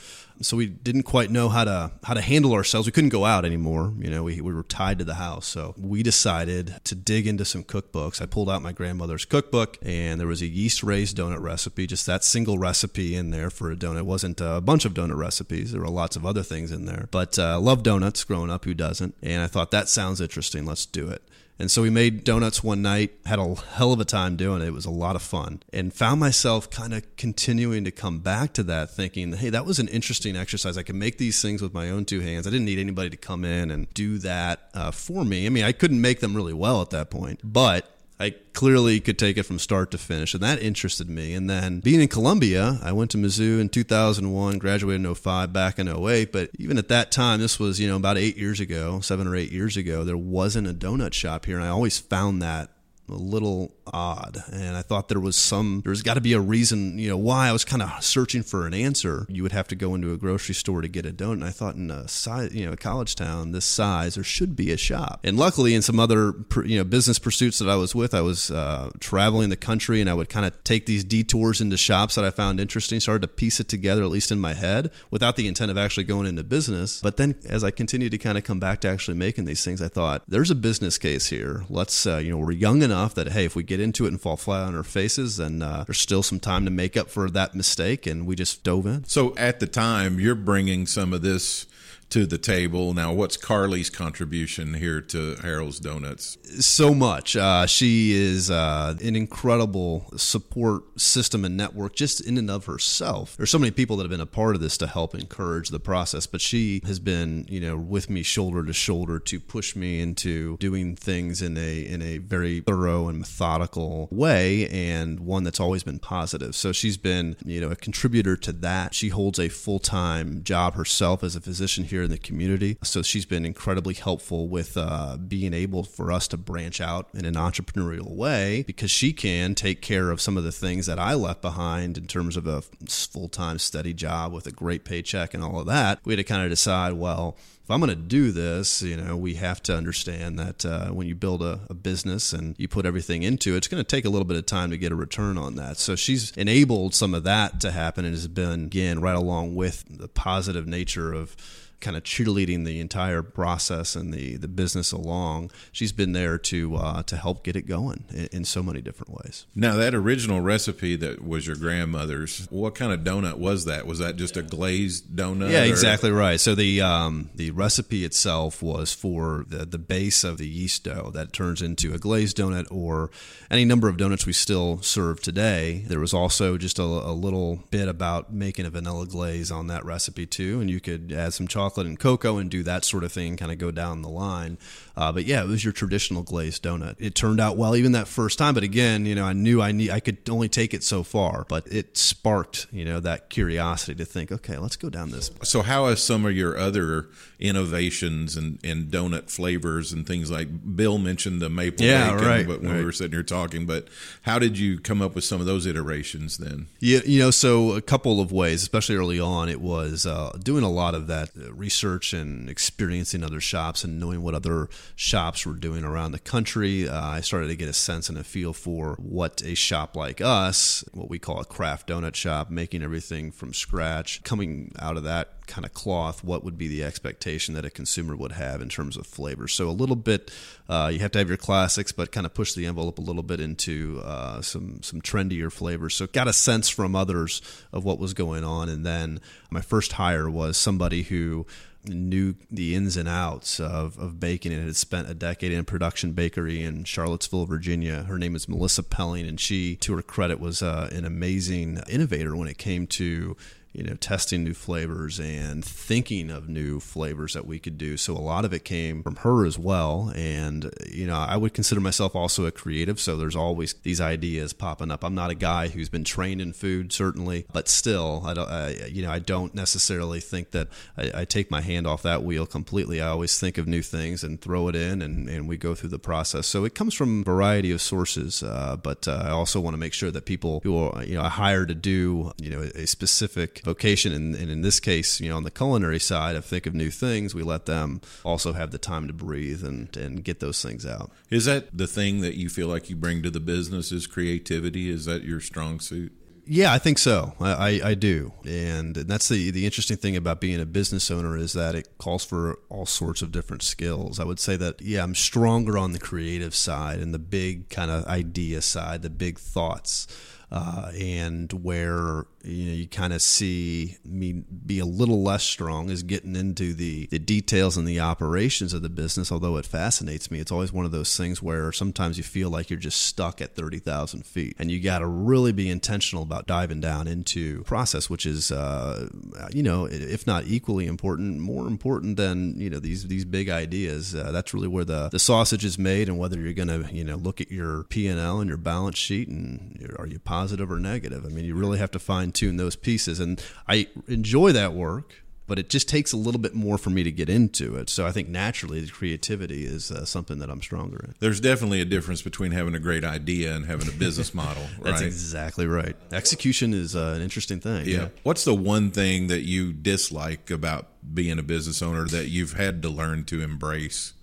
so 0.43 0.57
we 0.57 0.67
didn't 0.67 1.03
quite 1.03 1.31
know 1.31 1.49
how 1.49 1.65
to 1.65 1.93
how 2.05 2.15
to 2.15 2.21
handle 2.21 2.53
ourselves. 2.53 2.87
We 2.87 2.93
couldn't 2.93 3.11
go 3.11 3.25
out 3.25 3.45
anymore 3.45 3.93
you 3.99 4.11
know 4.11 4.23
we, 4.23 4.41
we 4.41 4.53
were 4.53 4.63
tied 4.63 4.99
to 4.99 5.05
the 5.05 5.15
house. 5.15 5.47
So 5.47 5.75
we 5.79 6.03
decided 6.03 6.81
to 6.85 6.95
dig 6.95 7.27
into 7.27 7.45
some 7.45 7.65
cookbooks. 7.65 8.21
I 8.21 8.27
pulled 8.27 8.51
out 8.51 8.63
my 8.63 8.73
grandmother's 8.73 9.25
cookbook 9.25 9.79
and 9.83 10.21
there 10.21 10.27
was 10.27 10.43
a 10.43 10.47
yeast 10.47 10.83
raised 10.83 11.17
donut 11.17 11.41
recipe 11.41 11.87
just 11.87 12.07
that 12.07 12.25
single 12.25 12.59
recipe 12.59 13.15
in 13.15 13.31
there 13.31 13.51
for 13.51 13.71
a 13.71 13.77
donut. 13.77 13.99
It 13.99 14.07
wasn't 14.07 14.41
a 14.41 14.61
bunch 14.61 14.85
of 14.85 14.95
donut 14.95 15.17
recipes. 15.17 15.73
There 15.73 15.81
were 15.81 15.89
lots 15.89 16.17
of 16.17 16.25
other 16.25 16.43
things 16.43 16.73
in 16.73 16.87
there 16.87 17.09
but 17.11 17.39
uh, 17.39 17.61
love 17.61 17.83
donuts 17.83 18.25
growing 18.25 18.51
up 18.51 18.65
who 18.65 18.75
doesn't? 18.75 19.15
And 19.23 19.43
i 19.43 19.47
thought 19.47 19.71
that 19.71 19.89
sounds 19.89 20.21
interesting. 20.21 20.65
Let's 20.65 20.87
do 20.87 21.09
it 21.09 21.23
and 21.61 21.71
so 21.71 21.83
we 21.83 21.91
made 21.91 22.25
donuts 22.25 22.65
one 22.65 22.83
night, 22.83 23.13
had 23.27 23.39
a 23.39 23.55
hell 23.55 23.93
of 23.93 24.01
a 24.01 24.05
time 24.05 24.37
doing 24.37 24.63
it. 24.63 24.69
It 24.69 24.73
was 24.73 24.87
a 24.87 24.91
lot 24.91 25.15
of 25.15 25.23
fun, 25.23 25.63
and 25.73 25.93
found 25.93 26.19
myself 26.19 26.71
kind 26.71 26.95
of 26.95 27.05
continuing 27.17 27.85
to 27.85 27.91
come 27.91 28.21
back 28.21 28.55
to 28.55 28.63
that, 28.65 28.91
thinking, 28.91 29.35
hey, 29.35 29.51
that 29.51 29.67
was 29.67 29.79
an 29.79 29.89
interesting 29.89 30.37
exercise. 30.37 30.79
I 30.79 30.83
can 30.83 30.99
make 30.99 31.19
these 31.19 31.43
things 31.43 31.61
with 31.61 31.75
my 31.75 31.91
own 31.91 32.07
two 32.07 32.21
hands. 32.21 32.47
I 32.47 32.51
didn't 32.51 32.65
need 32.65 32.79
anybody 32.79 33.11
to 33.11 33.17
come 33.17 33.45
in 33.45 33.71
and 33.71 33.93
do 33.93 34.19
that 34.19 34.71
uh, 34.75 34.91
for 34.91 35.25
me. 35.25 35.47
I 35.47 35.51
mean, 35.51 35.65
I 35.65 35.73
couldn't 35.73 36.01
make 36.01 36.21
them 36.21 36.35
really 36.35 36.55
well 36.55 36.81
at 36.81 36.91
that 36.91 37.11
point, 37.11 37.41
but 37.45 38.00
I 38.21 38.35
clearly 38.53 39.01
could 39.01 39.19
take 39.19 39.39
it 39.39 39.45
from 39.45 39.59
start 39.59 39.91
to 39.93 39.99
finish, 39.99 40.35
and 40.35 40.43
that 40.43 40.61
interested 40.61 41.09
me. 41.09 41.33
And 41.33 41.49
then 41.49 41.81
being 41.81 42.03
in 42.03 42.09
Columbia, 42.09 42.79
I 42.83 42.93
went 42.93 43.11
to 43.13 43.17
Mizzou 43.17 43.59
in 43.59 43.71
2001, 43.71 44.59
graduated 44.59 45.07
in 45.07 45.15
05, 45.15 45.55
back 45.55 45.79
in 45.79 45.89
08. 45.89 46.31
But 46.31 46.51
even 46.59 46.77
at 46.77 46.89
that 46.89 47.11
time, 47.11 47.41
this 47.41 47.59
was 47.59 47.81
you 47.81 47.89
know 47.89 47.97
about 47.97 48.19
eight 48.19 48.37
years 48.37 48.61
ago, 48.61 49.01
seven 49.01 49.27
or 49.27 49.35
eight 49.35 49.51
years 49.51 49.79
ago, 49.79 50.05
there 50.05 50.19
wasn't 50.19 50.69
a 50.69 50.75
donut 50.75 51.15
shop 51.15 51.47
here, 51.47 51.57
and 51.57 51.65
I 51.65 51.71
always 51.71 51.99
found 51.99 52.43
that 52.43 52.69
a 53.09 53.15
little 53.15 53.75
odd. 53.93 54.43
And 54.53 54.77
I 54.77 54.83
thought 54.83 55.09
there 55.09 55.21
was 55.21 55.37
some, 55.37 55.83
there's 55.85 56.03
got 56.03 56.15
to 56.15 56.21
be 56.21 56.33
a 56.33 56.41
reason, 56.41 56.99
you 56.99 57.09
know, 57.09 57.17
why 57.17 57.49
I 57.49 57.53
was 57.53 57.65
kind 57.65 57.83
of 57.83 58.03
searching 58.03 58.43
for 58.43 58.67
an 58.67 58.75
answer. 58.75 59.27
You 59.29 59.43
would 59.43 59.53
have 59.53 59.69
to 59.69 59.75
go 59.75 59.95
into 59.95 60.13
a 60.13 60.17
grocery 60.17 60.55
store 60.55 60.81
to 60.81 60.89
get 60.89 61.07
a 61.07 61.11
donut. 61.13 61.33
And 61.33 61.45
I 61.45 61.51
thought 61.51 61.75
in 61.75 61.91
a 61.91 62.09
size, 62.09 62.55
you 62.55 62.67
know, 62.67 62.73
a 62.73 62.77
college 62.77 63.15
town 63.15 63.53
this 63.53 63.65
size, 63.65 64.15
there 64.15 64.25
should 64.25 64.57
be 64.57 64.73
a 64.73 64.77
shop. 64.77 65.21
And 65.25 65.37
luckily, 65.37 65.75
in 65.75 65.83
some 65.83 66.01
other, 66.01 66.35
you 66.65 66.79
know, 66.79 66.85
business 66.85 67.19
pursuits 67.19 67.59
that 67.59 67.69
I 67.69 67.77
was 67.77 67.95
with, 67.95 68.15
I 68.15 68.21
was 68.21 68.51
uh, 68.51 68.91
traveling 69.01 69.51
the 69.51 69.57
country 69.57 70.01
and 70.01 70.09
I 70.09 70.15
would 70.15 70.29
kind 70.29 70.47
of 70.47 70.63
take 70.65 70.87
these 70.87 71.05
detours 71.05 71.61
into 71.61 71.77
shops 71.77 72.15
that 72.15 72.25
I 72.25 72.31
found 72.31 72.61
interesting, 72.61 73.01
started 73.01 73.23
to 73.23 73.29
piece 73.29 73.61
it 73.61 73.69
together, 73.69 74.03
at 74.03 74.11
least 74.11 74.31
in 74.31 74.39
my 74.39 74.55
head, 74.55 74.91
without 75.11 75.37
the 75.37 75.49
intent 75.49 75.71
of 75.71 75.79
actually 75.79 76.05
going 76.05 76.27
into 76.27 76.45
business. 76.45 77.01
But 77.01 77.17
then 77.17 77.37
as 77.49 77.65
I 77.65 77.71
continued 77.71 78.13
to 78.13 78.19
kind 78.19 78.39
of 78.39 78.45
come 78.45 78.61
back 78.61 78.81
to 78.81 78.89
actually 78.89 79.17
making 79.17 79.47
these 79.47 79.65
things, 79.65 79.83
I 79.83 79.89
thought, 79.89 80.23
there's 80.29 80.51
a 80.51 80.55
business 80.55 80.99
case 80.99 81.29
here. 81.29 81.65
Let's, 81.69 82.07
uh, 82.07 82.19
you 82.19 82.31
know, 82.31 82.39
we're 82.39 82.53
young 82.53 82.83
enough 82.83 83.15
that, 83.15 83.29
hey, 83.29 83.45
if 83.45 83.57
we 83.57 83.63
get 83.63 83.80
into 83.81 84.05
it 84.05 84.09
and 84.09 84.21
fall 84.21 84.37
flat 84.37 84.67
on 84.67 84.77
our 84.77 84.83
faces, 84.83 85.39
And 85.39 85.63
uh, 85.63 85.85
there's 85.85 86.01
still 86.01 86.23
some 86.23 86.41
time 86.41 86.65
to 86.65 86.71
make 86.71 86.97
up 86.97 87.09
for 87.11 87.31
that 87.31 87.55
mistake. 87.55 88.07
And 88.07 88.27
we 88.27 88.37
just 88.37 88.63
dove 88.63 88.87
in. 88.87 89.05
So 89.05 89.35
at 89.37 89.61
the 89.61 89.67
time, 89.67 90.21
you're 90.21 90.35
bringing 90.35 90.87
some 90.87 91.13
of 91.13 91.23
this 91.23 91.67
to 92.11 92.27
the 92.27 92.39
table. 92.39 92.93
Now, 92.93 93.13
what's 93.13 93.37
Carly's 93.37 93.89
contribution 93.89 94.75
here 94.75 95.01
to 95.01 95.37
Harold's 95.37 95.81
Donuts? 95.81 96.39
So 96.65 96.93
much. 96.93 97.37
Uh, 97.37 97.67
she 97.67 98.13
is 98.13 98.51
uh, 98.51 98.97
an 99.03 99.17
incredible 99.17 100.11
support 100.17 101.01
system 101.01 101.45
and 101.45 101.57
network 101.57 101.95
just 101.95 102.21
in 102.21 102.37
and 102.37 102.51
of 102.51 102.67
herself. 102.67 103.37
There's 103.37 103.51
so 103.51 103.59
many 103.59 103.71
people 103.71 103.97
that 103.97 104.03
have 104.03 104.11
been 104.11 104.21
a 104.21 104.27
part 104.27 104.55
of 104.57 104.61
this 104.61 104.77
to 104.79 104.87
help 104.87 105.15
encourage 105.15 105.69
the 105.69 105.81
process, 105.81 106.27
but 106.27 106.41
she 106.41 106.83
has 106.85 106.99
been, 106.99 107.47
you 107.49 107.61
know, 107.61 107.77
with 107.77 108.11
me 108.11 108.23
shoulder 108.23 108.65
to 108.65 108.73
shoulder 108.73 109.19
to 109.21 109.41
push 109.41 109.77
me 109.77 110.01
into 110.01 110.57
doing 110.59 110.97
things 110.97 111.41
in 111.41 111.57
a 111.57 111.81
in 111.87 112.03
a 112.03 112.19
very 112.19 112.61
thorough 112.61 113.09
and 113.09 113.21
methodical 113.21 114.09
way, 114.11 114.69
and 114.69 115.21
one 115.21 115.45
that's 115.45 115.61
always 115.61 115.83
been 115.83 115.99
positive. 115.99 116.55
So 116.55 116.73
she's 116.73 116.97
been, 116.97 117.37
you 117.45 117.61
know, 117.61 117.71
a 117.71 117.77
contributor 117.77 118.37
to 118.39 118.53
that. 118.53 118.95
She 118.95 119.09
holds 119.09 119.39
a 119.39 119.49
full 119.49 119.79
time 119.79 120.43
job 120.43 120.75
herself 120.75 121.23
as 121.23 121.37
a 121.37 121.41
physician 121.41 121.85
here 121.85 122.00
in 122.03 122.11
the 122.11 122.19
community, 122.19 122.77
so 122.83 123.03
she's 123.03 123.27
been 123.27 123.45
incredibly 123.45 123.95
helpful 123.95 124.49
with 124.49 124.77
uh, 124.77 125.17
being 125.17 125.55
able 125.55 125.85
for 125.85 126.13
us 126.13 126.29
to 126.29 126.37
branch 126.37 126.81
out 126.81 127.09
in 127.15 127.25
an 127.25 127.35
entrepreneurial 127.35 128.11
way 128.11 128.65
because 128.67 128.91
she 128.91 129.13
can 129.13 129.55
take 129.55 129.83
care 129.83 130.11
of 130.11 130.21
some 130.21 130.37
of 130.37 130.45
the 130.45 130.53
things 130.53 130.87
that 130.87 130.99
I 130.99 131.15
left 131.15 131.43
behind 131.43 131.99
in 131.99 132.07
terms 132.07 132.37
of 132.37 132.47
a 132.47 132.63
full 132.89 133.29
time 133.29 133.59
steady 133.59 133.95
job 133.95 134.33
with 134.33 134.47
a 134.47 134.53
great 134.53 134.85
paycheck 134.85 135.35
and 135.35 135.43
all 135.43 135.61
of 135.61 135.67
that. 135.67 136.01
We 136.05 136.13
had 136.13 136.19
to 136.19 136.25
kind 136.25 136.43
of 136.43 136.51
decide, 136.51 136.95
well, 136.95 137.37
if 137.71 137.75
I'm 137.75 137.79
going 137.79 137.91
to 137.91 137.95
do 137.95 138.33
this, 138.33 138.83
you 138.83 138.97
know, 138.97 139.17
we 139.17 139.35
have 139.35 139.63
to 139.63 139.77
understand 139.77 140.41
that 140.41 140.67
uh, 140.67 140.89
when 140.89 141.07
you 141.07 141.15
build 141.15 141.41
a, 141.41 141.61
a, 141.71 141.75
business 141.75 142.33
and 142.33 142.57
you 142.59 142.67
put 142.67 142.85
everything 142.85 143.23
into 143.23 143.55
it, 143.55 143.59
it's 143.59 143.69
going 143.69 143.81
to 143.81 143.87
take 143.87 144.05
a 144.05 144.09
little 144.09 144.25
bit 144.27 144.37
of 144.37 144.45
time 144.45 144.71
to 144.71 144.77
get 144.77 144.91
a 144.91 144.97
return 144.97 145.39
on 145.39 145.55
that. 145.55 145.77
So 145.77 145.95
she's 145.95 146.33
enabled 146.33 146.97
some 146.97 147.15
of 147.15 147.23
that 147.23 147.61
to 147.61 147.71
happen 147.71 148.05
and 148.05 148.13
has 148.13 148.27
been, 148.27 148.65
again, 148.65 149.01
right 149.01 149.15
along 149.15 149.55
with 149.55 149.85
the 149.89 150.09
positive 150.09 150.67
nature 150.67 151.13
of 151.13 151.37
kind 151.81 151.97
of 151.97 152.03
cheerleading 152.03 152.65
the 152.65 152.81
entire 152.81 153.23
process 153.23 153.97
and 153.97 154.13
the, 154.13 154.37
the 154.37 154.49
business 154.49 154.93
along. 154.93 155.51
She's 155.73 155.93
been 155.93 156.13
there 156.13 156.39
to 156.39 156.77
uh, 156.77 157.03
to 157.05 157.17
help 157.17 157.43
get 157.43 157.57
it 157.57 157.63
going 157.63 158.05
in, 158.11 158.27
in, 158.33 158.45
so 158.45 158.63
many 158.63 158.81
different 158.81 159.15
ways. 159.15 159.47
Now, 159.55 159.77
that 159.77 159.95
original 159.95 160.41
recipe 160.41 160.97
that 160.97 161.25
was 161.25 161.47
your 161.47 161.57
grandmother's, 161.57 162.47
what 162.51 162.75
kind 162.75 162.93
of 162.93 163.01
donut 163.01 163.39
was 163.39 163.65
that? 163.65 163.87
Was 163.87 163.99
that 163.99 164.17
just 164.17 164.37
a 164.37 164.43
glazed 164.43 165.17
donut? 165.17 165.51
Yeah, 165.51 165.63
or? 165.63 165.67
exactly 165.67 166.11
right. 166.11 166.39
So 166.39 166.55
the 166.55 166.81
um, 166.81 167.31
the 167.35 167.51
recipe 167.51 168.05
itself 168.05 168.63
was 168.63 168.93
for 168.93 169.45
the 169.49 169.65
the 169.65 169.79
base 169.79 170.25
of 170.25 170.39
the 170.39 170.49
yeast 170.49 170.85
dough 170.85 171.11
that 171.15 171.33
turns 171.33 171.63
into 171.63 171.95
a 171.95 171.99
glazed 171.99 172.37
donut 172.37 172.67
or 172.71 173.11
any 173.51 173.65
number 173.65 173.89
of 173.89 173.97
donuts 173.97 174.27
we 174.27 174.33
still 174.33 174.83
serve 174.83 175.21
today. 175.23 175.85
There 175.87 176.01
was 176.01 176.15
also 176.15 176.59
just 176.59 176.79
a, 176.79 176.83
a 176.83 177.13
little 177.13 177.65
bit 177.71 177.89
about 177.89 178.33
making 178.33 178.67
a 178.67 178.71
vanilla 178.71 179.07
glaze 179.07 179.51
on 179.51 179.69
that 179.69 179.85
recipe 179.85 180.27
too, 180.27 180.61
and 180.61 180.71
you 180.71 180.81
could 180.81 181.13
add 181.13 181.35
some 181.35 181.49
chocolate 181.49 181.70
chocolate 181.71 181.87
and 181.87 181.99
cocoa 181.99 182.39
and 182.39 182.51
do 182.51 182.63
that 182.65 182.85
sort 182.85 183.05
of 183.05 183.13
thing, 183.13 183.37
kind 183.37 183.53
of 183.53 183.59
go 183.59 183.71
down 183.71 184.03
the 184.03 184.09
line. 184.09 184.59
Uh, 184.97 185.13
but 185.13 185.25
yeah, 185.25 185.43
it 185.43 185.47
was 185.47 185.65
your 185.65 185.73
traditional 185.73 186.23
glazed 186.23 186.63
donut. 186.63 186.97
It 186.99 187.15
turned 187.15 187.41
out 187.41 187.57
well 187.57 187.77
even 187.77 187.93
that 187.93 188.09
first 188.09 188.39
time. 188.39 188.55
But 188.55 188.65
again, 188.65 189.07
you 189.07 189.15
know, 189.15 189.25
I 189.25 189.33
knew 189.33 189.63
I 189.63 189.73
need 189.73 189.91
I 189.91 190.01
could 190.01 190.19
only 190.29 190.49
take 190.49 190.75
it 190.75 190.83
so 190.83 191.03
far. 191.03 191.47
But 191.49 191.67
it 191.73 191.97
sparked 191.97 192.67
you 192.73 192.85
know 192.85 193.01
that 193.01 193.31
curiosity 193.31 193.95
to 193.95 194.05
think, 194.05 194.33
okay, 194.33 194.59
let's 194.59 194.77
go 194.77 194.91
down 194.91 195.11
this. 195.11 195.31
So 195.43 195.63
how 195.63 195.87
has 195.87 196.03
some 196.03 196.27
of 196.27 196.33
your 196.33 196.59
other 196.59 197.09
innovations 197.39 198.37
and, 198.37 198.59
and 198.63 198.91
donut 198.91 199.31
flavors 199.31 199.93
and 199.93 200.07
things 200.07 200.31
like 200.31 200.49
Bill 200.77 200.99
mentioned 200.99 201.41
the 201.41 201.49
maple 201.49 201.87
yeah, 201.87 202.13
bacon, 202.13 202.27
right, 202.27 202.47
but 202.47 202.61
when 202.61 202.73
right. 202.73 202.79
we 202.79 202.85
were 202.85 202.93
sitting 202.93 203.13
here 203.13 203.23
talking, 203.23 203.65
but 203.65 203.89
how 204.23 204.39
did 204.39 204.59
you 204.59 204.79
come 204.79 205.01
up 205.01 205.15
with 205.15 205.25
some 205.25 205.41
of 205.41 205.47
those 205.47 205.67
iterations 205.67 206.37
then? 206.37 206.67
Yeah, 206.81 207.01
you 207.07 207.19
know, 207.19 207.31
so 207.31 207.73
a 207.73 207.81
couple 207.81 208.21
of 208.21 208.31
ways, 208.31 208.63
especially 208.63 208.97
early 208.97 209.19
on, 209.19 209.49
it 209.49 209.61
was 209.61 210.05
uh, 210.05 210.37
doing 210.43 210.63
a 210.63 210.71
lot 210.71 210.95
of 210.95 211.07
that 211.07 211.31
research 211.61 212.15
and 212.15 212.49
experiencing 212.49 213.23
other 213.23 213.41
shops 213.41 213.85
and 213.85 214.01
knowing 214.01 214.23
what 214.23 214.35
other 214.35 214.69
shops 214.97 215.45
were 215.47 215.53
doing 215.53 215.85
around 215.85 216.13
the 216.13 216.19
country. 216.19 216.89
Uh, 216.89 217.01
I 217.01 217.21
started 217.21 217.49
to 217.49 217.57
get 217.57 217.69
a 217.69 217.75
sense 217.75 218.09
and 218.09 218.17
a 218.17 218.25
feel 218.25 218.55
for 218.55 218.97
what 218.99 219.43
a 219.45 219.55
shop 219.55 219.95
like 219.95 220.21
us, 220.21 220.83
what 220.93 221.11
we 221.11 221.19
call 221.19 221.39
a 221.39 221.45
craft 221.45 221.89
donut 221.89 222.15
shop, 222.15 222.51
making 222.51 222.83
everything 222.83 223.31
from 223.31 223.53
scratch, 223.53 224.25
coming 224.25 224.73
out 224.79 224.97
of 224.97 225.05
that 225.05 225.40
kind 225.51 225.67
of 225.67 225.75
cloth, 225.75 226.23
what 226.23 226.45
would 226.45 226.57
be 226.57 226.69
the 226.69 226.85
expectation 226.85 227.55
that 227.55 227.65
a 227.65 227.71
consumer 227.71 228.15
would 228.15 228.33
have 228.33 228.63
in 228.63 228.69
terms 228.69 228.97
of 228.97 229.07
flavor. 229.07 229.49
So 229.49 229.69
a 229.69 229.73
little 229.73 229.97
bit, 229.97 230.31
uh, 230.69 230.91
you 230.93 231.01
have 231.01 231.11
to 231.13 231.19
have 231.19 231.29
your 231.29 231.37
classics, 231.37 231.91
but 231.91 232.13
kind 232.13 232.25
of 232.25 232.33
push 232.33 232.55
the 232.55 232.67
envelope 232.67 232.99
a 232.99 233.03
little 233.03 233.25
bit 233.25 233.41
into 233.41 234.01
uh, 234.05 234.41
some 234.41 234.81
some 234.83 235.03
trendier 235.03 235.51
flavors. 235.51 235.95
So 235.95 236.07
got 236.07 236.29
a 236.29 236.33
sense 236.33 236.69
from 236.69 236.95
others 236.95 237.43
of 237.73 237.85
what 237.85 237.99
was 237.99 238.15
going 238.15 238.45
on, 238.45 238.69
and 238.69 238.87
then 238.87 239.21
my 239.51 239.61
first 239.61 239.93
hire 239.93 240.31
was 240.31 240.57
somebody 240.57 241.03
who 241.03 241.47
knew 241.85 242.35
the 242.51 242.75
ins 242.75 242.97
and 242.97 243.09
outs 243.09 243.59
of, 243.59 243.99
of 243.99 244.21
baking 244.21 244.53
and 244.53 244.67
had 244.67 244.77
spent 244.77 245.09
a 245.09 245.15
decade 245.15 245.51
in 245.51 245.61
a 245.61 245.65
production 245.65 246.13
bakery 246.13 246.63
in 246.63 246.85
Charlottesville, 246.85 247.47
Virginia. 247.47 248.03
Her 248.03 248.19
name 248.19 248.37
is 248.37 248.49
Melissa 248.49 248.83
Pelling, 248.83 249.27
and 249.27 249.41
she, 249.41 249.77
to 249.77 249.97
her 249.97 250.03
credit, 250.03 250.39
was 250.39 250.63
uh, 250.63 250.91
an 250.93 251.05
amazing 251.05 251.81
innovator 251.89 252.37
when 252.37 252.49
it 252.49 252.59
came 252.59 252.87
to 252.89 253.37
you 253.73 253.85
know, 253.85 253.95
testing 253.95 254.43
new 254.43 254.55
flavors 254.55 255.21
and 255.21 255.65
thinking 255.65 256.31
of 256.31 256.49
new 256.49 256.81
flavors 256.81 257.35
that 257.35 257.47
we 257.47 257.59
could 257.59 257.79
do. 257.79 257.97
So 257.97 258.15
a 258.15 258.19
lot 258.19 258.45
of 258.45 258.53
it 258.53 258.65
came 258.65 259.03
from 259.03 259.17
her 259.17 259.47
as 259.47 259.59
well. 259.59 260.13
And, 260.17 260.73
you 260.91 261.07
know, 261.07 261.15
I 261.15 261.37
would 261.37 261.55
consider 261.55 261.81
myself 261.81 262.17
also 262.17 262.47
a 262.47 262.51
creative. 262.51 262.99
So 262.99 263.17
there's 263.17 263.37
always 263.37 263.75
these 263.83 264.01
ideas 264.01 264.53
popping 264.53 264.91
up. 264.91 265.05
I'm 265.05 265.15
not 265.15 265.31
a 265.31 265.37
guy 265.37 265.69
who's 265.69 265.89
been 265.89 266.03
trained 266.03 266.41
in 266.41 266.53
food, 266.53 266.93
certainly, 266.93 267.47
but 267.53 267.69
still, 267.69 268.23
I 268.27 268.35
don't, 268.35 268.49
I, 268.49 268.87
you 268.87 269.03
know, 269.03 269.11
I 269.11 269.21
don't 269.21 269.55
necessarily 269.55 270.19
think 270.19 270.51
that 270.51 270.69
I, 270.97 271.21
I, 271.21 271.25
take 271.25 271.51
my 271.51 271.61
hand 271.61 271.87
off 271.87 272.03
that 272.03 272.25
wheel 272.25 272.47
completely. 272.47 273.01
I 273.01 273.09
always 273.09 273.39
think 273.39 273.57
of 273.57 273.69
new 273.69 273.83
things 273.83 274.25
and 274.25 274.41
throw 274.41 274.67
it 274.67 274.75
in 274.75 275.01
and, 275.01 275.29
and 275.29 275.49
we 275.49 275.57
go 275.57 275.77
through 275.77 275.91
the 275.91 275.99
process. 275.99 276.49
So 276.49 276.65
it 276.65 276.75
comes 276.75 276.93
from 276.93 277.21
a 277.21 277.25
variety 277.25 277.71
of 277.71 277.81
sources. 277.81 278.43
Uh, 278.43 278.77
but 278.83 279.07
uh, 279.07 279.23
I 279.27 279.31
also 279.31 279.61
want 279.61 279.75
to 279.75 279.79
make 279.79 279.93
sure 279.93 280.11
that 280.11 280.25
people 280.25 280.61
who 280.65 280.77
are, 280.77 281.05
you 281.05 281.15
know, 281.15 281.23
I 281.23 281.29
hire 281.29 281.67
to 281.67 281.75
do, 281.75 282.33
you 282.39 282.51
know, 282.51 282.63
a 282.63 282.87
specific 282.87 283.60
vocation. 283.63 284.13
And, 284.13 284.35
and, 284.35 284.51
in 284.51 284.63
this 284.63 284.81
case, 284.81 285.21
you 285.21 285.29
know, 285.29 285.37
on 285.37 285.45
the 285.45 285.51
culinary 285.51 286.01
side 286.01 286.37
of 286.37 286.45
think 286.45 286.67
of 286.67 286.75
new 286.75 286.91
things, 286.91 287.35
we 287.35 287.43
let 287.43 287.67
them 287.67 288.01
also 288.25 288.53
have 288.53 288.71
the 288.71 288.79
time 288.79 289.07
to 289.07 289.13
breathe 289.13 289.65
and, 289.65 289.95
and 289.97 290.25
get 290.25 290.41
those 290.41 290.63
things 290.63 290.87
out. 290.87 291.11
Is 291.31 291.45
that 291.45 291.77
the 291.77 291.87
thing 291.87 292.21
that 292.21 292.37
you 292.37 292.49
feel 292.49 292.69
like 292.69 292.91
you 292.91 292.97
bring 292.97 293.23
to 293.23 293.31
the 293.31 293.41
business 293.41 293.93
is 293.93 294.07
creativity? 294.07 294.91
Is 294.91 295.05
that 295.05 295.23
your 295.23 295.41
strong 295.41 295.81
suit? 295.81 296.13
Yeah, 296.53 296.73
I 296.73 296.79
think 296.79 296.99
so. 296.99 297.35
I, 297.39 297.53
I, 297.53 297.81
I, 297.91 297.95
do, 297.95 298.33
and 298.45 298.97
that's 298.97 299.29
the 299.29 299.53
the 299.53 299.67
interesting 299.67 299.97
thing 299.97 300.17
about 300.17 300.41
being 300.41 300.61
a 300.61 300.67
business 300.67 301.09
owner 301.09 301.37
is 301.37 301.53
that 301.53 301.77
it 301.77 301.97
calls 301.99 302.25
for 302.25 302.59
all 302.69 302.87
sorts 302.87 303.23
of 303.23 303.31
different 303.31 303.63
skills. 303.63 304.19
I 304.19 304.25
would 304.25 304.41
say 304.41 304.57
that 304.57 304.81
yeah, 304.81 305.05
I'm 305.05 305.15
stronger 305.15 305.79
on 305.79 305.93
the 305.93 306.01
creative 306.01 306.55
side 306.55 306.99
and 306.99 307.15
the 307.15 307.21
big 307.21 307.69
kind 307.69 307.91
of 307.91 308.05
idea 308.07 308.63
side, 308.63 309.03
the 309.03 309.11
big 309.11 309.39
thoughts 309.39 310.09
uh, 310.51 310.91
and 310.99 311.53
where 311.53 312.27
you 312.43 312.67
know 312.67 312.73
you 312.73 312.87
kind 312.87 313.13
of 313.13 313.21
see 313.23 313.97
me 314.05 314.33
be 314.67 314.79
a 314.79 314.85
little 314.85 315.23
less 315.23 315.43
strong 315.43 315.91
is 315.91 316.03
getting 316.03 316.37
into 316.37 316.73
the 316.73 317.07
the 317.07 317.19
details 317.19 317.77
and 317.77 317.87
the 317.87 318.01
operations 318.01 318.73
of 318.73 318.83
the 318.83 318.89
business. 318.89 319.31
Although 319.31 319.57
it 319.57 319.67
fascinates 319.67 320.31
me, 320.31 320.41
it's 320.41 320.53
always 320.53 320.73
one 320.73 320.85
of 320.85 320.93
those 320.93 321.17
things 321.17 321.43
where 321.43 321.73
sometimes 321.73 322.17
you 322.17 322.25
feel 322.25 322.51
like 322.51 322.71
you're 322.71 322.79
just 322.79 323.03
stuck 323.03 323.41
at 323.41 323.55
thirty 323.55 323.79
thousand 323.79 324.27
feet, 324.27 324.57
and 324.59 324.71
you 324.71 324.81
got 324.81 325.01
to 325.01 325.07
really 325.07 325.53
be 325.53 325.69
intentional 325.69 326.23
about 326.23 326.47
diving 326.47 326.81
down 326.81 327.07
into 327.07 327.63
process, 327.65 328.09
which 328.09 328.27
is 328.27 328.51
uh, 328.51 329.09
you 329.53 329.63
know 329.63 329.87
if 329.91 330.27
not 330.27 330.45
equally 330.47 330.87
important, 330.87 331.41
more 331.41 331.67
important 331.67 332.17
than 332.17 332.59
you 332.59 332.71
know 332.71 332.79
these 332.79 333.07
these 333.09 333.25
big 333.25 333.49
ideas. 333.49 334.15
Uh, 334.15 334.33
that's 334.33 334.55
really 334.55 334.69
where 334.69 334.85
the 334.85 335.09
the 335.11 335.19
sausage 335.19 335.65
is 335.65 335.79
made, 335.79 336.09
and 336.09 336.19
whether 336.19 336.39
you're 336.39 336.53
going 336.53 336.69
to 336.69 336.89
you 336.95 337.05
know 337.05 337.17
look 337.17 337.41
at 337.41 337.51
your 337.51 337.85
P 337.85 338.07
and 338.07 338.49
your 338.49 338.57
balance 338.57 338.99
sheet, 338.99 339.29
and 339.29 339.95
are 339.99 340.07
you 340.07 340.19
positive 340.19 340.71
or 340.71 340.79
negative. 340.79 341.25
I 341.25 341.29
mean, 341.29 341.45
you 341.45 341.55
really 341.55 341.79
have 341.79 341.91
to 341.93 341.99
fine 342.31 342.33
tune 342.33 342.57
those 342.57 342.77
pieces. 342.77 343.21
And 343.21 343.43
I 343.69 343.89
enjoy 344.09 344.53
that 344.53 344.73
work, 344.73 345.15
but 345.47 345.59
it 345.59 345.69
just 345.69 345.89
takes 345.89 346.13
a 346.13 346.17
little 346.17 346.41
bit 346.41 346.55
more 346.55 346.79
for 346.79 346.91
me 346.91 347.03
to 347.03 347.11
get 347.11 347.29
into 347.29 347.77
it. 347.77 347.91
So 347.91 348.07
I 348.07 348.13
think 348.13 348.29
naturally 348.29 348.81
the 348.81 348.91
creativity 348.91 349.65
is 349.65 349.91
uh, 349.91 350.05
something 350.05 350.39
that 350.39 350.49
I'm 350.49 350.63
stronger 350.63 351.01
in. 351.05 351.15
There's 351.19 351.41
definitely 351.41 351.81
a 351.81 351.85
difference 351.85 352.23
between 352.23 352.53
having 352.53 352.75
a 352.75 352.79
great 352.79 353.05
idea 353.05 353.55
and 353.55 353.67
having 353.67 353.89
a 353.89 353.93
business 353.93 354.33
model, 354.33 354.63
right? 354.79 354.91
That's 354.91 355.03
exactly 355.03 355.67
right. 355.67 355.97
Execution 356.13 356.73
is 356.73 356.95
uh, 356.95 357.15
an 357.17 357.23
interesting 357.23 357.61
thing. 357.61 357.87
Yeah. 357.87 357.97
yeah. 357.97 358.09
What's 358.23 358.45
the 358.45 358.55
one 358.55 358.91
thing 358.91 359.27
that 359.27 359.43
you 359.43 359.73
dislike 359.73 360.51
about 360.51 360.87
being 361.15 361.39
a 361.39 361.43
business 361.43 361.83
owner 361.83 362.07
that 362.07 362.29
you've 362.29 362.53
had 362.53 362.83
to 362.83 362.89
learn 362.89 363.25
to 363.25 363.43
embrace? 363.43 364.15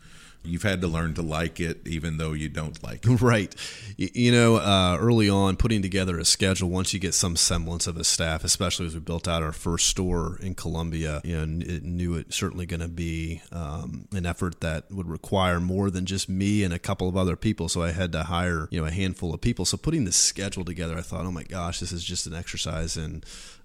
You've 0.44 0.64
had 0.64 0.82
to 0.82 0.88
learn 0.88 1.14
to 1.16 1.22
like 1.22 1.60
it 1.60 1.86
even 1.86 2.18
though 2.18 2.34
you 2.34 2.50
don't 2.50 2.82
like 2.84 3.06
it. 3.06 3.22
Right. 3.28 3.54
You 3.98 4.32
know, 4.32 4.58
uh, 4.58 4.98
early 5.00 5.28
on, 5.28 5.58
putting 5.58 5.82
together 5.82 6.18
a 6.20 6.24
schedule, 6.24 6.70
once 6.70 6.94
you 6.94 7.00
get 7.00 7.14
some 7.14 7.36
semblance 7.36 7.88
of 7.88 7.98
a 7.98 8.04
staff, 8.04 8.44
especially 8.44 8.86
as 8.86 8.94
we 8.94 9.00
built 9.00 9.28
out 9.28 9.44
our 9.44 9.52
first 9.52 9.88
store 9.88 10.38
in 10.42 10.54
Columbia, 10.54 11.20
you 11.24 11.36
know, 11.36 11.66
it 11.66 11.84
knew 11.84 12.14
it 12.16 12.34
certainly 12.34 12.66
going 12.66 12.80
to 12.80 12.88
be 12.88 13.42
um, 13.52 14.08
an 14.14 14.26
effort 14.26 14.62
that 14.62 14.90
would 14.92 15.08
require 15.08 15.60
more 15.60 15.90
than 15.90 16.06
just 16.06 16.30
me 16.30 16.64
and 16.64 16.74
a 16.74 16.80
couple 16.80 17.10
of 17.10 17.18
other 17.18 17.36
people. 17.36 17.68
So 17.68 17.82
I 17.82 17.92
had 17.92 18.12
to 18.14 18.24
hire, 18.24 18.68
you 18.72 18.80
know, 18.80 18.88
a 18.88 18.92
handful 18.92 19.34
of 19.34 19.42
people. 19.42 19.66
So 19.66 19.78
putting 19.78 20.06
the 20.06 20.12
schedule 20.12 20.64
together, 20.64 20.98
I 20.98 21.02
thought, 21.02 21.26
oh 21.26 21.32
my 21.32 21.44
gosh, 21.44 21.80
this 21.80 21.92
is 21.92 22.04
just 22.04 22.28
an 22.28 22.36
exercise 22.36 22.96
in 22.96 23.24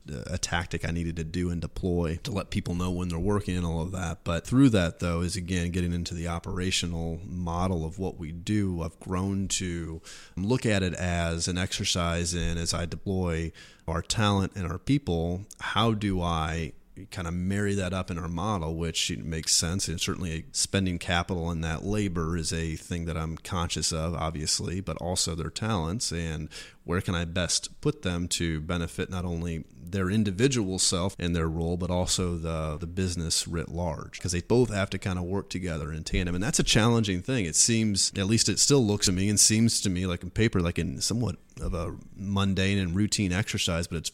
a 0.09 0.39
tactic 0.39 0.87
I 0.87 0.91
needed 0.91 1.17
to 1.17 1.25
do 1.25 1.51
and 1.51 1.61
deploy 1.61 2.19
to 2.25 2.33
let 2.33 2.51
people 2.51 2.75
know 2.75 2.91
when 2.91 3.09
they're 3.09 3.19
working 3.19 3.57
and 3.57 3.65
all 3.65 3.83
of 3.83 3.93
that. 3.93 4.25
But 4.25 4.47
through 4.47 4.71
that, 4.71 4.99
though, 4.99 5.21
is 5.21 5.37
again 5.37 5.71
getting 5.71 5.93
into 5.93 6.15
the 6.15 6.29
operational 6.29 7.21
model 7.25 7.85
of 7.85 7.99
what 7.99 8.19
we 8.19 8.33
do. 8.33 8.83
I've 8.83 8.99
grown 8.99 9.49
to 9.49 10.01
look 10.37 10.67
at 10.67 10.83
it 10.83 10.95
as 10.95 11.47
an 11.49 11.59
exercise 11.59 12.35
in 12.35 12.59
as 12.59 12.75
I 12.75 12.87
deploy 12.87 13.53
our 13.87 14.03
talent 14.03 14.53
and 14.57 14.67
our 14.67 14.79
people, 14.79 15.43
how 15.61 15.93
do 15.93 16.21
I 16.21 16.73
kind 17.11 17.27
of 17.27 17.35
marry 17.35 17.75
that 17.75 17.93
up 17.93 18.11
in 18.11 18.19
our 18.19 18.29
model, 18.29 18.77
which 18.77 19.17
makes 19.19 19.55
sense. 19.55 19.89
And 19.89 20.01
certainly 20.01 20.45
spending 20.53 20.99
capital 20.99 21.51
in 21.51 21.61
that 21.63 21.85
labor 21.85 22.37
is 22.37 22.53
a 22.53 22.77
thing 22.77 23.07
that 23.07 23.17
I'm 23.17 23.37
conscious 23.39 23.93
of, 23.93 24.15
obviously, 24.15 24.81
but 24.81 24.97
also 24.99 25.35
their 25.35 25.51
talents 25.51 26.13
and 26.13 26.49
where 26.85 27.01
can 27.01 27.15
I 27.15 27.25
best 27.25 27.81
put 27.81 28.03
them 28.03 28.29
to 28.29 28.61
benefit 28.61 29.09
not 29.09 29.25
only 29.25 29.65
their 29.83 30.11
individual 30.11 30.79
self 30.79 31.15
and 31.19 31.37
their 31.37 31.49
role, 31.49 31.77
but 31.77 31.91
also 31.91 32.37
the, 32.37 32.77
the 32.79 32.87
business 32.87 33.47
writ 33.47 33.69
large, 33.69 34.13
because 34.13 34.33
they 34.33 34.41
both 34.41 34.73
have 34.73 34.91
to 34.91 34.99
kind 34.99 35.19
of 35.19 35.25
work 35.25 35.49
together 35.49 35.93
in 35.93 36.03
tandem. 36.03 36.35
And 36.35 36.43
that's 36.43 36.59
a 36.59 36.65
challenging 36.65 37.23
thing. 37.23 37.45
It 37.45 37.57
seems, 37.57 38.11
at 38.17 38.27
least 38.27 38.49
it 38.49 38.59
still 38.59 38.85
looks 38.85 39.07
to 39.07 39.13
me 39.13 39.29
and 39.29 39.39
seems 39.39 39.81
to 39.83 39.91
me 39.91 40.07
like 40.07 40.23
in 40.23 40.31
paper, 40.31 40.61
like 40.61 40.79
in 40.79 41.01
somewhat 41.01 41.37
of 41.61 41.75
a 41.75 41.95
mundane 42.17 42.79
and 42.79 42.97
routine 42.97 43.33
exercise, 43.33 43.87
but 43.87 43.99
it's 43.99 44.13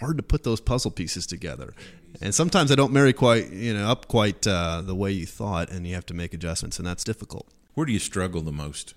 hard 0.00 0.16
to 0.16 0.22
put 0.22 0.42
those 0.42 0.60
puzzle 0.60 0.90
pieces 0.90 1.26
together. 1.26 1.74
And 2.20 2.34
sometimes 2.34 2.70
they 2.70 2.76
don't 2.76 2.92
marry 2.92 3.12
quite, 3.12 3.52
you 3.52 3.72
know, 3.72 3.88
up 3.88 4.08
quite 4.08 4.46
uh, 4.46 4.82
the 4.84 4.94
way 4.94 5.12
you 5.12 5.26
thought, 5.26 5.70
and 5.70 5.86
you 5.86 5.94
have 5.94 6.06
to 6.06 6.14
make 6.14 6.34
adjustments, 6.34 6.78
and 6.78 6.86
that's 6.86 7.04
difficult. 7.04 7.48
Where 7.74 7.86
do 7.86 7.92
you 7.92 7.98
struggle 7.98 8.42
the 8.42 8.52
most? 8.52 8.94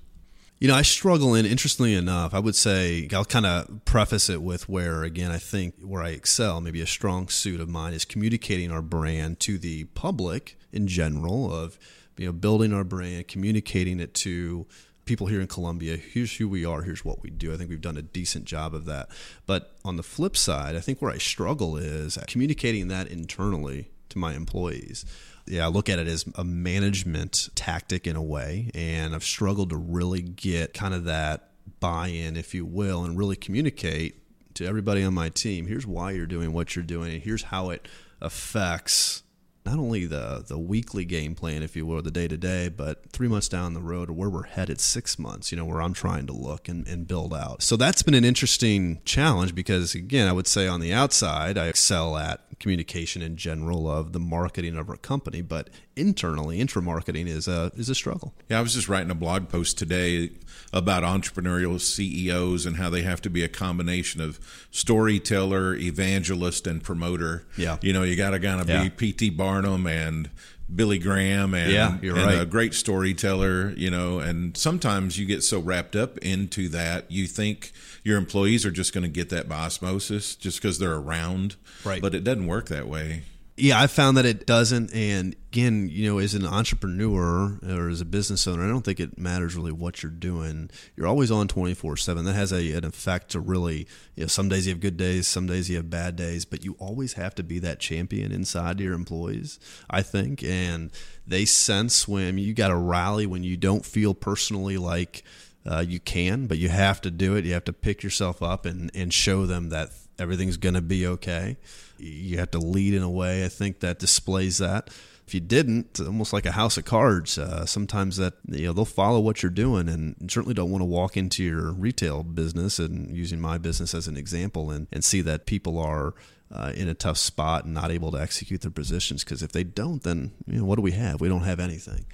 You 0.60 0.70
know, 0.70 0.76
I 0.76 0.82
struggle 0.82 1.36
in, 1.36 1.46
interestingly 1.46 1.94
enough, 1.94 2.34
I 2.34 2.40
would 2.40 2.56
say, 2.56 3.10
I'll 3.12 3.26
kind 3.26 3.46
of 3.46 3.84
preface 3.86 4.30
it 4.30 4.42
with 4.42 4.70
where, 4.70 5.04
again, 5.04 5.30
I 5.30 5.38
think 5.38 5.76
where 5.82 6.02
I 6.02 6.10
excel, 6.10 6.62
maybe 6.62 6.80
a 6.80 6.88
strong 6.88 7.28
suit 7.28 7.60
of 7.60 7.68
mine 7.68 7.94
is 7.94 8.06
communicating 8.06 8.72
our 8.72 8.82
brand 8.82 9.40
to 9.42 9.58
the 9.58 9.84
public 9.86 10.58
in 10.72 10.88
general, 10.88 11.54
of, 11.54 11.78
you 12.18 12.28
know, 12.28 12.32
building 12.32 12.74
our 12.74 12.86
brand, 12.86 13.28
communicating 13.28 14.00
it 14.00 14.14
to 14.16 14.66
people 15.06 15.28
here 15.28 15.42
in 15.42 15.48
Columbia, 15.48 15.98
here's 15.98 16.36
who 16.38 16.48
we 16.48 16.66
are, 16.66 16.84
here's 16.84 17.04
what 17.04 17.22
we 17.22 17.30
do. 17.30 17.54
I 17.54 17.58
think 17.58 17.70
we've 17.70 17.82
done 17.82 17.98
a 17.98 18.02
decent 18.02 18.46
job 18.46 18.74
of 18.74 18.86
that. 18.86 19.10
But 19.46 19.76
on 19.84 19.98
the 19.98 20.04
flip 20.04 20.38
side, 20.38 20.76
I 20.76 20.80
think 20.80 21.02
where 21.02 21.12
I 21.12 21.18
struggle 21.18 21.78
is 21.78 22.18
communicating 22.28 22.88
that 22.88 23.08
internally 23.08 23.90
to 24.10 24.18
my 24.18 24.34
employees. 24.34 25.06
Yeah, 25.46 25.66
I 25.66 25.68
look 25.68 25.90
at 25.90 26.00
it 26.00 26.08
as 26.08 26.26
a 26.36 26.44
management 26.44 27.50
tactic 27.56 28.08
in 28.08 28.16
a 28.16 28.22
way, 28.22 28.72
and 28.74 29.14
I've 29.14 29.26
struggled 29.26 29.72
to 29.72 29.78
really 29.78 30.22
get 30.22 30.74
kind 30.74 30.94
of 30.94 31.04
that 31.06 31.50
buy 31.80 32.08
in, 32.08 32.38
if 32.38 32.54
you 32.54 32.66
will, 32.66 33.04
and 33.04 33.18
really 33.18 33.36
communicate 33.36 34.20
to 34.56 34.66
everybody 34.66 35.04
on 35.04 35.14
my 35.14 35.30
team 35.30 35.66
here's 35.66 35.88
why 35.88 36.12
you're 36.12 36.26
doing 36.26 36.54
what 36.54 36.76
you're 36.76 36.84
doing, 36.84 37.14
and 37.14 37.24
here's 37.24 37.44
how 37.44 37.72
it 37.72 37.88
affects 38.22 39.23
not 39.66 39.80
only 39.80 40.06
the 40.06 40.44
the 40.48 40.58
weekly 40.58 41.06
game 41.06 41.36
plan, 41.36 41.64
if 41.64 41.76
you 41.76 41.86
will, 41.86 42.02
the 42.02 42.12
day 42.12 42.28
to 42.28 42.38
day, 42.38 42.70
but 42.70 43.10
three 43.12 43.28
months 43.28 43.48
down 43.48 43.74
the 43.74 43.82
road 43.82 44.10
or 44.10 44.14
where 44.14 44.30
we're 44.30 44.44
headed 44.44 44.82
six 44.82 45.18
months, 45.18 45.52
you 45.52 45.58
know, 45.58 45.66
where 45.66 45.82
I'm 45.82 45.94
trying 45.94 46.28
to 46.28 46.34
look 46.34 46.68
and, 46.68 46.88
and 46.88 47.08
build 47.08 47.34
out. 47.34 47.62
So 47.62 47.78
that's 47.78 48.04
been 48.04 48.14
an 48.14 48.26
interesting 48.26 49.02
challenge 49.06 49.56
because 49.56 49.96
again, 49.96 50.28
I 50.28 50.34
would 50.34 50.48
say 50.48 50.68
on 50.68 50.80
the 50.80 50.94
outside, 50.94 51.58
I 51.58 51.68
excel 51.68 52.18
at 52.18 52.42
communication 52.60 53.22
in 53.22 53.36
general 53.36 53.90
of 53.90 54.14
the 54.14 54.20
marketing 54.20 54.78
of 54.78 54.90
our 54.90 54.98
company, 54.98 55.42
but 55.42 55.70
internally, 55.96 56.60
intra 56.60 56.82
marketing 56.82 57.28
is 57.28 57.48
a 57.48 57.72
is 57.76 57.90
a 57.90 57.96
struggle. 57.96 58.34
Yeah, 58.50 58.60
I 58.60 58.62
was 58.62 58.74
just 58.74 58.90
writing 58.90 59.12
a 59.12 59.16
blog 59.16 59.50
post 59.50 59.78
today 59.78 60.32
about 60.74 61.04
entrepreneurial 61.04 61.80
CEOs 61.80 62.66
and 62.66 62.78
how 62.78 62.90
they 62.90 63.04
have 63.04 63.22
to 63.22 63.30
be 63.30 63.44
a 63.44 63.48
combination 63.48 64.20
of 64.20 64.40
storyteller, 64.72 65.76
evangelist, 65.76 66.68
and 66.68 66.84
promoter. 66.84 67.46
Yeah, 67.56 67.78
you 67.82 67.94
know, 67.94 68.04
you 68.04 68.16
got 68.16 68.32
to 68.32 68.40
kind 68.40 68.60
of 68.60 68.68
yeah. 68.68 68.84
be 68.84 68.90
P.T. 68.90 69.30
Barnum 69.30 69.88
and 69.88 70.30
Billy 70.74 70.98
Graham 70.98 71.54
and, 71.54 71.72
yeah, 71.72 71.98
and 72.02 72.14
right. 72.14 72.42
a 72.42 72.46
great 72.46 72.74
storyteller, 72.74 73.72
you 73.72 73.92
know, 73.92 74.20
and 74.20 74.58
sometimes 74.58 75.20
you 75.20 75.26
get 75.26 75.44
so 75.44 75.60
wrapped 75.60 75.96
up 75.96 76.18
into 76.20 76.70
that 76.70 77.12
you 77.12 77.28
think 77.28 77.72
your 78.04 78.18
employees 78.18 78.66
are 78.66 78.72
just 78.72 78.94
going 78.94 79.04
to 79.04 79.10
get 79.10 79.30
that 79.30 79.48
by 79.48 79.66
osmosis 79.66 80.36
just 80.36 80.62
because 80.62 80.80
they're 80.80 80.96
around. 80.96 81.56
Right. 81.84 82.02
But 82.02 82.16
it 82.16 82.24
doesn't 82.24 82.48
work 82.48 82.70
that 82.70 82.88
way. 82.88 83.24
Yeah, 83.56 83.80
I 83.80 83.86
found 83.86 84.18
that 84.18 84.26
it 84.26 84.48
doesn't. 84.48 84.92
And 84.96 85.36
again, 85.52 85.88
you 85.88 86.10
know, 86.10 86.18
as 86.18 86.34
an 86.34 86.44
entrepreneur 86.44 87.60
or 87.62 87.88
as 87.88 88.02
a 88.02 88.06
business 88.06 88.48
owner, 88.48 88.66
I 88.66 88.68
don't 88.68 88.82
think 88.82 89.00
it 89.00 89.20
matters 89.20 89.56
really 89.56 89.72
what 89.72 90.02
you're 90.02 90.12
doing. 90.12 90.72
You're 90.96 91.06
always 91.06 91.30
on 91.30 91.48
24 91.48 91.98
7. 91.98 92.26
That 92.26 92.34
has 92.34 92.52
a, 92.52 92.72
an 92.72 92.84
effect 92.84 93.30
to 93.32 93.40
really, 93.40 93.88
you 94.16 94.24
know, 94.24 94.28
some 94.28 94.50
days 94.50 94.66
you 94.66 94.74
have 94.74 94.80
good 94.80 94.98
days, 94.98 95.28
some 95.28 95.46
days 95.46 95.70
you 95.70 95.78
have 95.78 95.90
bad 95.92 96.16
days, 96.16 96.46
but 96.46 96.66
you 96.66 96.76
always 96.80 97.14
have 97.14 97.36
to 97.36 97.44
be 97.44 97.60
that 97.60 97.80
champion 97.80 98.32
inside 98.32 98.80
your 98.80 98.94
employees, 98.94 99.60
I 99.88 100.02
think. 100.02 100.44
And 100.44 100.92
they 101.28 101.46
sense 101.46 102.08
when 102.08 102.40
you 102.40 102.56
got 102.56 102.70
to 102.70 102.76
rally 102.76 103.28
when 103.28 103.44
you 103.44 103.56
don't 103.56 103.86
feel 103.86 104.16
personally 104.16 104.78
like, 104.78 105.24
uh, 105.66 105.80
you 105.80 106.00
can, 106.00 106.48
but 106.48 106.58
you 106.58 106.70
have 106.70 107.00
to 107.02 107.12
do 107.12 107.36
it. 107.36 107.46
You 107.46 107.54
have 107.54 107.64
to 107.66 107.74
pick 107.74 108.04
yourself 108.04 108.42
up 108.42 108.66
and, 108.66 108.92
and 108.96 109.14
show 109.14 109.46
them 109.46 109.70
that 109.70 109.92
everything's 110.20 110.58
going 110.58 110.76
to 110.76 110.82
be 110.82 111.06
okay. 111.08 111.58
You 112.04 112.38
have 112.38 112.52
to 112.52 112.60
lead 112.60 112.94
in 112.94 113.04
a 113.04 113.10
way, 113.10 113.46
I 113.46 113.48
think, 113.48 113.80
that 113.80 114.00
displays 114.00 114.58
that. 114.58 114.90
If 115.26 115.34
you 115.34 115.40
didn't, 115.40 116.02
almost 116.02 116.34
like 116.34 116.46
a 116.46 116.52
house 116.52 116.78
of 116.78 116.84
cards, 116.84 117.38
uh, 117.38 117.66
sometimes 117.66 118.18
that 118.18 118.34
you 118.50 118.66
know 118.66 118.74
they'll 118.74 118.86
follow 118.86 119.22
what 119.22 119.42
you're 119.42 119.52
doing, 119.52 119.88
and 119.88 120.30
certainly 120.30 120.54
don't 120.54 120.70
want 120.70 120.82
to 120.82 120.86
walk 120.86 121.16
into 121.16 121.44
your 121.44 121.72
retail 121.72 122.24
business 122.24 122.78
and 122.78 123.16
using 123.16 123.40
my 123.40 123.58
business 123.58 123.94
as 123.94 124.08
an 124.08 124.18
example, 124.18 124.70
and, 124.70 124.88
and 124.92 125.04
see 125.04 125.22
that 125.22 125.46
people 125.46 125.80
are 125.80 126.14
uh, 126.52 126.72
in 126.76 126.90
a 126.90 126.94
tough 126.94 127.18
spot 127.18 127.66
and 127.66 127.74
not 127.74 127.90
able 127.90 128.12
to 128.12 128.22
execute 128.22 128.62
their 128.62 128.72
positions. 128.72 129.24
Because 129.24 129.42
if 129.42 129.52
they 129.52 129.64
don't, 129.64 130.04
then 130.04 130.34
you 130.46 130.60
know 130.60 130.66
what 130.66 130.76
do 130.76 130.82
we 130.82 130.92
have? 130.92 131.22
We 131.22 131.30
don't 131.30 131.44
have 131.44 131.60
anything. 131.60 132.06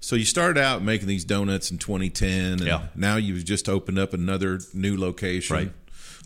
So 0.00 0.16
you 0.16 0.24
started 0.24 0.60
out 0.60 0.82
making 0.82 1.08
these 1.08 1.24
donuts 1.24 1.70
in 1.70 1.78
2010, 1.78 2.30
and 2.30 2.60
yeah. 2.60 2.86
now 2.94 3.16
you've 3.16 3.44
just 3.44 3.68
opened 3.68 3.98
up 3.98 4.12
another 4.12 4.60
new 4.74 4.98
location 4.98 5.56
right. 5.56 5.72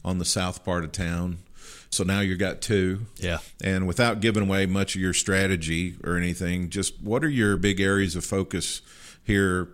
on 0.04 0.18
the 0.18 0.24
south 0.24 0.64
part 0.64 0.83
of 0.83 0.92
town. 0.92 1.38
So 1.90 2.05
now 2.05 2.20
you've 2.20 2.38
got 2.38 2.61
two. 2.61 3.07
Yeah. 3.16 3.38
And 3.62 3.87
without 3.87 4.20
giving 4.20 4.42
away 4.42 4.66
much 4.66 4.94
of 4.94 5.01
your 5.01 5.14
strategy 5.14 5.96
or 6.05 6.16
anything, 6.16 6.70
just 6.70 7.01
what 7.01 7.24
are 7.24 7.29
your 7.29 7.57
big 7.57 7.81
areas 7.81 8.14
of 8.16 8.24
focus 8.24 8.83
here 9.24 9.68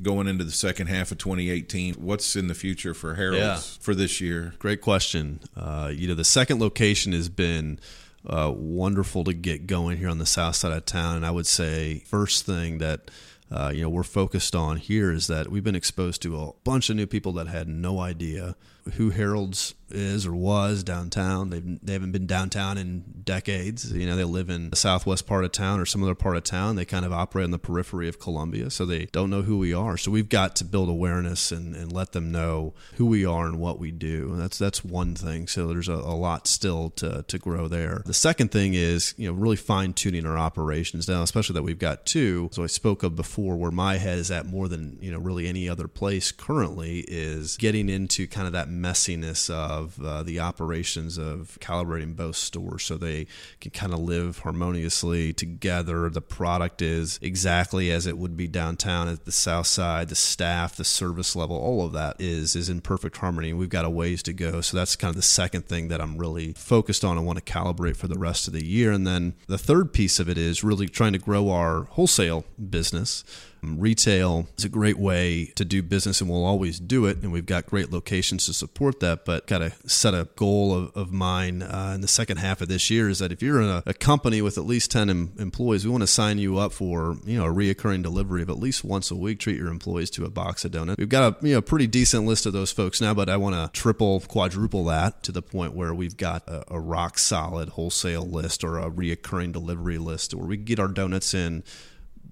going 0.00 0.28
into 0.28 0.44
the 0.44 0.52
second 0.52 0.86
half 0.86 1.10
of 1.10 1.18
2018? 1.18 1.94
What's 1.94 2.36
in 2.36 2.46
the 2.46 2.54
future 2.54 2.94
for 2.94 3.14
Harold's 3.14 3.40
yeah. 3.40 3.82
for 3.82 3.94
this 3.94 4.20
year? 4.20 4.54
Great 4.58 4.80
question. 4.80 5.40
Uh, 5.56 5.90
you 5.92 6.06
know, 6.06 6.14
the 6.14 6.24
second 6.24 6.60
location 6.60 7.12
has 7.12 7.28
been 7.28 7.80
uh, 8.26 8.52
wonderful 8.54 9.24
to 9.24 9.32
get 9.32 9.66
going 9.66 9.98
here 9.98 10.08
on 10.08 10.18
the 10.18 10.26
south 10.26 10.56
side 10.56 10.72
of 10.72 10.84
town. 10.84 11.16
And 11.16 11.26
I 11.26 11.30
would 11.30 11.46
say, 11.46 12.02
first 12.06 12.46
thing 12.46 12.78
that 12.78 13.10
uh, 13.50 13.72
you 13.74 13.82
know 13.82 13.88
we're 13.88 14.02
focused 14.02 14.54
on 14.54 14.76
here 14.76 15.10
is 15.10 15.26
that 15.26 15.48
we've 15.48 15.64
been 15.64 15.74
exposed 15.74 16.22
to 16.22 16.38
a 16.38 16.52
bunch 16.64 16.90
of 16.90 16.96
new 16.96 17.06
people 17.06 17.32
that 17.32 17.46
had 17.46 17.66
no 17.66 17.98
idea 17.98 18.54
who 18.96 19.10
Harold's 19.10 19.74
is 19.90 20.26
or 20.26 20.34
was 20.34 20.82
downtown. 20.82 21.50
They've 21.50 21.78
they 21.82 21.92
haven't 21.92 22.12
been 22.12 22.26
downtown 22.26 22.78
in 22.78 23.04
decades. 23.24 23.92
You 23.92 24.06
know, 24.06 24.16
they 24.16 24.24
live 24.24 24.50
in 24.50 24.70
the 24.70 24.76
southwest 24.76 25.26
part 25.26 25.44
of 25.44 25.52
town 25.52 25.80
or 25.80 25.86
some 25.86 26.02
other 26.02 26.14
part 26.14 26.36
of 26.36 26.44
town. 26.44 26.76
They 26.76 26.84
kind 26.84 27.04
of 27.04 27.12
operate 27.12 27.44
on 27.44 27.50
the 27.50 27.58
periphery 27.58 28.08
of 28.08 28.18
Columbia, 28.18 28.70
so 28.70 28.84
they 28.84 29.06
don't 29.06 29.30
know 29.30 29.42
who 29.42 29.58
we 29.58 29.72
are. 29.72 29.96
So 29.96 30.10
we've 30.10 30.28
got 30.28 30.56
to 30.56 30.64
build 30.64 30.88
awareness 30.88 31.52
and, 31.52 31.74
and 31.74 31.92
let 31.92 32.12
them 32.12 32.30
know 32.30 32.74
who 32.96 33.06
we 33.06 33.24
are 33.24 33.46
and 33.46 33.58
what 33.58 33.78
we 33.78 33.90
do. 33.90 34.30
And 34.32 34.40
that's 34.40 34.58
that's 34.58 34.84
one 34.84 35.14
thing. 35.14 35.46
So 35.46 35.68
there's 35.68 35.88
a, 35.88 35.94
a 35.94 36.16
lot 36.16 36.46
still 36.46 36.90
to 36.90 37.24
to 37.26 37.38
grow 37.38 37.68
there. 37.68 38.02
The 38.04 38.14
second 38.14 38.50
thing 38.50 38.74
is 38.74 39.14
you 39.16 39.28
know 39.28 39.34
really 39.34 39.56
fine 39.56 39.92
tuning 39.92 40.26
our 40.26 40.38
operations 40.38 41.08
now, 41.08 41.22
especially 41.22 41.54
that 41.54 41.62
we've 41.62 41.78
got 41.78 42.06
two. 42.06 42.50
So 42.52 42.62
I 42.62 42.66
spoke 42.66 43.02
of 43.02 43.16
before, 43.16 43.56
where 43.56 43.70
my 43.70 43.96
head 43.96 44.18
is 44.18 44.30
at 44.30 44.46
more 44.46 44.68
than 44.68 44.98
you 45.00 45.10
know 45.10 45.18
really 45.18 45.46
any 45.46 45.68
other 45.68 45.88
place 45.88 46.32
currently 46.32 47.00
is 47.08 47.56
getting 47.56 47.88
into 47.88 48.26
kind 48.26 48.46
of 48.46 48.52
that 48.52 48.68
messiness 48.78 49.50
of 49.50 50.00
uh, 50.02 50.22
the 50.22 50.40
operations 50.40 51.18
of 51.18 51.58
calibrating 51.60 52.16
both 52.16 52.36
stores 52.36 52.84
so 52.84 52.96
they 52.96 53.26
can 53.60 53.70
kind 53.70 53.92
of 53.92 54.00
live 54.00 54.38
harmoniously 54.40 55.32
together. 55.32 56.08
The 56.08 56.20
product 56.20 56.82
is 56.82 57.18
exactly 57.22 57.90
as 57.90 58.06
it 58.06 58.18
would 58.18 58.36
be 58.36 58.46
downtown 58.46 59.08
at 59.08 59.24
the 59.24 59.32
south 59.32 59.66
side. 59.66 60.08
The 60.08 60.14
staff, 60.14 60.76
the 60.76 60.84
service 60.84 61.34
level, 61.34 61.56
all 61.56 61.84
of 61.84 61.92
that 61.92 62.16
is 62.20 62.56
is 62.56 62.68
in 62.68 62.80
perfect 62.80 63.18
harmony. 63.18 63.52
We've 63.52 63.68
got 63.68 63.84
a 63.84 63.90
ways 63.90 64.22
to 64.24 64.32
go. 64.32 64.60
So 64.60 64.76
that's 64.76 64.96
kind 64.96 65.10
of 65.10 65.16
the 65.16 65.22
second 65.22 65.66
thing 65.66 65.88
that 65.88 66.00
I'm 66.00 66.18
really 66.18 66.52
focused 66.52 67.04
on 67.04 67.16
and 67.16 67.26
want 67.26 67.44
to 67.44 67.52
calibrate 67.52 67.96
for 67.96 68.08
the 68.08 68.18
rest 68.18 68.46
of 68.46 68.52
the 68.52 68.64
year. 68.64 68.92
And 68.92 69.06
then 69.06 69.34
the 69.46 69.58
third 69.58 69.92
piece 69.92 70.18
of 70.20 70.28
it 70.28 70.38
is 70.38 70.64
really 70.64 70.88
trying 70.88 71.12
to 71.12 71.18
grow 71.18 71.50
our 71.50 71.84
wholesale 71.84 72.44
business. 72.70 73.24
Retail 73.62 74.46
is 74.56 74.64
a 74.64 74.68
great 74.68 74.98
way 74.98 75.46
to 75.56 75.64
do 75.64 75.82
business 75.82 76.20
and 76.20 76.30
we'll 76.30 76.44
always 76.44 76.78
do 76.78 77.06
it. 77.06 77.18
And 77.22 77.32
we've 77.32 77.46
got 77.46 77.66
great 77.66 77.90
locations 77.92 78.46
to 78.46 78.54
support 78.54 79.00
that, 79.00 79.24
but 79.24 79.46
got 79.46 79.58
to 79.58 79.72
set 79.86 80.14
a 80.14 80.28
goal 80.36 80.74
of, 80.74 80.96
of 80.96 81.12
mine 81.12 81.62
uh, 81.62 81.92
in 81.94 82.00
the 82.00 82.08
second 82.08 82.38
half 82.38 82.60
of 82.60 82.68
this 82.68 82.90
year 82.90 83.08
is 83.08 83.18
that 83.18 83.32
if 83.32 83.42
you're 83.42 83.60
in 83.60 83.68
a, 83.68 83.82
a 83.86 83.94
company 83.94 84.42
with 84.42 84.58
at 84.58 84.64
least 84.64 84.90
10 84.90 85.10
em- 85.10 85.32
employees, 85.38 85.84
we 85.84 85.90
want 85.90 86.02
to 86.02 86.08
sign 86.08 86.38
you 86.38 86.58
up 86.58 86.72
for, 86.72 87.16
you 87.24 87.38
know, 87.38 87.46
a 87.46 87.52
reoccurring 87.52 88.02
delivery 88.02 88.42
of 88.42 88.50
at 88.50 88.58
least 88.58 88.84
once 88.84 89.10
a 89.10 89.16
week. 89.16 89.38
Treat 89.40 89.56
your 89.56 89.68
employees 89.68 90.10
to 90.10 90.24
a 90.24 90.30
box 90.30 90.64
of 90.64 90.72
donuts. 90.72 90.98
We've 90.98 91.08
got 91.08 91.42
a, 91.42 91.46
you 91.46 91.54
know, 91.54 91.60
pretty 91.60 91.86
decent 91.86 92.26
list 92.26 92.46
of 92.46 92.52
those 92.52 92.72
folks 92.72 93.00
now, 93.00 93.14
but 93.14 93.28
I 93.28 93.36
want 93.36 93.54
to 93.54 93.70
triple, 93.78 94.20
quadruple 94.20 94.84
that 94.86 95.22
to 95.24 95.32
the 95.32 95.42
point 95.42 95.74
where 95.74 95.94
we've 95.94 96.16
got 96.16 96.46
a, 96.48 96.64
a 96.74 96.80
rock 96.80 97.18
solid 97.18 97.70
wholesale 97.70 98.26
list 98.26 98.62
or 98.64 98.78
a 98.78 98.90
reoccurring 98.90 99.52
delivery 99.52 99.98
list 99.98 100.34
where 100.34 100.46
we 100.46 100.56
get 100.56 100.78
our 100.78 100.88
donuts 100.88 101.34
in 101.34 101.62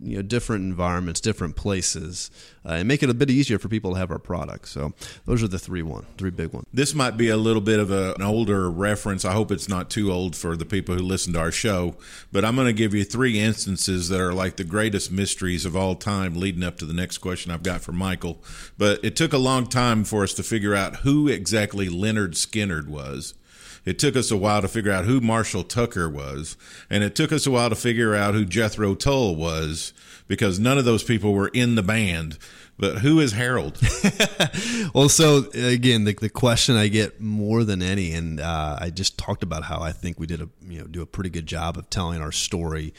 you 0.01 0.17
know 0.17 0.23
different 0.23 0.65
environments, 0.65 1.21
different 1.21 1.57
places, 1.57 2.31
uh, 2.65 2.73
and 2.73 2.89
make 2.89 3.03
it 3.03 3.11
a 3.11 3.15
bit 3.15 3.31
easier 3.31 3.59
for 3.59 3.69
people 3.69 3.93
to 3.93 3.99
have 3.99 4.11
our 4.11 4.19
products. 4.19 4.71
So 4.71 4.93
those 5.25 5.43
are 5.43 5.49
the 5.49 5.59
three 5.59 5.83
one, 5.83 6.07
three 6.19 6.31
big 6.31 6.53
ones. 6.53 6.67
This 6.73 6.95
might 6.95 7.17
be 7.17 7.29
a 7.29 7.37
little 7.37 7.63
bit 7.63 7.79
of 7.79 7.91
a, 7.91 8.15
an 8.15 8.23
older 8.23 8.71
reference. 8.71 9.25
I 9.25 9.33
hope 9.33 9.51
it's 9.51 9.69
not 9.69 9.91
too 9.91 10.13
old 10.13 10.37
for 10.37 10.57
the 10.57 10.67
people 10.67 10.95
who 10.95 11.03
listen 11.03 11.33
to 11.35 11.41
our 11.41 11.53
show, 11.53 11.97
but 12.33 12.45
I'm 12.45 12.55
going 12.57 12.67
to 12.67 12.73
give 12.73 12.95
you 12.95 13.05
three 13.05 13.39
instances 13.39 14.09
that 14.09 14.21
are 14.21 14.35
like 14.35 14.57
the 14.57 14.65
greatest 14.65 15.11
mysteries 15.11 15.65
of 15.65 15.77
all 15.77 15.95
time 15.95 16.35
leading 16.35 16.63
up 16.63 16.79
to 16.79 16.85
the 16.85 16.95
next 16.95 17.19
question 17.19 17.51
I've 17.51 17.63
got 17.63 17.81
for 17.81 17.93
Michael. 17.93 18.43
But 18.77 19.05
it 19.05 19.17
took 19.17 19.33
a 19.33 19.39
long 19.39 19.67
time 19.67 20.05
for 20.05 20.23
us 20.23 20.35
to 20.35 20.43
figure 20.43 20.75
out 20.75 20.97
who 20.97 21.29
exactly 21.29 21.89
Lynyrd 21.89 22.35
Skynyrd 22.35 22.89
was. 22.89 23.35
It 23.87 24.01
took 24.01 24.17
us 24.17 24.33
a 24.33 24.37
while 24.37 24.61
to 24.63 24.69
figure 24.69 24.91
out 24.91 25.05
who 25.05 25.21
Marshall 25.21 25.63
Tucker 25.63 26.11
was, 26.11 26.57
and 26.91 27.05
it 27.05 27.15
took 27.15 27.33
us 27.33 27.47
a 27.47 27.51
while 27.53 27.71
to 27.71 27.77
figure 27.77 28.15
out 28.15 28.35
who 28.35 28.45
Jethro 28.45 28.97
Tull 28.97 29.37
was 29.37 29.93
because 30.27 30.59
none 30.59 30.77
of 30.77 30.85
those 30.85 31.05
people 31.05 31.33
were 31.33 31.49
in 31.49 31.77
the 31.77 31.83
band. 31.85 32.37
But 32.79 32.99
who 32.99 33.21
is 33.21 33.33
Harold? 33.33 33.81
well, 34.95 35.09
so 35.09 35.47
again, 35.55 36.05
the, 36.05 36.13
the 36.13 36.29
question 36.29 36.77
I 36.77 36.89
get 36.89 37.21
more 37.21 37.65
than 37.65 37.81
any, 37.81 38.13
and 38.13 38.39
uh, 38.39 38.77
I 38.79 38.91
just 38.91 39.17
talked 39.17 39.43
about 39.43 39.63
how 39.63 39.81
I 39.81 39.93
think 39.93 40.21
we 40.21 40.27
did 40.27 40.43
a 40.43 40.49
you 40.69 40.81
know 40.81 40.87
do 40.87 41.01
a 41.01 41.07
pretty 41.07 41.31
good 41.31 41.47
job 41.47 41.79
of 41.79 41.89
telling 41.89 42.21
our 42.21 42.33
story 42.33 42.93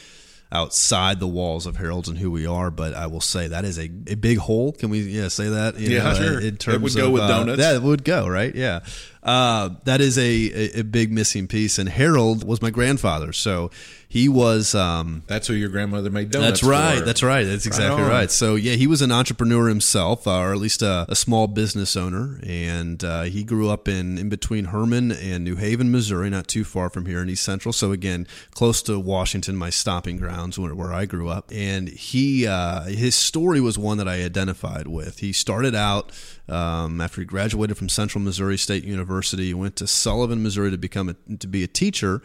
outside 0.51 1.19
the 1.19 1.27
walls 1.27 1.65
of 1.65 1.75
Harold's 1.75 2.07
and 2.09 2.17
who 2.17 2.31
we 2.31 2.47
are. 2.47 2.71
But 2.71 2.93
I 2.93 3.05
will 3.07 3.21
say 3.21 3.49
that 3.49 3.65
is 3.65 3.77
a, 3.77 3.83
a 4.07 4.15
big 4.15 4.39
hole. 4.39 4.71
Can 4.71 4.89
we 4.89 5.01
yeah 5.01 5.27
say 5.27 5.49
that? 5.49 5.77
You 5.77 5.89
yeah, 5.89 6.03
know, 6.03 6.13
sure. 6.15 6.39
In 6.39 6.57
terms 6.57 6.75
it 6.75 6.81
would 6.81 6.95
go 6.95 7.07
of, 7.07 7.13
with 7.13 7.21
uh, 7.23 7.27
donuts. 7.27 7.59
That 7.59 7.81
would 7.83 8.03
go 8.03 8.27
right. 8.27 8.55
Yeah. 8.55 8.79
Uh, 9.28 9.71
that 9.84 9.99
is 9.99 10.17
a, 10.17 10.80
a, 10.80 10.84
big 10.84 11.11
missing 11.11 11.47
piece. 11.47 11.78
And 11.78 11.89
Harold 11.89 12.47
was 12.47 12.61
my 12.61 12.69
grandfather. 12.69 13.34
So 13.34 13.71
he 14.07 14.30
was. 14.30 14.73
Um, 14.73 15.23
that's 15.28 15.47
who 15.47 15.53
your 15.53 15.67
grandmother 15.67 16.09
made 16.09 16.32
donuts. 16.32 16.61
That's 16.61 16.63
right. 16.63 16.99
For. 16.99 17.05
That's 17.05 17.21
right. 17.23 17.43
That's 17.43 17.65
exactly 17.65 18.03
right, 18.03 18.09
right. 18.09 18.32
So 18.32 18.55
yeah, 18.55 18.75
he 18.75 18.88
was 18.88 19.01
an 19.01 19.11
entrepreneur 19.11 19.67
himself, 19.67 20.28
uh, 20.28 20.39
or 20.39 20.53
at 20.53 20.59
least 20.59 20.82
a, 20.82 21.05
a, 21.09 21.15
small 21.15 21.47
business 21.47 21.97
owner, 21.97 22.39
and 22.41 23.03
uh, 23.03 23.23
he 23.23 23.43
grew 23.43 23.69
up 23.69 23.89
in 23.89 24.17
in 24.17 24.30
between 24.30 24.65
Hermann 24.65 25.11
and 25.11 25.43
New 25.43 25.57
Haven, 25.57 25.91
Missouri, 25.91 26.30
not 26.30 26.47
too 26.47 26.63
far 26.63 26.89
from 26.89 27.05
here 27.05 27.21
in 27.21 27.30
East 27.30 27.43
Central. 27.43 27.73
So 27.73 27.91
again, 27.91 28.28
close 28.51 28.82
to 28.84 28.97
Washington, 28.97 29.57
my 29.57 29.69
stopping 29.69 30.15
grounds 30.15 30.57
where, 30.57 30.73
where 30.73 30.93
I 30.93 31.05
grew 31.05 31.28
up. 31.28 31.51
And 31.53 31.89
he 31.89 32.47
uh, 32.47 32.84
his 32.84 33.15
story 33.15 33.59
was 33.59 33.78
one 33.78 33.97
that 33.97 34.07
I 34.07 34.23
identified 34.23 34.88
with. 34.88 35.19
He 35.19 35.34
started 35.34 35.75
out 35.75 36.13
um, 36.49 37.01
after 37.01 37.21
he 37.21 37.25
graduated 37.25 37.77
from 37.77 37.89
Central 37.89 38.23
Missouri 38.23 38.57
State 38.57 38.83
University. 38.83 39.47
He 39.47 39.53
went 39.53 39.75
to 39.77 39.87
Sullivan, 39.87 40.43
Missouri, 40.43 40.71
to 40.71 40.77
become 40.77 41.09
a, 41.09 41.37
to 41.37 41.47
be 41.47 41.63
a 41.63 41.67
teacher 41.67 42.21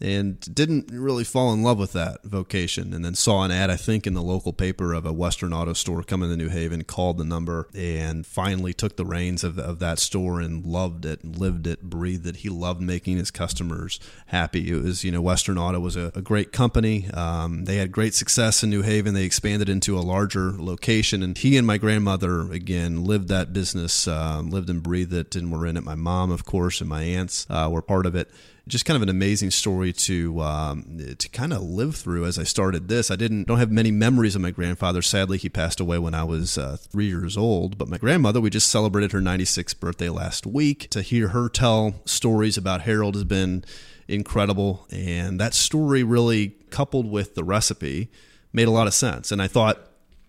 and 0.00 0.40
didn't 0.54 0.90
really 0.92 1.24
fall 1.24 1.52
in 1.52 1.62
love 1.62 1.78
with 1.78 1.92
that 1.92 2.22
vocation. 2.24 2.92
And 2.92 3.04
then 3.04 3.14
saw 3.14 3.42
an 3.42 3.50
ad 3.50 3.70
i 3.70 3.76
think 3.76 4.06
in 4.06 4.14
the 4.14 4.22
local 4.22 4.52
paper 4.52 4.92
of 4.92 5.06
a 5.06 5.12
western 5.12 5.52
auto 5.52 5.72
store 5.72 6.02
coming 6.02 6.30
to 6.30 6.36
new 6.36 6.48
haven 6.48 6.84
called 6.84 7.18
the 7.18 7.24
number 7.24 7.68
and 7.74 8.26
finally 8.26 8.72
took 8.72 8.96
the 8.96 9.04
reins 9.04 9.42
of, 9.42 9.58
of 9.58 9.78
that 9.78 9.98
store 9.98 10.40
and 10.40 10.64
loved 10.64 11.04
it 11.04 11.24
lived 11.24 11.66
it 11.66 11.82
breathed 11.82 12.26
it. 12.26 12.36
He 12.36 12.48
loved 12.48 12.80
making 12.80 13.16
his 13.16 13.30
customers 13.30 13.98
happy. 14.26 14.70
It 14.70 14.82
was 14.82 15.04
you 15.04 15.12
know 15.12 15.20
western 15.20 15.58
auto 15.58 15.80
was 15.80 15.96
a, 15.96 16.12
a 16.14 16.22
great 16.22 16.52
company. 16.52 17.08
Um, 17.12 17.64
they 17.64 17.76
had 17.76 17.92
great 17.92 18.14
success 18.14 18.62
in 18.62 18.70
new 18.70 18.82
haven. 18.82 19.14
They 19.14 19.24
expanded 19.24 19.68
into 19.68 19.98
a 19.98 20.00
larger 20.00 20.52
location. 20.52 21.22
And 21.22 21.36
he 21.36 21.56
and 21.56 21.66
my 21.66 21.78
grandmother 21.78 22.52
again 22.52 23.04
lived 23.04 23.28
that 23.28 23.52
business 23.52 24.06
um, 24.06 24.50
lived 24.50 24.70
and 24.70 24.82
breathed 24.82 25.12
it 25.12 25.36
and 25.36 25.50
were 25.50 25.66
in 25.66 25.76
it. 25.76 25.84
My 25.84 25.94
mom 25.94 26.30
of 26.30 26.44
course 26.44 26.80
and 26.80 26.90
my 26.90 27.02
aunts 27.02 27.46
uh, 27.48 27.68
were 27.70 27.82
part 27.82 28.06
of 28.06 28.14
it 28.14 28.30
just 28.68 28.84
kind 28.84 28.96
of 28.96 29.02
an 29.02 29.08
amazing 29.08 29.50
story 29.50 29.92
to 29.92 30.40
um, 30.40 30.98
to 31.18 31.28
kind 31.28 31.52
of 31.52 31.62
live 31.62 31.94
through 31.94 32.24
as 32.24 32.38
I 32.38 32.42
started 32.42 32.88
this. 32.88 33.10
I 33.10 33.16
didn't 33.16 33.44
don't 33.44 33.58
have 33.58 33.70
many 33.70 33.92
memories 33.92 34.34
of 34.34 34.42
my 34.42 34.50
grandfather. 34.50 35.02
Sadly, 35.02 35.38
he 35.38 35.48
passed 35.48 35.78
away 35.78 35.98
when 35.98 36.14
I 36.14 36.24
was 36.24 36.58
uh, 36.58 36.76
three 36.76 37.06
years 37.06 37.36
old. 37.36 37.78
But 37.78 37.88
my 37.88 37.98
grandmother, 37.98 38.40
we 38.40 38.50
just 38.50 38.68
celebrated 38.68 39.12
her 39.12 39.20
96th 39.20 39.78
birthday 39.78 40.08
last 40.08 40.46
week. 40.46 40.90
To 40.90 41.02
hear 41.02 41.28
her 41.28 41.48
tell 41.48 41.94
stories 42.04 42.56
about 42.56 42.82
Harold 42.82 43.14
has 43.14 43.24
been 43.24 43.64
incredible, 44.08 44.86
and 44.90 45.38
that 45.40 45.54
story 45.54 46.02
really 46.02 46.56
coupled 46.70 47.10
with 47.10 47.34
the 47.36 47.44
recipe 47.44 48.10
made 48.52 48.66
a 48.66 48.72
lot 48.72 48.88
of 48.88 48.94
sense. 48.94 49.30
And 49.30 49.40
I 49.40 49.46
thought 49.46 49.78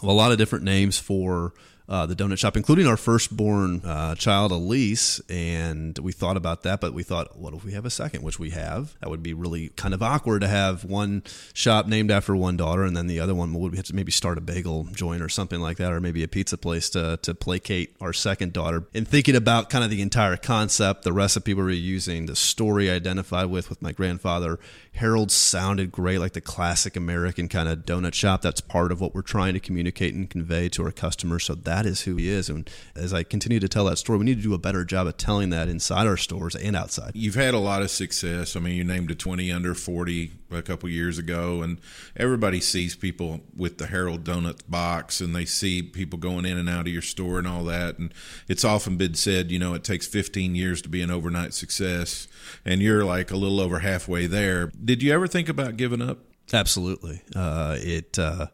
of 0.02 0.10
a 0.10 0.14
lot 0.14 0.32
of 0.32 0.38
different 0.38 0.64
names 0.64 1.00
for 1.00 1.54
uh, 1.90 2.06
the 2.06 2.16
donut 2.16 2.38
shop, 2.38 2.58
including 2.58 2.88
our 2.88 2.98
firstborn 2.98 3.82
uh, 3.86 4.16
child, 4.16 4.52
Elise. 4.52 5.20
And 5.30 5.98
we 6.00 6.12
thought 6.12 6.38
about 6.38 6.64
that, 6.64 6.82
but 6.82 6.94
we 6.94 7.04
thought, 7.04 7.38
what 7.38 7.54
if 7.54 7.64
we 7.64 7.74
have 7.74 7.86
a 7.86 7.90
second, 7.90 8.24
which 8.24 8.40
we 8.40 8.50
have? 8.52 8.96
That 9.00 9.10
would 9.10 9.24
be 9.24 9.34
really 9.34 9.70
kind 9.70 9.94
of 9.94 10.04
awkward 10.04 10.42
to 10.42 10.48
have 10.48 10.84
one 10.84 11.24
shop 11.54 11.88
named 11.88 12.12
after 12.12 12.36
one 12.36 12.58
daughter, 12.58 12.84
and 12.84 12.96
then 12.96 13.08
the 13.08 13.20
other 13.20 13.34
one 13.34 13.54
would 13.54 13.72
we 13.72 13.78
have 13.78 13.86
to 13.88 13.96
maybe 13.96 14.12
start 14.12 14.38
a 14.38 14.42
bagel 14.42 14.86
joint 14.92 15.22
or 15.22 15.30
something 15.30 15.60
like 15.60 15.78
that, 15.78 15.92
or 15.92 16.02
maybe 16.02 16.24
a 16.24 16.28
pizza 16.28 16.58
place 16.58 16.90
to, 16.90 17.18
to 17.22 17.34
placate 17.34 17.96
our 18.02 18.14
second 18.14 18.54
daughter. 18.54 18.86
And 18.94 19.08
thinking 19.08 19.36
about 19.36 19.70
kind 19.70 19.84
of 19.84 19.90
the 19.90 20.02
entire 20.02 20.38
concept, 20.38 21.04
the 21.04 21.14
recipe 21.14 21.54
we 21.54 21.64
were 21.64 21.70
using, 21.70 22.26
the 22.26 22.36
story 22.36 22.92
I 22.92 22.96
identified 22.96 23.48
with 23.48 23.70
with 23.70 23.82
my 23.82 23.92
grandfather, 23.92 24.60
Harold 24.98 25.32
sounded 25.32 25.92
great, 25.92 26.20
like 26.20 26.34
the 26.34 26.42
classic 26.42 26.96
American 26.96 27.48
kind 27.48 27.70
of 27.70 27.86
donut 27.86 28.16
shop. 28.16 28.42
That's 28.42 28.62
part 28.62 28.92
of 28.92 29.00
what 29.00 29.14
we're 29.14 29.22
trying 29.22 29.54
to 29.54 29.60
communicate 29.60 30.16
and 30.16 30.28
convey 30.28 30.70
to 30.70 30.84
our 30.84 30.92
customers. 30.92 31.46
So 31.46 31.54
that 31.56 31.86
is 31.86 32.02
who 32.02 32.16
he 32.16 32.30
is. 32.30 32.50
And 32.50 32.68
as 32.96 33.14
I 33.14 33.22
continue 33.22 33.60
to 33.60 33.68
tell 33.68 33.86
that 33.86 33.98
story, 33.98 34.18
we 34.18 34.26
need 34.26 34.38
to 34.38 34.44
do 34.44 34.56
a 34.56 34.60
better 34.60 34.84
job 34.84 35.06
of 35.06 35.18
telling 35.18 35.52
that 35.52 35.70
inside 35.70 36.08
our 36.08 36.18
stores 36.18 36.56
and 36.56 36.76
outside. 36.76 37.12
You've 37.14 37.36
had 37.36 37.54
a 37.54 37.60
lot 37.60 37.84
of 37.84 37.92
success. 37.92 38.56
I 38.56 38.60
mean, 38.60 38.76
you 38.76 38.84
named 38.84 39.12
a 39.12 39.16
20 39.16 39.52
under 39.52 39.76
40 39.76 40.32
a 40.52 40.62
couple 40.62 40.90
years 40.90 41.18
ago, 41.18 41.62
and 41.62 41.80
everybody 42.16 42.60
sees 42.60 42.96
people 42.96 43.42
with 43.56 43.78
the 43.78 43.88
Harold 43.88 44.24
Donuts 44.24 44.64
box, 44.64 45.22
and 45.22 45.36
they 45.36 45.46
see 45.46 45.82
people 45.82 46.18
going 46.18 46.46
in 46.46 46.58
and 46.58 46.70
out 46.70 46.88
of 46.88 46.94
your 46.94 47.02
store 47.02 47.38
and 47.38 47.48
all 47.48 47.64
that. 47.66 48.00
And 48.00 48.14
it's 48.48 48.64
often 48.64 48.98
been 48.98 49.14
said, 49.14 49.52
you 49.52 49.60
know, 49.60 49.74
it 49.74 49.84
takes 49.84 50.08
15 50.08 50.56
years 50.56 50.82
to 50.82 50.90
be 50.90 51.02
an 51.02 51.12
overnight 51.12 51.54
success, 51.54 52.28
and 52.66 52.82
you're 52.82 53.06
like 53.06 53.32
a 53.32 53.38
little 53.38 53.60
over 53.60 53.80
halfway 53.80 54.28
there. 54.28 54.72
Did 54.84 55.04
you 55.04 55.14
ever 55.14 55.28
think 55.28 55.50
about 55.50 55.78
giving 55.78 56.02
up? 56.02 56.20
Absolutely. 56.54 57.22
Uh, 57.36 57.78
it, 57.80 58.18
uh, 58.18 58.48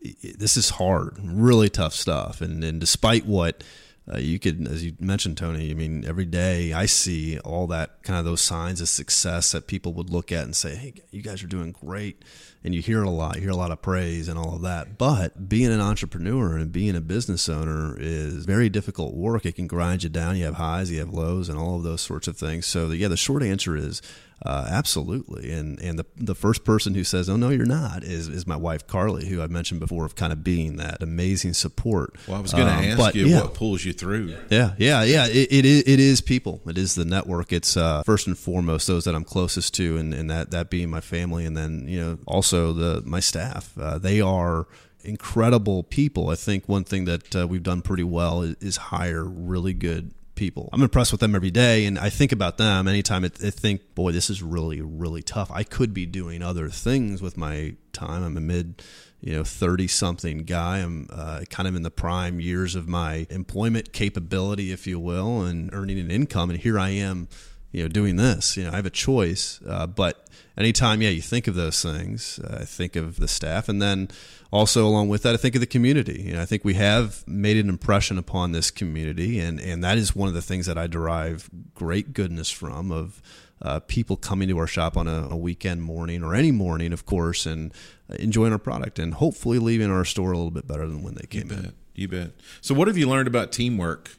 it, 0.00 0.38
this 0.38 0.56
is 0.56 0.70
hard, 0.70 1.18
really 1.22 1.68
tough 1.68 1.94
stuff, 1.94 2.40
and 2.40 2.62
and 2.62 2.80
despite 2.80 3.26
what 3.26 3.64
uh, 4.12 4.18
you 4.18 4.38
could, 4.38 4.66
as 4.68 4.84
you 4.84 4.94
mentioned, 5.00 5.36
Tony. 5.36 5.70
I 5.70 5.74
mean, 5.74 6.04
every 6.04 6.26
day 6.26 6.72
I 6.72 6.86
see 6.86 7.38
all 7.40 7.66
that 7.68 8.02
kind 8.02 8.18
of 8.18 8.24
those 8.24 8.40
signs 8.40 8.80
of 8.80 8.88
success 8.88 9.52
that 9.52 9.66
people 9.66 9.92
would 9.94 10.10
look 10.10 10.30
at 10.30 10.44
and 10.44 10.54
say, 10.54 10.76
"Hey, 10.76 10.94
you 11.10 11.22
guys 11.22 11.42
are 11.42 11.48
doing 11.48 11.72
great," 11.72 12.24
and 12.64 12.74
you 12.74 12.82
hear 12.82 13.02
it 13.02 13.06
a 13.06 13.10
lot. 13.10 13.36
You 13.36 13.42
hear 13.42 13.50
a 13.50 13.56
lot 13.56 13.70
of 13.70 13.82
praise 13.82 14.28
and 14.28 14.38
all 14.38 14.56
of 14.56 14.62
that. 14.62 14.98
But 14.98 15.48
being 15.48 15.72
an 15.72 15.80
entrepreneur 15.80 16.56
and 16.56 16.72
being 16.72 16.96
a 16.96 17.00
business 17.00 17.48
owner 17.48 17.96
is 17.98 18.44
very 18.44 18.68
difficult 18.68 19.14
work. 19.14 19.46
It 19.46 19.54
can 19.54 19.66
grind 19.66 20.02
you 20.02 20.08
down. 20.08 20.36
You 20.36 20.44
have 20.46 20.54
highs, 20.54 20.90
you 20.90 20.98
have 20.98 21.10
lows, 21.10 21.48
and 21.48 21.58
all 21.58 21.76
of 21.76 21.82
those 21.82 22.00
sorts 22.00 22.28
of 22.28 22.36
things. 22.36 22.66
So, 22.66 22.88
the, 22.88 22.96
yeah, 22.96 23.08
the 23.08 23.16
short 23.16 23.42
answer 23.42 23.76
is 23.76 24.02
uh, 24.44 24.66
absolutely. 24.70 25.50
And 25.50 25.80
and 25.80 25.98
the 25.98 26.04
the 26.16 26.34
first 26.34 26.62
person 26.62 26.94
who 26.94 27.04
says, 27.04 27.28
"Oh 27.28 27.36
no, 27.36 27.48
you're 27.48 27.64
not," 27.64 28.04
is 28.04 28.28
is 28.28 28.46
my 28.46 28.56
wife 28.56 28.86
Carly, 28.86 29.26
who 29.26 29.40
I 29.40 29.46
mentioned 29.46 29.80
before, 29.80 30.04
of 30.04 30.14
kind 30.14 30.32
of 30.32 30.44
being 30.44 30.76
that 30.76 31.02
amazing 31.02 31.54
support. 31.54 32.16
Well, 32.28 32.36
I 32.36 32.40
was 32.40 32.52
going 32.52 32.66
to 32.66 32.92
um, 32.92 33.00
ask 33.00 33.14
you 33.14 33.26
yeah. 33.26 33.42
what 33.42 33.54
pulls 33.54 33.84
you 33.84 33.94
through. 33.94 34.36
Yeah, 34.50 34.74
yeah, 34.76 35.02
yeah. 35.04 35.26
It, 35.26 35.48
it 35.50 35.64
is 35.64 35.84
it 35.86 36.00
is 36.00 36.20
people. 36.20 36.60
It 36.66 36.76
is 36.76 36.94
the 36.94 37.06
network. 37.06 37.50
It's 37.52 37.76
uh, 37.78 38.02
first 38.04 38.26
and 38.26 38.38
foremost 38.38 38.86
those 38.86 39.04
that 39.04 39.14
I'm 39.14 39.24
closest 39.24 39.72
to, 39.74 39.96
and, 39.96 40.12
and 40.12 40.30
that 40.30 40.50
that 40.50 40.68
being 40.68 40.90
my 40.90 41.00
family, 41.00 41.46
and 41.46 41.56
then 41.56 41.86
you 41.88 42.00
know 42.00 42.18
also 42.26 42.72
the 42.74 43.02
my 43.06 43.20
staff. 43.20 43.72
Uh, 43.78 43.96
they 43.96 44.20
are 44.20 44.66
incredible 45.02 45.82
people. 45.82 46.28
I 46.28 46.34
think 46.34 46.68
one 46.68 46.84
thing 46.84 47.06
that 47.06 47.34
uh, 47.34 47.46
we've 47.46 47.62
done 47.62 47.80
pretty 47.80 48.02
well 48.02 48.42
is, 48.42 48.56
is, 48.60 48.76
hire 48.76 49.24
really 49.24 49.72
good 49.72 50.12
people. 50.36 50.68
I'm 50.72 50.82
impressed 50.82 51.10
with 51.10 51.20
them 51.20 51.34
every 51.34 51.50
day, 51.50 51.86
and 51.86 51.98
I 51.98 52.10
think 52.10 52.30
about 52.30 52.58
them 52.58 52.86
anytime 52.86 53.24
I, 53.24 53.28
think, 53.28 53.94
boy, 53.94 54.12
this 54.12 54.30
is 54.30 54.42
really, 54.42 54.80
really 54.80 55.22
tough. 55.22 55.50
I 55.50 55.64
could 55.64 55.92
be 55.92 56.06
doing 56.06 56.42
other 56.42 56.68
things 56.68 57.20
with 57.20 57.36
my 57.36 57.74
time. 57.92 58.22
I'm 58.22 58.36
a 58.36 58.40
mid, 58.40 58.82
you 59.20 59.34
know, 59.34 59.44
30 59.44 59.88
something 59.88 60.38
guy. 60.44 60.78
I'm 60.78 61.08
uh, 61.10 61.40
kind 61.50 61.68
of 61.68 61.74
in 61.74 61.82
the 61.82 61.90
prime 61.90 62.38
years 62.38 62.74
of 62.74 62.86
my 62.86 63.26
employment 63.30 63.92
capability, 63.92 64.70
if 64.70 64.86
you 64.86 65.00
will, 65.00 65.42
and 65.42 65.70
earning 65.72 65.98
an 65.98 66.10
income. 66.10 66.50
And 66.50 66.60
here 66.60 66.78
I 66.78 66.90
am 66.90 67.28
you 67.72 67.82
know, 67.82 67.88
doing 67.88 68.16
this. 68.16 68.56
You 68.56 68.64
know, 68.64 68.72
I 68.72 68.76
have 68.76 68.86
a 68.86 68.90
choice. 68.90 69.60
Uh, 69.66 69.86
but 69.86 70.28
anytime, 70.56 71.02
yeah, 71.02 71.10
you 71.10 71.20
think 71.20 71.46
of 71.46 71.54
those 71.54 71.82
things, 71.82 72.38
uh, 72.38 72.58
I 72.60 72.64
think 72.64 72.96
of 72.96 73.16
the 73.16 73.28
staff, 73.28 73.68
and 73.68 73.82
then 73.82 74.08
also 74.52 74.86
along 74.86 75.08
with 75.08 75.22
that, 75.22 75.34
I 75.34 75.36
think 75.36 75.54
of 75.54 75.60
the 75.60 75.66
community. 75.66 76.22
You 76.26 76.34
know, 76.34 76.42
I 76.42 76.46
think 76.46 76.64
we 76.64 76.74
have 76.74 77.26
made 77.26 77.56
an 77.56 77.68
impression 77.68 78.18
upon 78.18 78.52
this 78.52 78.70
community, 78.70 79.38
and 79.38 79.60
and 79.60 79.82
that 79.84 79.98
is 79.98 80.14
one 80.14 80.28
of 80.28 80.34
the 80.34 80.42
things 80.42 80.66
that 80.66 80.78
I 80.78 80.86
derive 80.86 81.50
great 81.74 82.12
goodness 82.12 82.50
from 82.50 82.90
of. 82.92 83.22
Uh, 83.62 83.80
people 83.80 84.16
coming 84.18 84.46
to 84.46 84.58
our 84.58 84.66
shop 84.66 84.98
on 84.98 85.08
a, 85.08 85.28
a, 85.30 85.36
weekend 85.36 85.82
morning 85.82 86.22
or 86.22 86.34
any 86.34 86.50
morning, 86.50 86.92
of 86.92 87.06
course, 87.06 87.46
and 87.46 87.72
enjoying 88.10 88.52
our 88.52 88.58
product 88.58 88.98
and 88.98 89.14
hopefully 89.14 89.58
leaving 89.58 89.90
our 89.90 90.04
store 90.04 90.30
a 90.30 90.36
little 90.36 90.50
bit 90.50 90.68
better 90.68 90.86
than 90.86 91.02
when 91.02 91.14
they 91.14 91.26
came 91.26 91.50
you 91.50 91.56
in. 91.56 91.72
You 91.94 92.08
bet. 92.08 92.32
So, 92.60 92.74
what 92.74 92.86
have 92.86 92.98
you 92.98 93.08
learned 93.08 93.28
about 93.28 93.52
teamwork? 93.52 94.10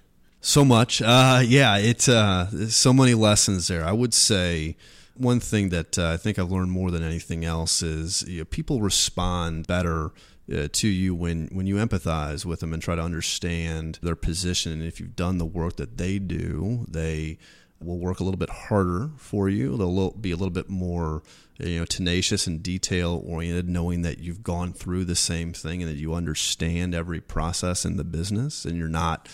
So 0.41 0.65
much. 0.65 1.01
Uh, 1.03 1.43
yeah, 1.45 1.77
it's 1.77 2.09
uh, 2.09 2.69
so 2.69 2.93
many 2.93 3.13
lessons 3.13 3.67
there. 3.67 3.85
I 3.85 3.91
would 3.91 4.13
say 4.13 4.75
one 5.17 5.39
thing 5.39 5.69
that 5.69 5.97
uh, 5.97 6.09
I 6.09 6.17
think 6.17 6.39
I've 6.39 6.51
learned 6.51 6.71
more 6.71 6.91
than 6.91 7.03
anything 7.03 7.43
else 7.45 7.81
is 7.81 8.23
you 8.27 8.39
know, 8.39 8.45
people 8.45 8.81
respond 8.81 9.67
better 9.67 10.11
uh, 10.53 10.67
to 10.71 10.87
you 10.87 11.13
when 11.13 11.49
when 11.51 11.67
you 11.67 11.75
empathize 11.75 12.45
with 12.45 12.61
them 12.61 12.73
and 12.73 12.81
try 12.81 12.95
to 12.95 13.01
understand 13.01 13.99
their 14.01 14.15
position. 14.15 14.71
And 14.71 14.83
if 14.83 14.99
you've 14.99 15.15
done 15.15 15.37
the 15.37 15.45
work 15.45 15.77
that 15.77 15.97
they 15.97 16.19
do, 16.19 16.85
they 16.87 17.37
will 17.79 17.99
work 17.99 18.19
a 18.19 18.23
little 18.23 18.39
bit 18.39 18.49
harder 18.49 19.11
for 19.17 19.49
you. 19.49 19.77
They'll 19.77 20.11
be 20.11 20.31
a 20.31 20.35
little 20.35 20.49
bit 20.51 20.69
more 20.69 21.21
you 21.59 21.79
know 21.79 21.85
tenacious 21.85 22.47
and 22.47 22.61
detail 22.61 23.21
oriented 23.25 23.67
knowing 23.67 24.03
that 24.03 24.19
you've 24.19 24.43
gone 24.43 24.73
through 24.73 25.05
the 25.05 25.15
same 25.15 25.53
thing 25.53 25.81
and 25.81 25.91
that 25.91 25.97
you 25.97 26.13
understand 26.13 26.93
every 26.93 27.19
process 27.19 27.85
in 27.85 27.97
the 27.97 28.03
business 28.03 28.65
and 28.65 28.77
you're 28.77 28.87
not 28.87 29.27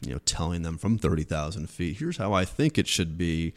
you 0.00 0.12
know 0.12 0.20
telling 0.24 0.62
them 0.62 0.78
from 0.78 0.98
30,000 0.98 1.68
feet 1.68 1.98
here's 1.98 2.16
how 2.16 2.32
I 2.32 2.44
think 2.44 2.78
it 2.78 2.88
should 2.88 3.18
be 3.18 3.54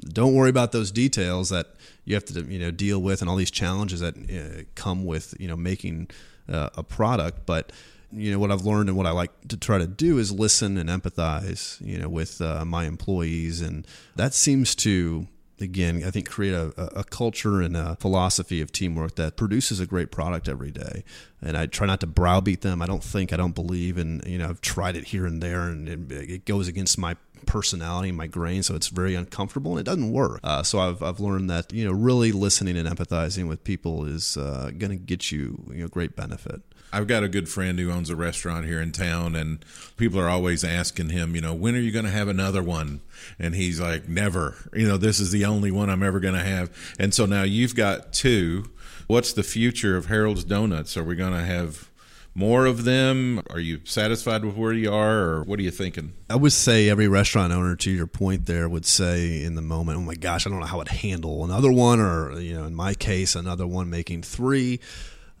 don't 0.00 0.34
worry 0.34 0.50
about 0.50 0.72
those 0.72 0.90
details 0.90 1.50
that 1.50 1.74
you 2.04 2.14
have 2.14 2.24
to 2.24 2.42
you 2.44 2.58
know 2.58 2.70
deal 2.70 3.00
with 3.00 3.20
and 3.20 3.28
all 3.28 3.36
these 3.36 3.50
challenges 3.50 4.00
that 4.00 4.16
uh, 4.16 4.62
come 4.74 5.04
with 5.04 5.34
you 5.38 5.48
know 5.48 5.56
making 5.56 6.08
uh, 6.48 6.70
a 6.76 6.82
product 6.82 7.46
but 7.46 7.72
you 8.10 8.30
know 8.30 8.38
what 8.38 8.50
I've 8.50 8.64
learned 8.64 8.88
and 8.88 8.96
what 8.96 9.06
I 9.06 9.10
like 9.10 9.30
to 9.48 9.56
try 9.56 9.78
to 9.78 9.86
do 9.86 10.18
is 10.18 10.32
listen 10.32 10.78
and 10.78 10.88
empathize 10.88 11.80
you 11.84 11.98
know 11.98 12.08
with 12.08 12.40
uh, 12.40 12.64
my 12.64 12.84
employees 12.84 13.60
and 13.60 13.86
that 14.16 14.34
seems 14.34 14.74
to 14.76 15.26
again, 15.60 16.02
I 16.06 16.10
think 16.10 16.28
create 16.28 16.54
a, 16.54 16.72
a 16.98 17.04
culture 17.04 17.60
and 17.60 17.76
a 17.76 17.96
philosophy 17.96 18.60
of 18.60 18.72
teamwork 18.72 19.16
that 19.16 19.36
produces 19.36 19.80
a 19.80 19.86
great 19.86 20.10
product 20.10 20.48
every 20.48 20.70
day. 20.70 21.04
And 21.42 21.56
I 21.56 21.66
try 21.66 21.86
not 21.86 22.00
to 22.00 22.06
browbeat 22.06 22.62
them. 22.62 22.82
I 22.82 22.86
don't 22.86 23.02
think, 23.02 23.32
I 23.32 23.36
don't 23.36 23.54
believe, 23.54 23.98
and 23.98 24.24
you 24.26 24.38
know, 24.38 24.48
I've 24.48 24.60
tried 24.60 24.96
it 24.96 25.04
here 25.04 25.26
and 25.26 25.42
there, 25.42 25.62
and 25.62 25.88
it, 25.88 26.30
it 26.30 26.44
goes 26.44 26.68
against 26.68 26.98
my 26.98 27.16
personality, 27.46 28.12
my 28.12 28.26
grain, 28.26 28.62
so 28.62 28.74
it's 28.74 28.88
very 28.88 29.14
uncomfortable 29.14 29.72
and 29.72 29.80
it 29.80 29.84
doesn't 29.84 30.12
work. 30.12 30.40
Uh, 30.42 30.62
so 30.62 30.78
I've, 30.78 31.02
I've 31.02 31.20
learned 31.20 31.50
that 31.50 31.72
you 31.72 31.84
know 31.84 31.92
really 31.92 32.32
listening 32.32 32.76
and 32.76 32.88
empathizing 32.88 33.48
with 33.48 33.64
people 33.64 34.04
is 34.04 34.36
uh, 34.36 34.70
going 34.76 34.90
to 34.90 34.96
get 34.96 35.30
you 35.30 35.62
you 35.72 35.82
know 35.82 35.88
great 35.88 36.16
benefit. 36.16 36.62
I've 36.92 37.06
got 37.06 37.22
a 37.22 37.28
good 37.28 37.48
friend 37.48 37.78
who 37.78 37.90
owns 37.90 38.08
a 38.08 38.16
restaurant 38.16 38.66
here 38.66 38.80
in 38.80 38.92
town, 38.92 39.36
and 39.36 39.64
people 39.96 40.18
are 40.18 40.28
always 40.28 40.64
asking 40.64 41.10
him, 41.10 41.34
you 41.34 41.40
know, 41.40 41.52
when 41.52 41.74
are 41.74 41.80
you 41.80 41.90
going 41.90 42.06
to 42.06 42.10
have 42.10 42.28
another 42.28 42.62
one? 42.62 43.02
And 43.38 43.54
he's 43.54 43.78
like, 43.78 44.08
never. 44.08 44.54
You 44.72 44.88
know, 44.88 44.96
this 44.96 45.20
is 45.20 45.30
the 45.30 45.44
only 45.44 45.70
one 45.70 45.90
I'm 45.90 46.02
ever 46.02 46.18
going 46.18 46.34
to 46.34 46.40
have. 46.40 46.70
And 46.98 47.12
so 47.12 47.26
now 47.26 47.42
you've 47.42 47.74
got 47.74 48.12
two. 48.12 48.70
What's 49.06 49.34
the 49.34 49.42
future 49.42 49.96
of 49.96 50.06
Harold's 50.06 50.44
Donuts? 50.44 50.96
Are 50.96 51.04
we 51.04 51.14
going 51.14 51.32
to 51.34 51.44
have 51.44 51.87
more 52.34 52.66
of 52.66 52.84
them? 52.84 53.42
Are 53.50 53.60
you 53.60 53.80
satisfied 53.84 54.44
with 54.44 54.56
where 54.56 54.72
you 54.72 54.92
are, 54.92 55.18
or 55.18 55.44
what 55.44 55.58
are 55.58 55.62
you 55.62 55.70
thinking? 55.70 56.12
I 56.30 56.36
would 56.36 56.52
say 56.52 56.88
every 56.88 57.08
restaurant 57.08 57.52
owner, 57.52 57.74
to 57.76 57.90
your 57.90 58.06
point 58.06 58.46
there, 58.46 58.68
would 58.68 58.86
say 58.86 59.42
in 59.42 59.54
the 59.54 59.62
moment, 59.62 59.98
"Oh 59.98 60.02
my 60.02 60.14
gosh, 60.14 60.46
I 60.46 60.50
don't 60.50 60.60
know 60.60 60.66
how 60.66 60.80
I'd 60.80 60.88
handle 60.88 61.44
another 61.44 61.72
one," 61.72 62.00
or 62.00 62.38
you 62.40 62.54
know, 62.54 62.64
in 62.64 62.74
my 62.74 62.94
case, 62.94 63.34
another 63.34 63.66
one 63.66 63.90
making 63.90 64.22
three. 64.22 64.80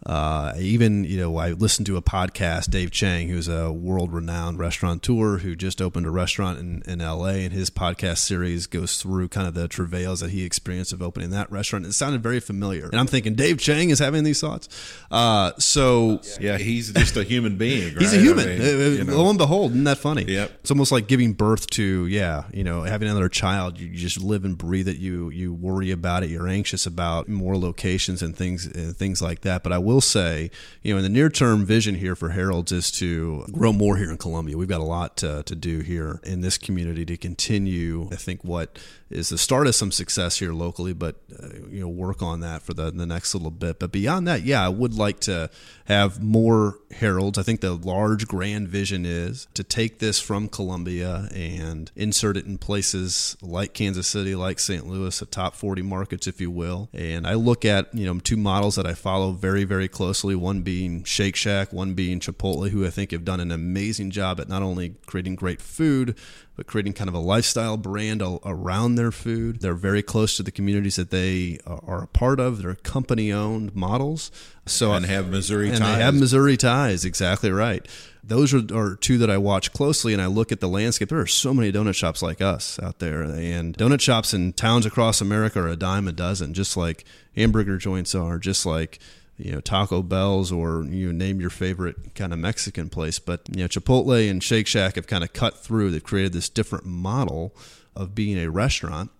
Uh, 0.06 0.54
even 0.58 1.04
you 1.04 1.18
know, 1.18 1.36
I 1.36 1.50
listened 1.50 1.86
to 1.86 1.96
a 1.96 2.02
podcast. 2.02 2.70
Dave 2.70 2.90
Chang, 2.90 3.28
who's 3.28 3.48
a 3.48 3.72
world-renowned 3.72 4.58
restaurateur 4.58 5.38
who 5.38 5.56
just 5.56 5.82
opened 5.82 6.06
a 6.06 6.10
restaurant 6.10 6.58
in, 6.58 6.82
in 6.86 7.00
L.A. 7.00 7.44
and 7.44 7.52
his 7.52 7.68
podcast 7.68 8.18
series 8.18 8.66
goes 8.66 9.00
through 9.02 9.28
kind 9.28 9.48
of 9.48 9.54
the 9.54 9.68
travails 9.68 10.20
that 10.20 10.30
he 10.30 10.44
experienced 10.44 10.92
of 10.92 11.02
opening 11.02 11.30
that 11.30 11.50
restaurant. 11.50 11.84
It 11.84 11.92
sounded 11.92 12.22
very 12.22 12.40
familiar, 12.40 12.86
and 12.86 12.98
I'm 12.98 13.06
thinking 13.06 13.34
Dave 13.34 13.58
Chang 13.58 13.90
is 13.90 13.98
having 13.98 14.24
these 14.24 14.40
thoughts. 14.40 14.68
Uh, 15.10 15.52
so 15.58 16.20
yeah, 16.40 16.58
he's 16.58 16.92
just 16.92 17.16
a 17.16 17.24
human 17.24 17.56
being. 17.56 17.94
Right? 17.94 17.98
he's 18.02 18.14
a 18.14 18.18
human. 18.18 18.48
I 18.48 18.52
mean, 18.52 18.60
uh, 18.60 18.88
you 18.90 19.04
know. 19.04 19.18
Lo 19.18 19.28
and 19.28 19.38
behold, 19.38 19.72
isn't 19.72 19.84
that 19.84 19.98
funny? 19.98 20.24
Yep. 20.24 20.50
It's 20.60 20.70
almost 20.70 20.92
like 20.92 21.08
giving 21.08 21.32
birth 21.32 21.68
to 21.70 22.06
yeah, 22.06 22.44
you 22.52 22.64
know, 22.64 22.82
having 22.82 23.08
another 23.08 23.28
child. 23.28 23.78
You 23.78 23.88
just 23.88 24.20
live 24.20 24.44
and 24.44 24.56
breathe 24.56 24.88
it. 24.88 24.96
You 24.96 25.30
you 25.30 25.52
worry 25.52 25.90
about 25.90 26.22
it. 26.22 26.30
You're 26.30 26.48
anxious 26.48 26.86
about 26.86 27.28
more 27.28 27.56
locations 27.56 28.22
and 28.22 28.36
things 28.36 28.66
and 28.66 28.96
things 28.96 29.20
like 29.20 29.40
that. 29.40 29.62
But 29.62 29.72
I 29.72 29.78
will 29.88 30.00
say 30.02 30.50
you 30.82 30.92
know, 30.92 30.98
in 30.98 31.02
the 31.02 31.08
near 31.08 31.30
term 31.30 31.64
vision 31.64 31.94
here 31.94 32.14
for 32.14 32.30
Harold's 32.30 32.72
is 32.72 32.90
to 32.92 33.46
grow 33.50 33.72
more 33.72 33.96
here 33.96 34.10
in 34.10 34.18
Columbia. 34.18 34.56
We've 34.56 34.68
got 34.68 34.82
a 34.82 34.84
lot 34.84 35.16
to, 35.18 35.42
to 35.42 35.54
do 35.54 35.80
here 35.80 36.20
in 36.24 36.42
this 36.42 36.58
community 36.58 37.06
to 37.06 37.16
continue, 37.16 38.08
I 38.12 38.16
think, 38.16 38.44
what 38.44 38.78
is 39.10 39.30
the 39.30 39.38
start 39.38 39.66
of 39.66 39.74
some 39.74 39.90
success 39.90 40.38
here 40.38 40.52
locally, 40.52 40.92
but 40.92 41.16
uh, 41.42 41.48
you 41.70 41.80
know 41.80 41.88
work 41.88 42.22
on 42.22 42.40
that 42.40 42.62
for 42.62 42.74
the 42.74 42.90
the 42.90 43.06
next 43.06 43.34
little 43.34 43.50
bit. 43.50 43.78
But 43.78 43.92
beyond 43.92 44.28
that, 44.28 44.42
yeah, 44.42 44.64
I 44.64 44.68
would 44.68 44.94
like 44.94 45.20
to 45.20 45.50
have 45.86 46.22
more 46.22 46.78
Harold's. 46.92 47.38
I 47.38 47.42
think 47.42 47.60
the 47.60 47.74
large 47.74 48.28
grand 48.28 48.68
vision 48.68 49.06
is 49.06 49.48
to 49.54 49.64
take 49.64 49.98
this 49.98 50.20
from 50.20 50.48
Columbia 50.48 51.28
and 51.34 51.90
insert 51.96 52.36
it 52.36 52.44
in 52.44 52.58
places 52.58 53.36
like 53.40 53.72
Kansas 53.72 54.06
City, 54.06 54.34
like 54.34 54.58
St. 54.58 54.86
Louis, 54.86 55.18
the 55.18 55.26
top 55.26 55.54
40 55.54 55.82
markets, 55.82 56.26
if 56.26 56.40
you 56.40 56.50
will. 56.50 56.90
And 56.92 57.26
I 57.26 57.34
look 57.34 57.64
at 57.64 57.94
you 57.94 58.06
know 58.06 58.20
two 58.20 58.36
models 58.36 58.76
that 58.76 58.86
I 58.86 58.94
follow 58.94 59.32
very 59.32 59.64
very 59.64 59.88
closely. 59.88 60.34
One 60.34 60.60
being 60.60 61.04
Shake 61.04 61.36
Shack, 61.36 61.72
one 61.72 61.94
being 61.94 62.20
Chipotle, 62.20 62.68
who 62.68 62.86
I 62.86 62.90
think 62.90 63.12
have 63.12 63.24
done 63.24 63.40
an 63.40 63.52
amazing 63.52 64.10
job 64.10 64.38
at 64.38 64.48
not 64.48 64.62
only 64.62 64.96
creating 65.06 65.36
great 65.36 65.62
food 65.62 66.16
but 66.58 66.66
creating 66.66 66.92
kind 66.92 67.06
of 67.06 67.14
a 67.14 67.20
lifestyle 67.20 67.76
brand 67.76 68.20
around 68.20 68.96
their 68.96 69.12
food. 69.12 69.60
They're 69.60 69.74
very 69.74 70.02
close 70.02 70.36
to 70.38 70.42
the 70.42 70.50
communities 70.50 70.96
that 70.96 71.10
they 71.10 71.60
uh, 71.64 71.76
are 71.86 72.02
a 72.02 72.06
part 72.08 72.40
of. 72.40 72.60
They're 72.60 72.74
company 72.74 73.32
owned 73.32 73.76
models. 73.76 74.32
So 74.66 74.92
and 74.92 75.06
have 75.06 75.30
Missouri 75.30 75.68
and 75.68 75.78
ties. 75.78 75.96
they 75.96 76.02
have 76.02 76.14
Missouri 76.16 76.56
ties. 76.56 77.04
Exactly 77.04 77.52
right. 77.52 77.86
Those 78.24 78.52
are, 78.52 78.76
are 78.76 78.96
two 78.96 79.18
that 79.18 79.30
I 79.30 79.38
watch 79.38 79.72
closely, 79.72 80.12
and 80.12 80.20
I 80.20 80.26
look 80.26 80.50
at 80.50 80.58
the 80.58 80.68
landscape. 80.68 81.10
There 81.10 81.20
are 81.20 81.28
so 81.28 81.54
many 81.54 81.70
donut 81.70 81.94
shops 81.94 82.22
like 82.22 82.42
us 82.42 82.80
out 82.80 82.98
there, 82.98 83.22
and 83.22 83.78
donut 83.78 84.00
shops 84.00 84.34
in 84.34 84.52
towns 84.52 84.84
across 84.84 85.20
America 85.20 85.60
are 85.60 85.68
a 85.68 85.76
dime 85.76 86.08
a 86.08 86.12
dozen, 86.12 86.54
just 86.54 86.76
like 86.76 87.04
hamburger 87.36 87.78
joints 87.78 88.16
are, 88.16 88.36
just 88.36 88.66
like 88.66 88.98
you 89.38 89.52
know 89.52 89.60
Taco 89.60 90.02
Bell's 90.02 90.52
or 90.52 90.84
you 90.84 91.06
know, 91.06 91.12
name 91.12 91.40
your 91.40 91.50
favorite 91.50 92.14
kind 92.14 92.32
of 92.32 92.38
Mexican 92.38 92.90
place. 92.90 93.18
But 93.18 93.42
you 93.50 93.62
know 93.62 93.68
Chipotle 93.68 94.30
and 94.30 94.42
Shake 94.42 94.66
Shack 94.66 94.96
have 94.96 95.06
kind 95.06 95.24
of 95.24 95.32
cut 95.32 95.58
through. 95.58 95.90
They've 95.90 96.02
created 96.02 96.32
this 96.32 96.48
different 96.48 96.84
model 96.84 97.54
of 97.96 98.14
being 98.14 98.38
a 98.38 98.50
restaurant 98.50 99.10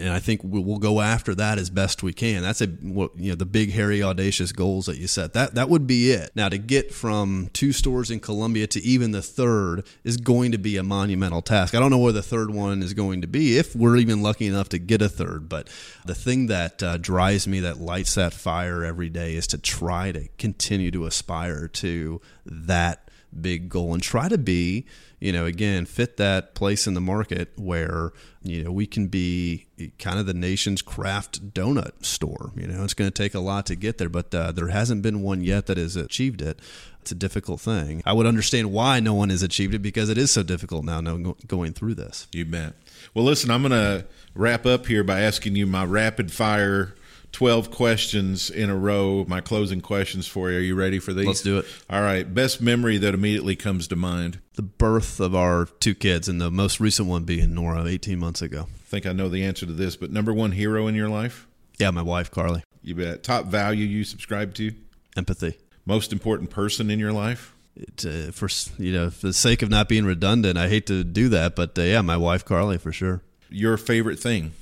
and 0.00 0.10
I 0.10 0.18
think 0.18 0.40
we'll 0.42 0.78
go 0.78 1.00
after 1.00 1.34
that 1.34 1.58
as 1.58 1.70
best 1.70 2.02
we 2.02 2.12
can. 2.12 2.42
That's 2.42 2.60
a 2.60 2.66
you 2.66 3.10
know 3.16 3.34
the 3.34 3.46
big 3.46 3.72
hairy 3.72 4.02
audacious 4.02 4.52
goals 4.52 4.86
that 4.86 4.96
you 4.96 5.06
set. 5.06 5.32
That 5.34 5.54
that 5.54 5.68
would 5.68 5.86
be 5.86 6.10
it. 6.10 6.30
Now 6.34 6.48
to 6.48 6.58
get 6.58 6.92
from 6.92 7.50
two 7.52 7.72
stores 7.72 8.10
in 8.10 8.20
Columbia 8.20 8.66
to 8.68 8.82
even 8.82 9.12
the 9.12 9.22
third 9.22 9.84
is 10.04 10.16
going 10.16 10.52
to 10.52 10.58
be 10.58 10.76
a 10.76 10.82
monumental 10.82 11.42
task. 11.42 11.74
I 11.74 11.80
don't 11.80 11.90
know 11.90 11.98
where 11.98 12.12
the 12.12 12.22
third 12.22 12.50
one 12.50 12.82
is 12.82 12.94
going 12.94 13.20
to 13.20 13.26
be 13.26 13.58
if 13.58 13.76
we're 13.76 13.96
even 13.96 14.22
lucky 14.22 14.46
enough 14.46 14.68
to 14.70 14.78
get 14.78 15.02
a 15.02 15.08
third. 15.08 15.48
But 15.48 15.68
the 16.04 16.14
thing 16.14 16.46
that 16.46 16.82
uh, 16.82 16.96
drives 16.96 17.46
me, 17.46 17.60
that 17.60 17.78
lights 17.78 18.14
that 18.14 18.32
fire 18.32 18.84
every 18.84 19.10
day, 19.10 19.34
is 19.34 19.46
to 19.48 19.58
try 19.58 20.12
to 20.12 20.28
continue 20.38 20.90
to 20.90 21.06
aspire 21.06 21.68
to 21.68 22.20
that 22.46 23.08
big 23.38 23.68
goal 23.68 23.94
and 23.94 24.02
try 24.02 24.28
to 24.28 24.38
be 24.38 24.86
you 25.20 25.32
know, 25.32 25.44
again, 25.44 25.84
fit 25.84 26.16
that 26.16 26.54
place 26.54 26.86
in 26.86 26.94
the 26.94 27.00
market 27.00 27.52
where, 27.56 28.12
you 28.42 28.64
know, 28.64 28.72
we 28.72 28.86
can 28.86 29.08
be 29.08 29.66
kind 29.98 30.18
of 30.18 30.24
the 30.24 30.34
nation's 30.34 30.80
craft 30.80 31.52
donut 31.52 32.04
store. 32.04 32.52
You 32.56 32.66
know, 32.66 32.82
it's 32.82 32.94
going 32.94 33.10
to 33.10 33.22
take 33.22 33.34
a 33.34 33.40
lot 33.40 33.66
to 33.66 33.76
get 33.76 33.98
there, 33.98 34.08
but 34.08 34.34
uh, 34.34 34.50
there 34.52 34.68
hasn't 34.68 35.02
been 35.02 35.22
one 35.22 35.42
yet 35.42 35.66
that 35.66 35.76
has 35.76 35.94
achieved 35.94 36.40
it. 36.40 36.58
It's 37.02 37.12
a 37.12 37.14
difficult 37.14 37.60
thing. 37.60 38.02
I 38.06 38.14
would 38.14 38.26
understand 38.26 38.72
why 38.72 39.00
no 39.00 39.12
one 39.12 39.28
has 39.28 39.42
achieved 39.42 39.74
it 39.74 39.80
because 39.80 40.08
it 40.08 40.16
is 40.16 40.30
so 40.30 40.42
difficult 40.42 40.84
now 40.84 41.00
going 41.46 41.74
through 41.74 41.94
this. 41.94 42.26
You 42.32 42.46
bet. 42.46 42.74
Well, 43.14 43.24
listen, 43.24 43.50
I'm 43.50 43.62
going 43.62 43.72
to 43.72 44.06
wrap 44.34 44.64
up 44.64 44.86
here 44.86 45.04
by 45.04 45.20
asking 45.20 45.54
you 45.56 45.66
my 45.66 45.84
rapid 45.84 46.32
fire 46.32 46.94
12 47.32 47.70
questions 47.70 48.50
in 48.50 48.70
a 48.70 48.76
row, 48.76 49.24
my 49.28 49.40
closing 49.40 49.80
questions 49.80 50.26
for 50.26 50.50
you. 50.50 50.58
Are 50.58 50.60
you 50.60 50.74
ready 50.74 50.98
for 50.98 51.12
these? 51.12 51.26
Let's 51.26 51.42
do 51.42 51.58
it. 51.58 51.66
All 51.88 52.02
right. 52.02 52.32
Best 52.32 52.60
memory 52.60 52.98
that 52.98 53.14
immediately 53.14 53.56
comes 53.56 53.88
to 53.88 53.96
mind? 53.96 54.40
The 54.54 54.62
birth 54.62 55.20
of 55.20 55.34
our 55.34 55.66
two 55.66 55.94
kids, 55.94 56.28
and 56.28 56.40
the 56.40 56.50
most 56.50 56.80
recent 56.80 57.08
one 57.08 57.24
being 57.24 57.54
Nora 57.54 57.84
18 57.84 58.18
months 58.18 58.42
ago. 58.42 58.66
I 58.68 58.86
think 58.86 59.06
I 59.06 59.12
know 59.12 59.28
the 59.28 59.44
answer 59.44 59.66
to 59.66 59.72
this, 59.72 59.96
but 59.96 60.10
number 60.10 60.32
one 60.32 60.52
hero 60.52 60.86
in 60.86 60.94
your 60.94 61.08
life? 61.08 61.46
Yeah, 61.78 61.90
my 61.90 62.02
wife, 62.02 62.30
Carly. 62.30 62.62
You 62.82 62.94
bet. 62.94 63.22
Top 63.22 63.46
value 63.46 63.86
you 63.86 64.04
subscribe 64.04 64.54
to? 64.54 64.72
Empathy. 65.16 65.56
Most 65.86 66.12
important 66.12 66.50
person 66.50 66.90
in 66.90 66.98
your 66.98 67.12
life? 67.12 67.54
It, 67.76 68.04
uh, 68.04 68.32
for 68.32 68.48
you 68.78 68.92
know, 68.92 69.10
for 69.10 69.28
the 69.28 69.32
sake 69.32 69.62
of 69.62 69.70
not 69.70 69.88
being 69.88 70.04
redundant, 70.04 70.58
I 70.58 70.68
hate 70.68 70.86
to 70.86 71.04
do 71.04 71.28
that, 71.30 71.56
but 71.56 71.78
uh, 71.78 71.82
yeah, 71.82 72.02
my 72.02 72.16
wife, 72.16 72.44
Carly, 72.44 72.78
for 72.78 72.92
sure. 72.92 73.22
Your 73.48 73.76
favorite 73.76 74.18
thing? 74.18 74.52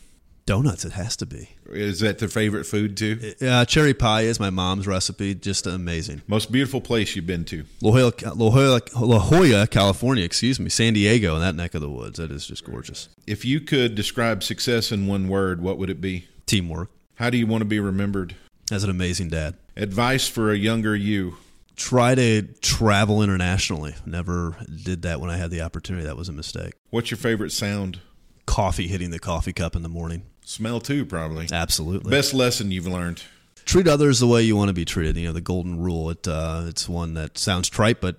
Donuts, 0.47 0.85
it 0.85 0.93
has 0.93 1.16
to 1.16 1.27
be. 1.27 1.51
Is 1.71 2.01
that 2.01 2.19
their 2.19 2.29
favorite 2.29 2.64
food 2.64 2.97
too? 2.97 3.35
Uh, 3.41 3.64
cherry 3.64 3.95
pie 3.95 4.23
is 4.23 4.41
my 4.41 4.51
mom's 4.51 4.87
recipe. 4.87 5.35
Just 5.35 5.66
amazing. 5.66 6.23
Most 6.27 6.51
beautiful 6.51 6.81
place 6.81 7.14
you've 7.14 7.27
been 7.27 7.45
to? 7.47 7.64
La 7.83 7.93
Jolla, 7.93 8.12
La 8.35 8.51
Jolla, 8.51 8.81
La 8.97 9.19
Jolla, 9.19 9.66
California, 9.66 10.25
excuse 10.25 10.59
me. 10.59 10.69
San 10.71 10.95
Diego 10.95 11.35
in 11.35 11.41
that 11.41 11.55
neck 11.55 11.75
of 11.75 11.81
the 11.81 11.91
woods. 11.91 12.19
That 12.19 12.31
is 12.31 12.47
just 12.47 12.64
gorgeous. 12.64 13.09
If 13.27 13.45
you 13.45 13.61
could 13.61 13.95
describe 13.95 14.43
success 14.43 14.93
in 14.93 15.07
one 15.07 15.29
word, 15.29 15.61
what 15.62 15.79
would 15.79 15.91
it 15.91 16.01
be? 16.01 16.27
Teamwork. 16.47 16.91
How 17.16 17.31
do 17.31 17.37
you 17.37 17.47
want 17.47 17.62
to 17.62 17.66
be 17.66 17.81
remembered? 17.81 18.35
As 18.71 18.85
an 18.85 18.91
amazing 18.91 19.29
dad. 19.29 19.57
Advice 19.77 20.29
for 20.29 20.53
a 20.53 20.57
younger 20.57 20.95
you? 20.95 21.37
Try 21.77 22.14
to 22.14 22.43
travel 22.61 23.23
internationally. 23.23 23.95
Never 24.05 24.57
did 24.85 25.03
that 25.03 25.21
when 25.21 25.31
I 25.31 25.37
had 25.37 25.51
the 25.51 25.62
opportunity. 25.62 26.07
That 26.07 26.16
was 26.16 26.29
a 26.29 26.33
mistake. 26.33 26.75
What's 26.91 27.11
your 27.11 27.19
favorite 27.19 27.53
sound? 27.53 28.01
Coffee 28.47 28.89
hitting 28.89 29.11
the 29.11 29.19
coffee 29.19 29.53
cup 29.53 29.77
in 29.77 29.83
the 29.83 29.89
morning. 29.89 30.23
Smell 30.49 30.80
too, 30.80 31.05
probably. 31.05 31.46
Absolutely. 31.53 32.11
Best 32.11 32.32
lesson 32.32 32.70
you've 32.70 32.86
learned? 32.86 33.22
Treat 33.66 33.86
others 33.86 34.18
the 34.18 34.26
way 34.26 34.42
you 34.42 34.57
want 34.57 34.68
to 34.68 34.72
be 34.72 34.86
treated. 34.86 35.14
You 35.18 35.26
know, 35.26 35.32
the 35.34 35.42
golden 35.42 35.78
rule. 35.78 36.09
It 36.09 36.26
uh, 36.26 36.64
it's 36.66 36.88
one 36.88 37.12
that 37.14 37.36
sounds 37.36 37.68
trite, 37.68 38.01
but 38.01 38.16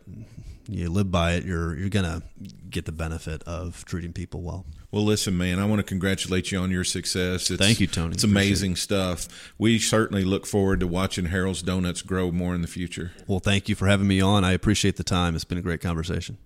you 0.67 0.91
live 0.91 1.09
by 1.09 1.33
it. 1.33 1.43
You're 1.43 1.75
you're 1.75 1.89
gonna 1.89 2.21
get 2.69 2.85
the 2.85 2.91
benefit 2.91 3.41
of 3.47 3.83
treating 3.85 4.13
people 4.13 4.43
well. 4.43 4.67
Well, 4.91 5.03
listen, 5.03 5.39
man, 5.39 5.57
I 5.57 5.65
want 5.65 5.79
to 5.79 5.83
congratulate 5.83 6.51
you 6.51 6.59
on 6.59 6.69
your 6.69 6.83
success. 6.83 7.49
It's, 7.49 7.59
Thank 7.59 7.79
you, 7.79 7.87
Tony. 7.87 8.13
It's 8.13 8.23
amazing 8.23 8.75
stuff. 8.75 9.53
We 9.57 9.79
certainly 9.79 10.23
look 10.23 10.45
forward 10.45 10.81
to 10.81 10.87
watching 10.87 11.25
Harold's 11.25 11.63
Donuts 11.63 12.03
grow 12.03 12.31
more 12.31 12.53
in 12.53 12.61
the 12.61 12.67
future. 12.67 13.11
Well, 13.25 13.39
thank 13.39 13.69
you 13.69 13.73
for 13.73 13.87
having 13.87 14.07
me 14.07 14.21
on. 14.21 14.43
I 14.43 14.51
appreciate 14.51 14.97
the 14.97 15.03
time. 15.03 15.33
It's 15.33 15.45
been 15.45 15.57
a 15.57 15.63
great 15.63 15.81
conversation. 15.81 16.37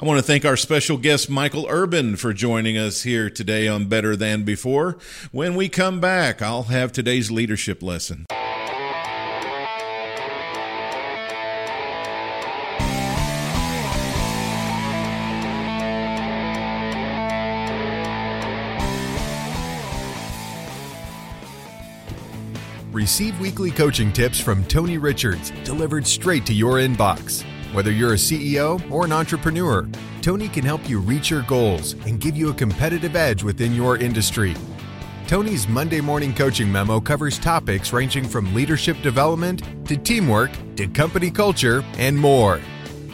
I 0.00 0.06
want 0.06 0.16
to 0.16 0.22
thank 0.22 0.46
our 0.46 0.56
special 0.56 0.96
guest, 0.96 1.28
Michael 1.28 1.66
Urban, 1.68 2.16
for 2.16 2.32
joining 2.32 2.78
us 2.78 3.02
here 3.02 3.28
today 3.28 3.68
on 3.68 3.84
Better 3.84 4.16
Than 4.16 4.44
Before. 4.44 4.96
When 5.30 5.54
we 5.56 5.68
come 5.68 6.00
back, 6.00 6.40
I'll 6.40 6.62
have 6.64 6.90
today's 6.90 7.30
leadership 7.30 7.82
lesson. 7.82 8.24
Receive 22.90 23.38
weekly 23.38 23.70
coaching 23.70 24.14
tips 24.14 24.40
from 24.40 24.64
Tony 24.64 24.96
Richards 24.96 25.50
delivered 25.62 26.06
straight 26.06 26.46
to 26.46 26.54
your 26.54 26.76
inbox. 26.76 27.44
Whether 27.72 27.92
you're 27.92 28.14
a 28.14 28.16
CEO 28.16 28.90
or 28.90 29.04
an 29.04 29.12
entrepreneur, 29.12 29.88
Tony 30.22 30.48
can 30.48 30.64
help 30.64 30.88
you 30.88 30.98
reach 30.98 31.30
your 31.30 31.42
goals 31.42 31.92
and 32.04 32.20
give 32.20 32.36
you 32.36 32.50
a 32.50 32.54
competitive 32.54 33.14
edge 33.14 33.44
within 33.44 33.74
your 33.74 33.96
industry. 33.96 34.56
Tony's 35.28 35.68
Monday 35.68 36.00
morning 36.00 36.34
coaching 36.34 36.70
memo 36.70 36.98
covers 36.98 37.38
topics 37.38 37.92
ranging 37.92 38.24
from 38.24 38.52
leadership 38.52 39.00
development 39.02 39.62
to 39.86 39.96
teamwork 39.96 40.50
to 40.74 40.88
company 40.88 41.30
culture 41.30 41.84
and 41.98 42.18
more. 42.18 42.60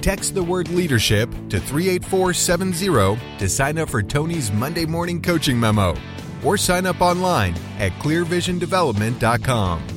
Text 0.00 0.34
the 0.34 0.42
word 0.42 0.70
leadership 0.70 1.28
to 1.50 1.60
38470 1.60 3.38
to 3.38 3.48
sign 3.48 3.76
up 3.76 3.90
for 3.90 4.02
Tony's 4.02 4.50
Monday 4.50 4.86
morning 4.86 5.20
coaching 5.20 5.60
memo 5.60 5.94
or 6.42 6.56
sign 6.56 6.86
up 6.86 7.02
online 7.02 7.54
at 7.78 7.92
clearvisiondevelopment.com. 7.92 9.95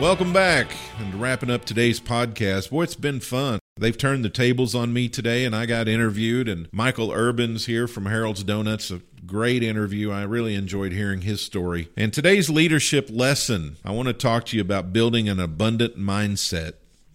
Welcome 0.00 0.32
back 0.32 0.74
and 0.98 1.14
wrapping 1.14 1.50
up 1.50 1.64
today's 1.64 2.00
podcast. 2.00 2.70
Boy, 2.70 2.82
it's 2.82 2.96
been 2.96 3.20
fun. 3.20 3.60
They've 3.76 3.96
turned 3.96 4.24
the 4.24 4.28
tables 4.28 4.74
on 4.74 4.92
me 4.92 5.08
today, 5.08 5.44
and 5.44 5.54
I 5.54 5.66
got 5.66 5.86
interviewed. 5.86 6.48
And 6.48 6.68
Michael 6.72 7.12
Urban's 7.12 7.66
here 7.66 7.86
from 7.86 8.06
Harold's 8.06 8.42
Donuts. 8.42 8.90
A 8.90 9.02
great 9.24 9.62
interview. 9.62 10.10
I 10.10 10.24
really 10.24 10.56
enjoyed 10.56 10.90
hearing 10.90 11.20
his 11.20 11.42
story. 11.42 11.90
And 11.96 12.12
today's 12.12 12.50
leadership 12.50 13.08
lesson 13.08 13.76
I 13.84 13.92
want 13.92 14.08
to 14.08 14.14
talk 14.14 14.46
to 14.46 14.56
you 14.56 14.62
about 14.62 14.92
building 14.92 15.28
an 15.28 15.38
abundant 15.38 15.96
mindset. 15.96 16.72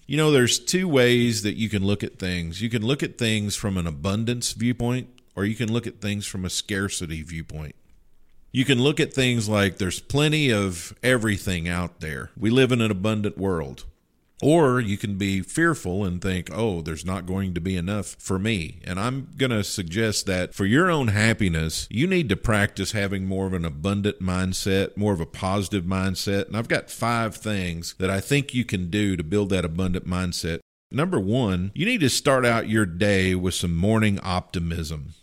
You 0.07 0.15
know, 0.15 0.32
there's 0.32 0.57
two 0.57 0.88
ways 0.88 1.43
that 1.43 1.57
you 1.57 1.67
can 1.67 1.86
look 1.86 2.01
at 2.01 2.17
things. 2.17 2.61
You 2.61 2.69
can 2.69 2.82
look 2.82 3.03
at 3.03 3.17
things 3.17 3.57
from 3.57 3.77
an 3.77 3.88
abundance 3.88 4.53
viewpoint, 4.53 5.09
or 5.36 5.43
you 5.43 5.55
can 5.55 5.71
look 5.71 5.86
at 5.86 5.99
things 5.99 6.25
from 6.25 6.45
a 6.45 6.49
scarcity 6.49 7.23
viewpoint. 7.23 7.75
You 8.52 8.66
can 8.66 8.82
look 8.82 9.00
at 9.00 9.14
things 9.14 9.47
like 9.47 9.78
there's 9.78 10.00
plenty 10.00 10.52
of 10.52 10.95
everything 11.04 11.68
out 11.68 12.00
there. 12.00 12.32
We 12.38 12.50
live 12.50 12.72
in 12.72 12.82
an 12.82 12.91
abundant 12.91 13.38
world. 13.38 13.86
Or 14.41 14.80
you 14.80 14.97
can 14.97 15.18
be 15.18 15.41
fearful 15.41 16.06
and 16.06 16.22
think, 16.22 16.50
oh, 16.52 16.82
there's 16.82 17.06
not 17.06 17.26
going 17.26 17.54
to 17.56 17.62
be 17.62 17.76
enough 17.76 18.16
for 18.20 18.39
me. 18.39 18.80
And 18.86 18.97
I'm 18.97 19.28
going 19.38 19.52
to 19.52 19.66
suggest 19.66 20.26
that 20.28 20.54
for 20.54 20.66
your 20.66 20.89
own 20.89 21.10
happiness, 21.10 21.88
you 21.91 22.08
need 22.08 22.30
to 22.30 22.38
practice 22.38 22.93
having 22.93 23.26
more 23.26 23.47
of 23.47 23.54
an 23.54 23.66
abundant 23.66 24.22
mindset, 24.22 24.95
more 24.95 25.12
of 25.12 25.20
a 25.20 25.26
positive 25.26 25.84
mindset. 25.84 26.47
And 26.47 26.56
I've 26.56 26.70
got 26.70 26.89
five 26.89 27.36
things 27.36 27.95
that 28.00 28.10
I 28.10 28.22
think 28.22 28.54
you 28.54 28.64
can 28.64 28.89
do 28.89 29.18
to 29.18 29.24
build 29.24 29.50
that 29.50 29.66
abundant 29.66 30.08
mindset. 30.08 30.60
Number 30.89 31.20
one, 31.20 31.72
you 31.76 31.86
need 31.86 32.00
to 32.00 32.10
start 32.10 32.45
out 32.45 32.70
your 32.70 32.86
day 32.86 33.36
with 33.36 33.54
some 33.54 33.76
morning 33.76 34.20
optimism. 34.24 35.16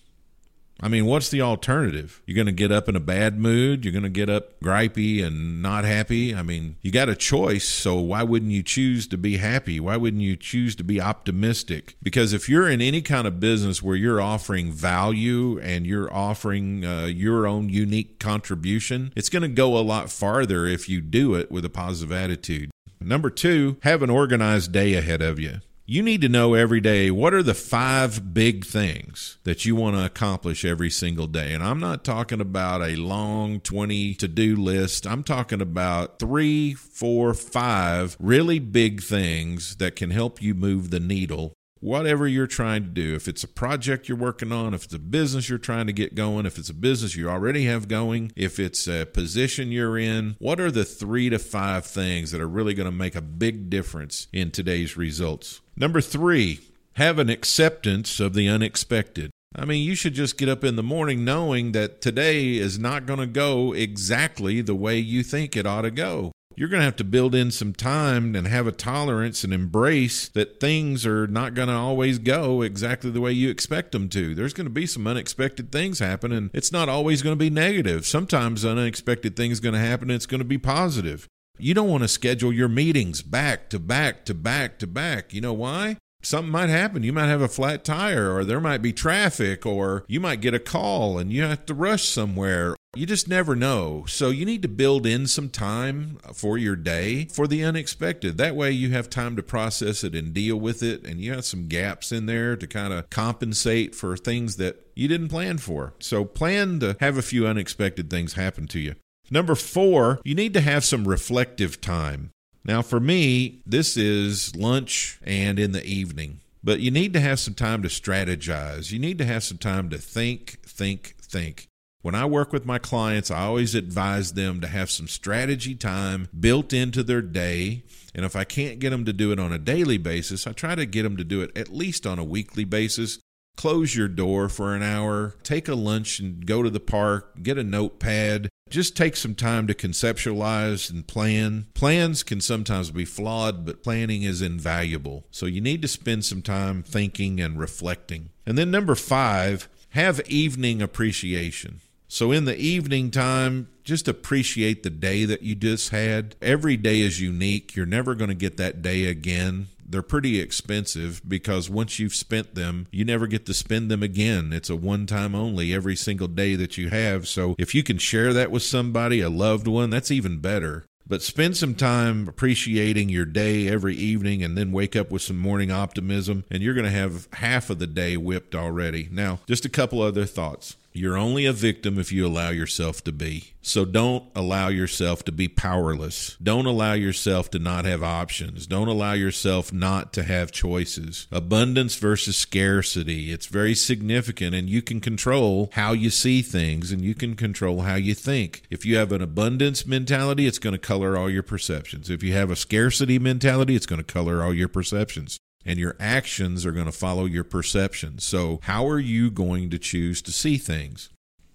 I 0.81 0.89
mean, 0.89 1.07
what's 1.07 1.31
the 1.31 1.41
alternative? 1.41 2.21
You're 2.27 2.35
going 2.35 2.47
to 2.47 2.53
get 2.53 2.71
up 2.71 2.89
in 2.89 2.97
a 2.97 3.01
bad 3.01 3.39
mood. 3.39 3.85
You're 3.85 3.93
going 3.93 4.03
to 4.03 4.11
get 4.11 4.29
up 4.29 4.61
gripey 4.61 5.25
and 5.25 5.63
not 5.63 5.85
happy. 5.85 6.35
I 6.35 6.43
mean, 6.43 6.77
you 6.83 6.91
got 6.91 7.09
a 7.09 7.17
choice. 7.17 7.67
So 7.67 7.97
why 7.97 8.23
wouldn't 8.23 8.53
you 8.53 8.63
choose 8.63 9.07
to 9.09 9.17
be 9.17 9.39
happy? 9.39 9.81
Why 9.81 9.97
wouldn't 9.97 10.23
you 10.23 10.37
choose 10.37 10.77
to 10.77 10.85
be 10.85 11.01
optimistic? 11.01 11.97
Because 12.03 12.33
if 12.35 12.49
you're 12.49 12.69
in 12.69 12.83
any 12.83 13.01
kind 13.01 13.27
of 13.27 13.41
business 13.41 13.83
where 13.83 13.97
you're 13.97 14.21
offering 14.21 14.71
value 14.71 15.59
and 15.61 15.87
you're 15.87 16.13
offering 16.13 16.85
uh, 16.85 17.07
your 17.07 17.47
own 17.47 17.71
unique 17.71 18.19
contribution, 18.19 19.13
it's 19.17 19.31
going 19.31 19.43
to 19.43 19.49
go 19.49 19.79
a 19.79 19.81
lot 19.81 20.11
farther 20.11 20.67
if 20.67 20.89
you 20.89 21.01
do 21.01 21.35
it 21.35 21.51
with 21.51 21.65
a 21.65 21.71
positive 21.71 22.13
attitude. 22.13 22.71
Number 23.01 23.31
two, 23.31 23.79
have 23.83 24.03
an 24.03 24.11
organized 24.11 24.73
day 24.73 24.95
ahead 24.95 25.23
of 25.23 25.39
you 25.39 25.61
you 25.89 26.03
need 26.03 26.21
to 26.21 26.29
know 26.29 26.55
every 26.55 26.81
day 26.81 27.13
what 27.13 27.33
are 27.33 27.45
the 27.45 27.55
five 27.55 28.35
big 28.35 28.65
things 28.65 29.39
that 29.45 29.65
you 29.65 29.77
want 29.77 29.95
to 29.95 30.05
accomplish 30.05 30.65
every 30.65 30.91
single 30.91 31.29
day. 31.29 31.53
And 31.53 31.63
I'm 31.63 31.79
not 31.79 32.03
talking 32.03 32.41
about 32.41 32.83
a 32.83 32.97
long 32.97 33.61
20 33.61 34.15
to 34.15 34.27
do 34.27 34.57
list. 34.57 35.07
I'm 35.07 35.23
talking 35.23 35.61
about 35.61 36.19
three, 36.19 36.75
four, 36.75 37.35
five 37.35 38.17
really 38.19 38.59
big 38.59 39.01
things 39.01 39.77
that 39.77 39.95
can 39.95 40.11
help 40.11 40.43
you 40.43 40.55
move 40.55 40.91
the 40.91 41.01
needle 41.01 41.53
whatever 41.81 42.27
you're 42.27 42.47
trying 42.47 42.83
to 42.83 42.89
do, 42.89 43.15
if 43.15 43.29
it's 43.29 43.45
a 43.45 43.49
project 43.49 44.09
you're 44.09 44.19
working 44.19 44.51
on, 44.51 44.75
if 44.75 44.85
it's 44.85 44.95
a 44.95 44.99
business 44.99 45.49
you're 45.49 45.59
trying 45.59 45.87
to 45.87 45.93
get 45.93 46.15
going, 46.15 46.47
if 46.47 46.59
it's 46.59 46.71
a 46.71 46.75
business 46.75 47.15
you 47.15 47.29
already 47.29 47.67
have 47.67 47.87
going, 47.87 48.33
if 48.35 48.59
it's 48.59 48.89
a 48.89 49.05
position 49.05 49.71
you're 49.71 49.99
in, 49.99 50.35
what 50.39 50.59
are 50.59 50.71
the 50.71 50.85
three 50.85 51.31
to 51.31 51.39
five 51.39 51.85
things 51.85 52.33
that 52.33 52.41
are 52.41 52.49
really 52.49 52.75
going 52.75 52.91
to 52.91 52.91
make 52.91 53.15
a 53.15 53.21
big 53.21 53.71
difference 53.71 54.27
in 54.33 54.51
today's 54.51 54.97
results? 54.97 55.61
Number 55.77 56.01
three, 56.01 56.61
have 56.95 57.19
an 57.19 57.29
acceptance 57.29 58.21
of 58.21 58.35
the 58.35 58.49
unexpected. 58.49 59.31
I 59.55 59.65
mean, 59.65 59.85
you 59.85 59.95
should 59.95 60.15
just 60.15 60.39
get 60.39 60.49
up 60.49 60.65
in 60.65 60.77
the 60.77 60.83
morning 60.83 61.25
knowing 61.25 61.73
that 61.73 62.01
today 62.01 62.57
is 62.57 62.79
not 62.79 63.07
going 63.07 63.21
to 63.21 63.27
go 63.27 63.73
exactly 63.73 64.61
the 64.61 64.75
way 64.75 64.99
you 64.99 65.23
think 65.23 65.57
it 65.57 65.67
ought 65.67 65.83
to 65.83 65.91
go 65.91 66.33
you're 66.57 66.71
going 66.71 66.81
to 66.81 66.87
have 66.87 66.97
to 66.97 67.05
build 67.05 67.35
in 67.35 67.51
some 67.51 67.75
time 67.75 68.35
and 68.35 68.49
have 68.49 68.67
a 68.67 68.73
tolerance 68.73 69.45
and 69.45 69.53
embrace 69.53 70.29
that 70.29 70.59
things 70.59 71.05
are 71.05 71.27
not 71.27 71.53
going 71.53 71.69
to 71.69 71.75
always 71.75 72.19
go 72.19 72.63
exactly 72.63 73.11
the 73.11 73.21
way 73.21 73.31
you 73.31 73.51
expect 73.51 73.93
them 73.93 74.09
to. 74.09 74.35
There's 74.35 74.55
going 74.55 74.67
to 74.67 74.71
be 74.71 74.87
some 74.87 75.07
unexpected 75.07 75.71
things 75.71 75.99
happen, 75.99 76.33
and 76.33 76.51
it's 76.55 76.73
not 76.73 76.89
always 76.89 77.23
going 77.23 77.35
to 77.35 77.39
be 77.39 77.51
negative. 77.51 78.07
Sometimes 78.07 78.65
unexpected 78.65 79.37
things 79.37 79.61
going 79.61 79.75
to 79.75 79.79
happen, 79.79 80.11
and 80.11 80.17
it's 80.17 80.27
going 80.27 80.41
to 80.41 80.45
be 80.45 80.59
positive. 80.59 81.29
You 81.59 81.75
don't 81.75 81.89
want 81.89 82.03
to 82.03 82.09
schedule 82.09 82.53
your 82.53 82.69
meetings 82.69 83.23
back 83.23 83.69
to 83.71 83.79
back 83.79 84.25
to 84.27 84.35
back 84.35 84.79
to 84.79 84.87
back. 84.87 85.33
You 85.33 85.41
know 85.41 85.53
why? 85.53 85.97
something 86.27 86.51
might 86.51 86.69
happen. 86.69 87.03
You 87.03 87.13
might 87.13 87.29
have 87.29 87.41
a 87.41 87.49
flat 87.49 87.85
tire, 87.85 88.35
or 88.35 88.45
there 88.45 88.61
might 88.61 88.83
be 88.83 88.93
traffic, 88.93 89.65
or 89.65 90.05
you 90.09 90.21
might 90.21 90.41
get 90.41 90.55
a 90.55 90.59
call 90.59 91.19
and 91.19 91.33
you 91.33 91.43
have 91.43 91.65
to 91.67 91.75
rush 91.75 92.09
somewhere. 92.09 92.75
You 92.95 93.07
just 93.07 93.29
never 93.29 93.55
know. 93.55 94.05
So 94.09 94.31
you 94.31 94.47
need 94.47 94.63
to 94.63 94.69
build 94.69 95.07
in 95.07 95.27
some 95.27 95.51
time 95.51 96.19
for 96.33 96.57
your 96.57 96.77
day 96.77 97.27
for 97.27 97.47
the 97.47 97.63
unexpected. 97.63 98.39
That 98.39 98.57
way 98.57 98.71
you 98.73 98.91
have 98.91 99.11
time 99.11 99.37
to 99.37 99.43
process 99.43 100.03
it 100.03 100.15
and 100.15 100.33
deal 100.33 100.57
with 100.57 100.83
it, 100.83 101.07
and 101.07 101.21
you 101.21 101.33
have 101.33 101.45
some 101.45 101.69
gaps 101.69 102.11
in 102.11 102.27
there 102.27 102.57
to 102.57 102.67
kind 102.67 102.93
of 102.93 103.11
compensate 103.11 103.95
for 103.95 104.17
things 104.17 104.57
that 104.57 104.87
you 104.95 105.09
didn't 105.09 105.29
plan 105.29 105.59
for. 105.59 105.95
So 106.01 106.25
plan 106.25 106.81
to 106.81 106.97
have 107.01 107.19
a 107.19 107.23
few 107.23 107.47
unexpected 107.47 108.09
things 108.09 108.33
happen 108.33 108.67
to 108.69 108.81
you. 108.81 108.95
Number 109.31 109.55
four, 109.55 110.21
you 110.25 110.35
need 110.35 110.55
to 110.55 110.61
have 110.61 110.85
some 110.85 111.07
reflective 111.07 111.81
time. 111.81 112.31
Now, 112.65 112.83
for 112.83 113.01
me, 113.01 113.61
this 113.67 113.97
is 113.97 114.55
lunch 114.57 115.21
and 115.25 115.59
in 115.59 115.73
the 115.73 115.85
evening, 115.85 116.41
but 116.65 116.81
you 116.81 116.91
need 116.91 117.13
to 117.13 117.21
have 117.21 117.39
some 117.39 117.55
time 117.55 117.83
to 117.83 117.89
strategize. 117.89 118.91
You 118.91 118.99
need 118.99 119.19
to 119.19 119.25
have 119.25 119.45
some 119.45 119.59
time 119.59 119.89
to 119.91 119.99
think, 119.99 120.59
think, 120.63 121.15
think. 121.21 121.69
When 122.03 122.15
I 122.15 122.25
work 122.25 122.53
with 122.53 122.67
my 122.67 122.79
clients, 122.79 123.31
I 123.33 123.45
always 123.45 123.75
advise 123.75 124.35
them 124.35 124.61
to 124.61 124.69
have 124.69 124.91
some 124.91 125.09
strategy 125.09 125.75
time 125.75 126.29
built 126.39 126.73
into 126.73 127.03
their 127.03 127.23
day. 127.23 127.83
And 128.15 128.25
if 128.25 128.37
I 128.37 128.45
can't 128.45 128.79
get 128.79 128.91
them 128.91 129.05
to 129.07 129.13
do 129.13 129.33
it 129.33 129.41
on 129.41 129.53
a 129.53 129.59
daily 129.59 129.99
basis, 129.99 130.47
I 130.47 130.53
try 130.53 130.77
to 130.77 130.87
get 130.87 131.03
them 131.03 131.17
to 131.17 131.25
do 131.25 131.41
it 131.43 131.57
at 131.57 131.73
least 131.73 132.07
on 132.07 132.21
a 132.21 132.25
weekly 132.25 132.65
basis. 132.65 133.19
Close 133.57 133.97
your 133.97 134.09
door 134.09 134.49
for 134.49 134.75
an 134.75 134.83
hour, 134.83 135.35
take 135.43 135.67
a 135.67 135.75
lunch 135.75 136.21
and 136.21 136.45
go 136.45 136.63
to 136.63 136.71
the 136.71 136.81
park, 136.81 137.43
get 137.43 137.59
a 137.59 137.65
notepad. 137.65 138.49
Just 138.69 138.97
take 138.97 139.17
some 139.17 139.35
time 139.35 139.67
to 139.69 139.75
conceptualize 139.75 140.91
and 140.91 141.07
plan. 141.07 141.67
Plans 141.73 142.23
can 142.23 142.41
sometimes 142.41 142.91
be 142.91 143.05
flawed, 143.05 143.65
but 143.65 143.83
planning 143.83 144.25
is 144.25 144.43
invaluable. 144.43 145.25
So 145.31 145.47
you 145.47 145.61
need 145.61 145.83
to 145.83 145.89
spend 145.89 146.25
some 146.25 146.43
time 146.43 146.83
thinking 146.83 147.41
and 147.41 147.59
reflecting. 147.59 148.31
And 148.45 148.59
then, 148.59 148.73
number 148.73 148.97
five, 148.97 149.69
have 149.91 150.21
evening 150.29 150.83
appreciation. 150.83 151.81
So 152.09 152.33
in 152.33 152.45
the 152.45 152.57
evening 152.57 153.11
time, 153.11 153.69
just 153.83 154.09
appreciate 154.09 154.83
the 154.83 154.91
day 154.91 155.25
that 155.25 155.43
you 155.43 155.55
just 155.55 155.91
had. 155.91 156.37
Every 156.41 156.77
day 156.77 157.01
is 157.01 157.21
unique. 157.21 157.75
You're 157.75 157.87
never 157.87 158.15
going 158.15 158.29
to 158.29 158.35
get 158.35 158.57
that 158.59 158.83
day 158.83 159.07
again. 159.07 159.69
They're 159.89 160.03
pretty 160.03 160.41
expensive 160.41 161.23
because 161.27 161.71
once 161.71 161.99
you've 161.99 162.15
spent 162.15 162.55
them, 162.55 162.89
you 162.91 163.05
never 163.05 163.27
get 163.27 163.47
to 163.47 163.55
spend 163.55 163.91
them 163.91 164.03
again. 164.03 164.53
It's 164.53 164.71
a 164.71 164.77
one 164.77 165.07
time 165.07 165.35
only 165.35 165.73
every 165.73 165.95
single 165.95 166.29
day 166.29 166.57
that 166.57 166.77
you 166.77 166.91
have. 166.91 167.29
So 167.29 167.55
if 167.59 167.75
you 167.75 167.83
can 167.83 167.99
share 167.99 168.33
that 168.33 168.51
with 168.51 168.65
somebody, 168.65 169.21
a 169.21 169.31
loved 169.31 169.69
one, 169.69 169.91
that's 169.91 170.11
even 170.11 170.39
better. 170.39 170.85
But 171.09 171.23
spend 171.23 171.57
some 171.57 171.77
time 171.77 172.27
appreciating 172.27 173.11
your 173.11 173.27
day 173.27 173.69
every 173.69 173.95
evening 173.95 174.43
and 174.43 174.59
then 174.59 174.73
wake 174.73 174.97
up 174.97 175.13
with 175.13 175.23
some 175.23 175.39
morning 175.39 175.71
optimism, 175.71 176.45
and 176.51 176.65
you're 176.65 176.75
going 176.75 176.85
to 176.85 176.91
have 176.91 177.29
half 177.35 177.71
of 177.71 177.79
the 177.79 177.87
day 177.87 178.17
whipped 178.17 178.57
already. 178.57 179.09
Now, 179.13 179.39
just 179.47 179.65
a 179.65 179.69
couple 179.69 180.03
other 180.03 180.25
thoughts. 180.25 180.77
You're 180.97 181.19
only 181.19 181.45
a 181.45 181.53
victim 181.53 181.99
if 181.99 182.11
you 182.11 182.27
allow 182.27 182.49
yourself 182.49 183.05
to 183.05 183.13
be. 183.13 183.53
So 183.61 183.85
don't 183.85 184.25
allow 184.35 184.69
yourself 184.69 185.25
to 185.25 185.33
be 185.33 185.47
powerless. 185.47 186.39
Don't 186.43 186.65
allow 186.65 186.95
yourself 186.95 187.51
to 187.51 187.59
not 187.59 187.85
have 187.85 188.03
options. 188.03 188.67
Don't 188.67 188.89
allow 188.89 189.13
yourself 189.13 189.75
not 189.75 190.15
to 190.15 190.23
have 190.23 190.53
choices. 190.53 191.27
Abundance 191.31 191.97
versus 191.97 192.37
scarcity. 192.37 193.31
It's 193.31 193.47
very 193.47 193.75
significant 193.75 194.55
and 194.55 194.71
you 194.71 194.81
can 194.81 195.01
control 195.01 195.69
how 195.73 195.93
you 195.93 196.09
see 196.09 196.41
things 196.41 196.91
and 196.91 197.03
you 197.03 197.15
can 197.15 197.37
control 197.37 197.83
how 197.83 197.97
you 197.97 198.15
think. 198.15 198.63
If 198.71 198.87
you 198.87 198.97
have 198.97 199.13
an 199.13 199.21
abundance 199.21 199.85
mentality, 199.87 200.47
it's 200.47 200.59
going 200.59 200.73
to 200.75 200.79
color 200.79 201.17
all 201.17 201.29
your 201.29 201.43
perceptions. 201.43 202.09
If 202.09 202.23
you 202.23 202.33
have 202.33 202.51
a 202.51 202.57
scarcity 202.57 203.19
mentality, 203.19 203.77
it's 203.77 203.87
going 203.87 204.03
to 204.03 204.13
color 204.13 204.43
all 204.43 204.55
your 204.55 204.69
perceptions 204.69 205.39
and 205.67 205.79
your 205.79 205.97
actions 206.01 206.65
are 206.65 206.73
going 206.73 206.87
to 206.87 206.93
follow 206.93 207.27
your 207.27 207.45
perceptions. 207.45 208.25
So, 208.25 208.61
how 208.63 208.89
are 208.89 209.01
you 209.01 209.31
going 209.31 209.69
to 209.71 209.79
choose 209.79 210.23
to 210.23 210.33
see 210.33 210.57
things? 210.57 211.11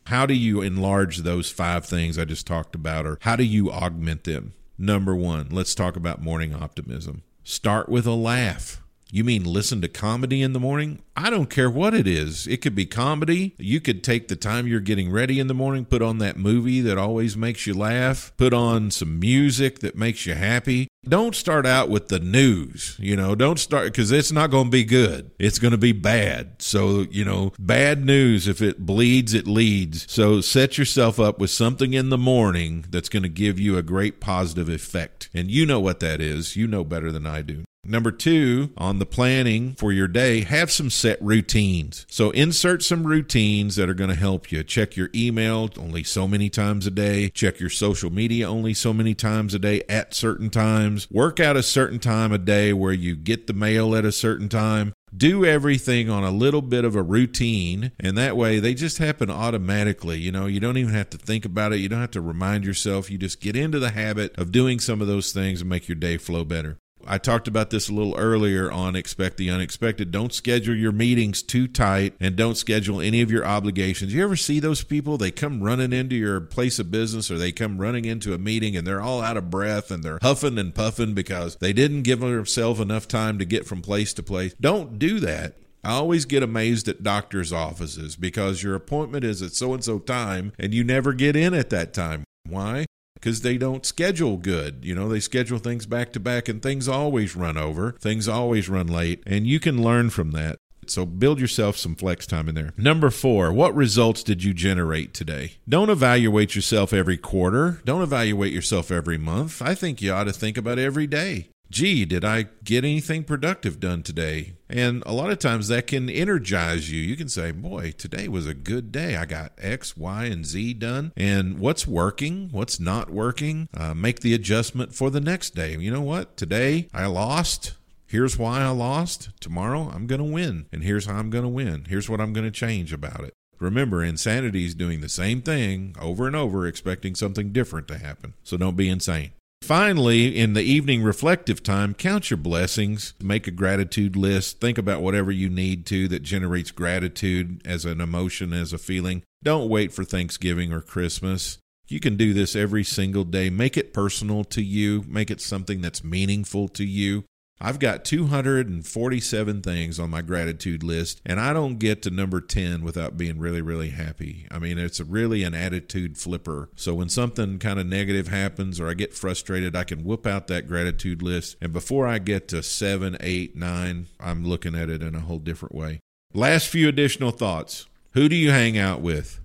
How 0.07 0.26
do 0.26 0.34
you 0.34 0.62
enlarge 0.62 1.20
those 1.20 1.49
five 1.49 1.86
things 1.86 2.20
I 2.20 2.26
just 2.26 2.45
talked 2.45 2.76
about, 2.76 3.05
or 3.05 3.18
how 3.22 3.36
do 3.36 3.43
you 3.43 3.72
augment 3.72 4.26
them? 4.26 4.53
Number 4.78 5.16
one, 5.16 5.47
let's 5.49 5.74
talk 5.74 5.95
about 5.95 6.22
morning 6.22 6.53
optimism. 6.53 7.24
Start 7.43 7.88
with 7.88 8.05
a 8.05 8.14
laugh. 8.14 8.82
You 9.14 9.24
mean 9.26 9.43
listen 9.43 9.82
to 9.82 9.89
comedy 9.89 10.41
in 10.41 10.53
the 10.53 10.59
morning? 10.59 11.01
I 11.18 11.30
don't 11.30 11.49
care 11.49 11.70
what 11.70 11.93
it 11.93 12.07
is. 12.07 12.47
It 12.47 12.62
could 12.62 12.76
be 12.76 12.86
comedy. 12.86 13.55
You 13.57 13.82
could 13.82 14.03
take 14.03 14.30
the 14.30 14.38
time 14.38 14.68
you're 14.68 14.80
getting 14.80 15.12
ready 15.12 15.38
in 15.38 15.47
the 15.47 15.53
morning, 15.53 15.84
put 15.84 16.01
on 16.01 16.20
that 16.20 16.38
movie 16.38 16.80
that 16.82 16.97
always 16.97 17.36
makes 17.36 17.68
you 17.68 17.74
laugh, 17.74 18.32
put 18.38 18.53
on 18.53 18.89
some 18.89 19.20
music 19.20 19.80
that 19.80 19.97
makes 19.97 20.26
you 20.26 20.34
happy. 20.34 20.88
Don't 21.10 21.36
start 21.36 21.66
out 21.66 21.89
with 21.89 22.10
the 22.10 22.20
news, 22.20 22.95
you 22.99 23.16
know, 23.16 23.34
don't 23.34 23.58
start 23.58 23.86
because 23.86 24.12
it's 24.12 24.32
not 24.32 24.52
going 24.52 24.66
to 24.66 24.70
be 24.70 24.84
good. 24.84 25.32
It's 25.39 25.58
going 25.58 25.72
to 25.72 25.78
be 25.78 25.93
bad. 25.93 26.62
So, 26.62 27.08
you 27.10 27.26
know, 27.26 27.54
bad 27.58 28.06
news, 28.06 28.47
if 28.47 28.62
it 28.62 28.86
bleeds, 28.86 29.34
it 29.34 29.47
leads. 29.47 30.12
So 30.12 30.41
set 30.41 30.78
yourself 30.78 31.20
up 31.20 31.39
with 31.39 31.49
something 31.49 31.95
in 31.95 32.10
the 32.10 32.20
morning 32.20 32.86
that's 32.91 33.10
going 33.10 33.24
to 33.24 33.30
give 33.30 33.60
you 33.60 33.78
a 33.78 33.84
great 33.84 34.22
positive 34.22 34.70
effect. 34.70 35.32
And 35.34 35.49
you 35.49 35.66
know 35.66 35.80
what 35.80 36.02
that 36.02 36.22
is. 36.22 36.56
You 36.56 36.68
know 36.68 36.84
better 36.84 37.12
than 37.12 37.26
I 37.26 37.41
do. 37.41 37.64
Number 37.84 38.12
two, 38.12 38.70
on 38.78 39.00
the 39.00 39.08
planning 39.08 39.74
for 39.74 39.92
your 39.92 40.08
day, 40.08 40.42
have 40.42 40.72
some 40.72 40.92
set 40.92 41.20
routines. 41.20 42.06
So 42.10 42.30
insert 42.30 42.84
some 42.84 43.08
routines 43.08 43.76
that 43.76 43.90
are 43.90 43.96
going 43.96 44.12
to 44.12 44.16
help 44.16 44.52
you. 44.52 44.64
Check 44.64 44.96
your 44.96 45.10
email 45.16 45.68
only 45.78 46.04
so 46.04 46.28
many 46.28 46.50
times 46.50 46.86
a 46.86 46.92
day. 46.92 47.30
Check 47.30 47.60
your 47.60 47.72
social 47.72 48.12
media 48.12 48.48
only 48.48 48.76
so 48.76 48.94
many 48.94 49.16
times 49.16 49.56
a 49.56 49.60
day 49.60 49.82
at 49.90 50.14
certain 50.14 50.52
times. 50.52 51.10
Work 51.10 51.40
out 51.40 51.58
a 51.58 51.64
certain 51.64 51.98
time 51.98 52.32
a 52.32 52.38
day 52.38 52.72
where 52.72 52.94
you 52.94 53.16
get 53.16 53.48
the 53.48 53.54
mail 53.54 53.96
at 53.96 54.06
a 54.06 54.12
certain 54.12 54.48
time 54.48 54.94
do 55.16 55.44
everything 55.44 56.10
on 56.10 56.24
a 56.24 56.32
little 56.32 56.62
bit 56.62 56.86
of 56.86 56.96
a 56.96 57.02
routine 57.02 57.92
and 58.00 58.18
that 58.18 58.38
way 58.38 58.62
they 58.62 58.74
just 58.74 58.98
happen 58.98 59.30
automatically 59.30 60.18
you 60.18 60.32
know 60.32 60.46
you 60.46 60.58
don't 60.58 60.78
even 60.78 60.94
have 60.94 61.10
to 61.10 61.18
think 61.18 61.44
about 61.44 61.74
it 61.74 61.80
you 61.80 61.90
don't 61.90 62.00
have 62.00 62.12
to 62.12 62.22
remind 62.22 62.64
yourself 62.64 63.12
you 63.12 63.18
just 63.18 63.42
get 63.42 63.54
into 63.54 63.78
the 63.78 63.90
habit 63.90 64.34
of 64.38 64.54
doing 64.54 64.80
some 64.80 65.02
of 65.02 65.08
those 65.08 65.34
things 65.34 65.60
and 65.60 65.70
make 65.70 65.90
your 65.90 65.98
day 65.98 66.16
flow 66.16 66.46
better 66.46 66.78
I 67.08 67.18
talked 67.18 67.47
about 67.47 67.70
this 67.70 67.89
a 67.89 67.93
little 67.93 68.16
earlier 68.18 68.72
on 68.72 68.95
Expect 68.95 69.38
the 69.38 69.49
Unexpected. 69.49 70.12
Don't 70.12 70.34
schedule 70.34 70.76
your 70.76 70.91
meetings 70.91 71.41
too 71.41 71.68
tight 71.68 72.14
and 72.20 72.36
don't 72.36 72.58
schedule 72.58 73.02
any 73.02 73.22
of 73.22 73.32
your 73.32 73.45
obligations. 73.45 74.14
You 74.14 74.24
ever 74.24 74.36
see 74.36 74.60
those 74.60 74.84
people? 74.84 75.18
They 75.18 75.32
come 75.32 75.62
running 75.62 75.93
into 75.93 76.16
your 76.16 76.39
place 76.41 76.80
of 76.80 76.91
business 76.91 77.30
or 77.32 77.38
they 77.38 77.52
come 77.52 77.78
running 77.78 78.06
into 78.06 78.34
a 78.34 78.38
meeting 78.38 78.76
and 78.76 78.86
they're 78.86 79.02
all 79.02 79.22
out 79.22 79.38
of 79.38 79.49
breath 79.49 79.91
and 79.91 80.04
they're 80.04 80.20
huffing 80.22 80.58
and 80.58 80.74
puffing 80.74 81.14
because 81.14 81.56
they 81.58 81.74
didn't 81.74 82.04
give 82.04 82.20
themselves 82.20 82.80
enough 82.80 83.08
time 83.08 83.38
to 83.39 83.45
get 83.45 83.66
from 83.66 83.82
place 83.82 84.14
to 84.14 84.24
place. 84.24 84.54
Don't 84.60 84.99
do 84.99 85.20
that. 85.20 85.56
I 85.84 85.93
always 85.93 86.26
get 86.26 86.43
amazed 86.43 86.88
at 86.88 87.02
doctors' 87.02 87.52
offices 87.52 88.16
because 88.16 88.62
your 88.62 88.76
appointment 88.76 89.24
is 89.24 89.41
at 89.41 89.54
so 89.54 89.74
and 89.74 89.84
so 89.84 89.97
time 89.97 90.54
and 90.60 90.74
you 90.74 90.84
never 90.84 91.14
get 91.14 91.36
in 91.36 91.54
at 91.54 91.72
that 91.72 91.93
time. 91.93 92.24
Why? 92.47 92.86
Because 93.16 93.41
they 93.41 93.57
don't 93.57 93.86
schedule 93.86 94.38
good. 94.38 94.84
You 94.84 94.95
know, 94.95 95.07
they 95.09 95.20
schedule 95.20 95.59
things 95.59 95.86
back 95.86 96.12
to 96.14 96.20
back 96.20 96.49
and 96.49 96.62
things 96.62 96.88
always 96.88 97.36
run 97.36 97.57
over, 97.57 97.93
things 97.99 98.28
always 98.28 98.70
run 98.70 98.88
late, 98.88 99.24
and 99.26 99.45
you 99.45 99.59
can 99.59 99.84
learn 99.84 100.09
from 100.09 100.32
that. 100.32 100.57
So 100.88 101.05
build 101.05 101.39
yourself 101.39 101.78
some 101.78 101.95
flex 101.95 102.26
time 102.26 102.49
in 102.49 102.55
there. 102.55 102.74
Number 102.76 103.12
four, 103.12 103.53
what 103.53 103.76
results 103.76 104.24
did 104.24 104.43
you 104.43 104.53
generate 104.53 105.14
today? 105.14 105.53
Don't 105.70 105.91
evaluate 105.91 106.55
yourself 106.55 106.91
every 106.91 107.18
quarter. 107.18 107.82
Don't 107.86 108.01
evaluate 108.01 108.51
yourself 108.51 108.91
every 108.91 109.18
month. 109.18 109.62
I 109.62 109.76
think 109.76 110.01
you 110.01 110.12
ought 110.12 110.26
to 110.26 110.34
think 110.34 110.57
about 110.57 110.80
every 110.80 111.07
day 111.07 111.49
gee, 111.72 112.06
did 112.06 112.24
I 112.24 112.48
get 112.64 112.84
anything 112.84 113.24
productive 113.24 113.80
done 113.80 114.04
today? 114.04 114.54
And 114.70 115.02
a 115.06 115.14
lot 115.14 115.32
of 115.32 115.40
times 115.40 115.70
that 115.70 115.88
can 115.88 116.10
energize 116.10 116.92
you. 116.92 117.02
You 117.02 117.16
can 117.16 117.30
say, 117.30 117.52
boy, 117.52 117.92
today 117.92 118.28
was 118.28 118.46
a 118.46 118.54
good 118.54 118.92
day. 118.92 119.16
I 119.16 119.26
got 119.26 119.54
X, 119.58 119.98
Y, 119.98 120.26
and 120.26 120.46
Z 120.46 120.76
done. 120.76 121.14
And 121.18 121.60
what's 121.60 121.88
working? 121.88 122.50
What's 122.52 122.80
not 122.80 123.10
working? 123.10 123.70
Uh, 123.76 123.94
make 123.94 124.20
the 124.20 124.34
adjustment 124.34 124.94
for 124.94 125.10
the 125.10 125.22
next 125.22 125.56
day. 125.56 125.76
You 125.78 125.92
know 125.92 126.02
what? 126.02 126.38
Today 126.38 126.88
I 126.94 127.08
lost. 127.08 127.74
Here's 128.06 128.38
why 128.38 128.62
I 128.62 128.70
lost. 128.70 129.30
Tomorrow 129.40 129.90
I'm 129.94 130.06
going 130.06 130.20
to 130.20 130.26
win. 130.26 130.68
And 130.72 130.84
here's 130.84 131.06
how 131.06 131.16
I'm 131.16 131.30
going 131.30 131.46
to 131.46 131.50
win. 131.50 131.86
Here's 131.88 132.10
what 132.10 132.22
I'm 132.22 132.34
going 132.34 132.46
to 132.46 132.52
change 132.52 132.92
about 132.92 133.22
it. 133.22 133.34
Remember, 133.60 134.04
insanity 134.04 134.66
is 134.66 134.74
doing 134.74 135.02
the 135.02 135.10
same 135.10 135.42
thing 135.42 135.96
over 136.02 136.26
and 136.28 136.36
over, 136.36 136.66
expecting 136.66 137.14
something 137.14 137.52
different 137.52 137.88
to 137.90 137.98
happen. 138.00 138.34
So 138.44 138.58
don't 138.58 138.76
be 138.76 138.90
insane. 138.90 139.32
Finally, 139.62 140.36
in 140.38 140.53
the 140.53 140.64
evening 140.64 141.03
reflective 141.03 141.62
time, 141.62 141.93
count 141.93 142.30
your 142.32 142.38
blessings, 142.38 143.14
make 143.22 143.47
a 143.47 143.51
gratitude 143.51 144.16
list, 144.16 144.59
think 144.59 144.78
about 144.78 145.01
whatever 145.01 145.32
you 145.32 145.47
need 145.47 145.86
to 145.86 146.07
that 146.07 146.24
generates 146.24 146.72
gratitude 146.72 147.62
as 147.64 147.86
an 147.86 148.01
emotion, 148.01 148.53
as 148.53 148.74
a 148.74 148.78
feeling. 148.78 149.22
Don't 149.43 149.70
wait 149.70 149.93
for 149.93 150.03
Thanksgiving 150.03 150.74
or 150.74 150.82
Christmas. 150.82 151.59
You 151.88 151.99
can 151.99 152.18
do 152.18 152.34
this 152.34 152.55
every 152.55 152.84
single 152.84 153.24
day. 153.24 153.49
Make 153.49 153.78
it 153.78 153.93
personal 153.93 154.43
to 154.45 154.64
you, 154.64 155.03
make 155.07 155.30
it 155.30 155.41
something 155.41 155.80
that's 155.80 156.03
meaningful 156.03 156.68
to 156.70 156.84
you. 156.84 157.24
I've 157.64 157.78
got 157.78 158.03
247 158.03 159.62
things 159.62 159.99
on 159.99 160.09
my 160.09 160.24
gratitude 160.24 160.82
list, 160.82 161.22
and 161.24 161.39
I 161.39 161.53
don't 161.53 161.78
get 161.78 162.01
to 162.01 162.09
number 162.09 162.41
10 162.41 162.84
without 162.84 163.18
being 163.18 163.38
really, 163.38 163.62
really 163.62 163.89
happy. 163.89 164.47
I 164.49 164.57
mean, 164.57 164.80
it's 164.80 164.99
really 164.99 165.43
an 165.43 165.53
attitude 165.53 166.18
flipper. 166.18 166.70
So 166.76 166.95
when 166.95 167.09
something 167.09 167.59
kind 167.59 167.80
of 167.80 167.86
negative 167.86 168.30
happens 168.30 168.80
or 168.80 168.89
I 168.89 168.95
get 168.95 169.14
frustrated, 169.14 169.76
I 169.76 169.84
can 169.84 170.03
whoop 170.03 170.26
out 170.26 170.47
that 170.47 170.68
gratitude 170.68 171.22
list. 171.22 171.55
And 171.62 171.72
before 171.72 172.07
I 172.07 172.18
get 172.18 172.47
to 172.47 172.64
seven, 172.64 173.16
eight, 173.20 173.55
nine, 173.55 174.07
I'm 174.20 174.43
looking 174.43 174.74
at 174.74 174.89
it 174.89 175.03
in 175.03 175.14
a 175.14 175.20
whole 175.20 175.39
different 175.39 175.76
way. 175.76 175.99
Last 176.34 176.68
few 176.68 176.88
additional 176.88 177.32
thoughts. 177.32 177.86
Who 178.14 178.28
do 178.28 178.36
you 178.36 178.49
hang 178.49 178.78
out 178.78 179.01
with? 179.01 179.39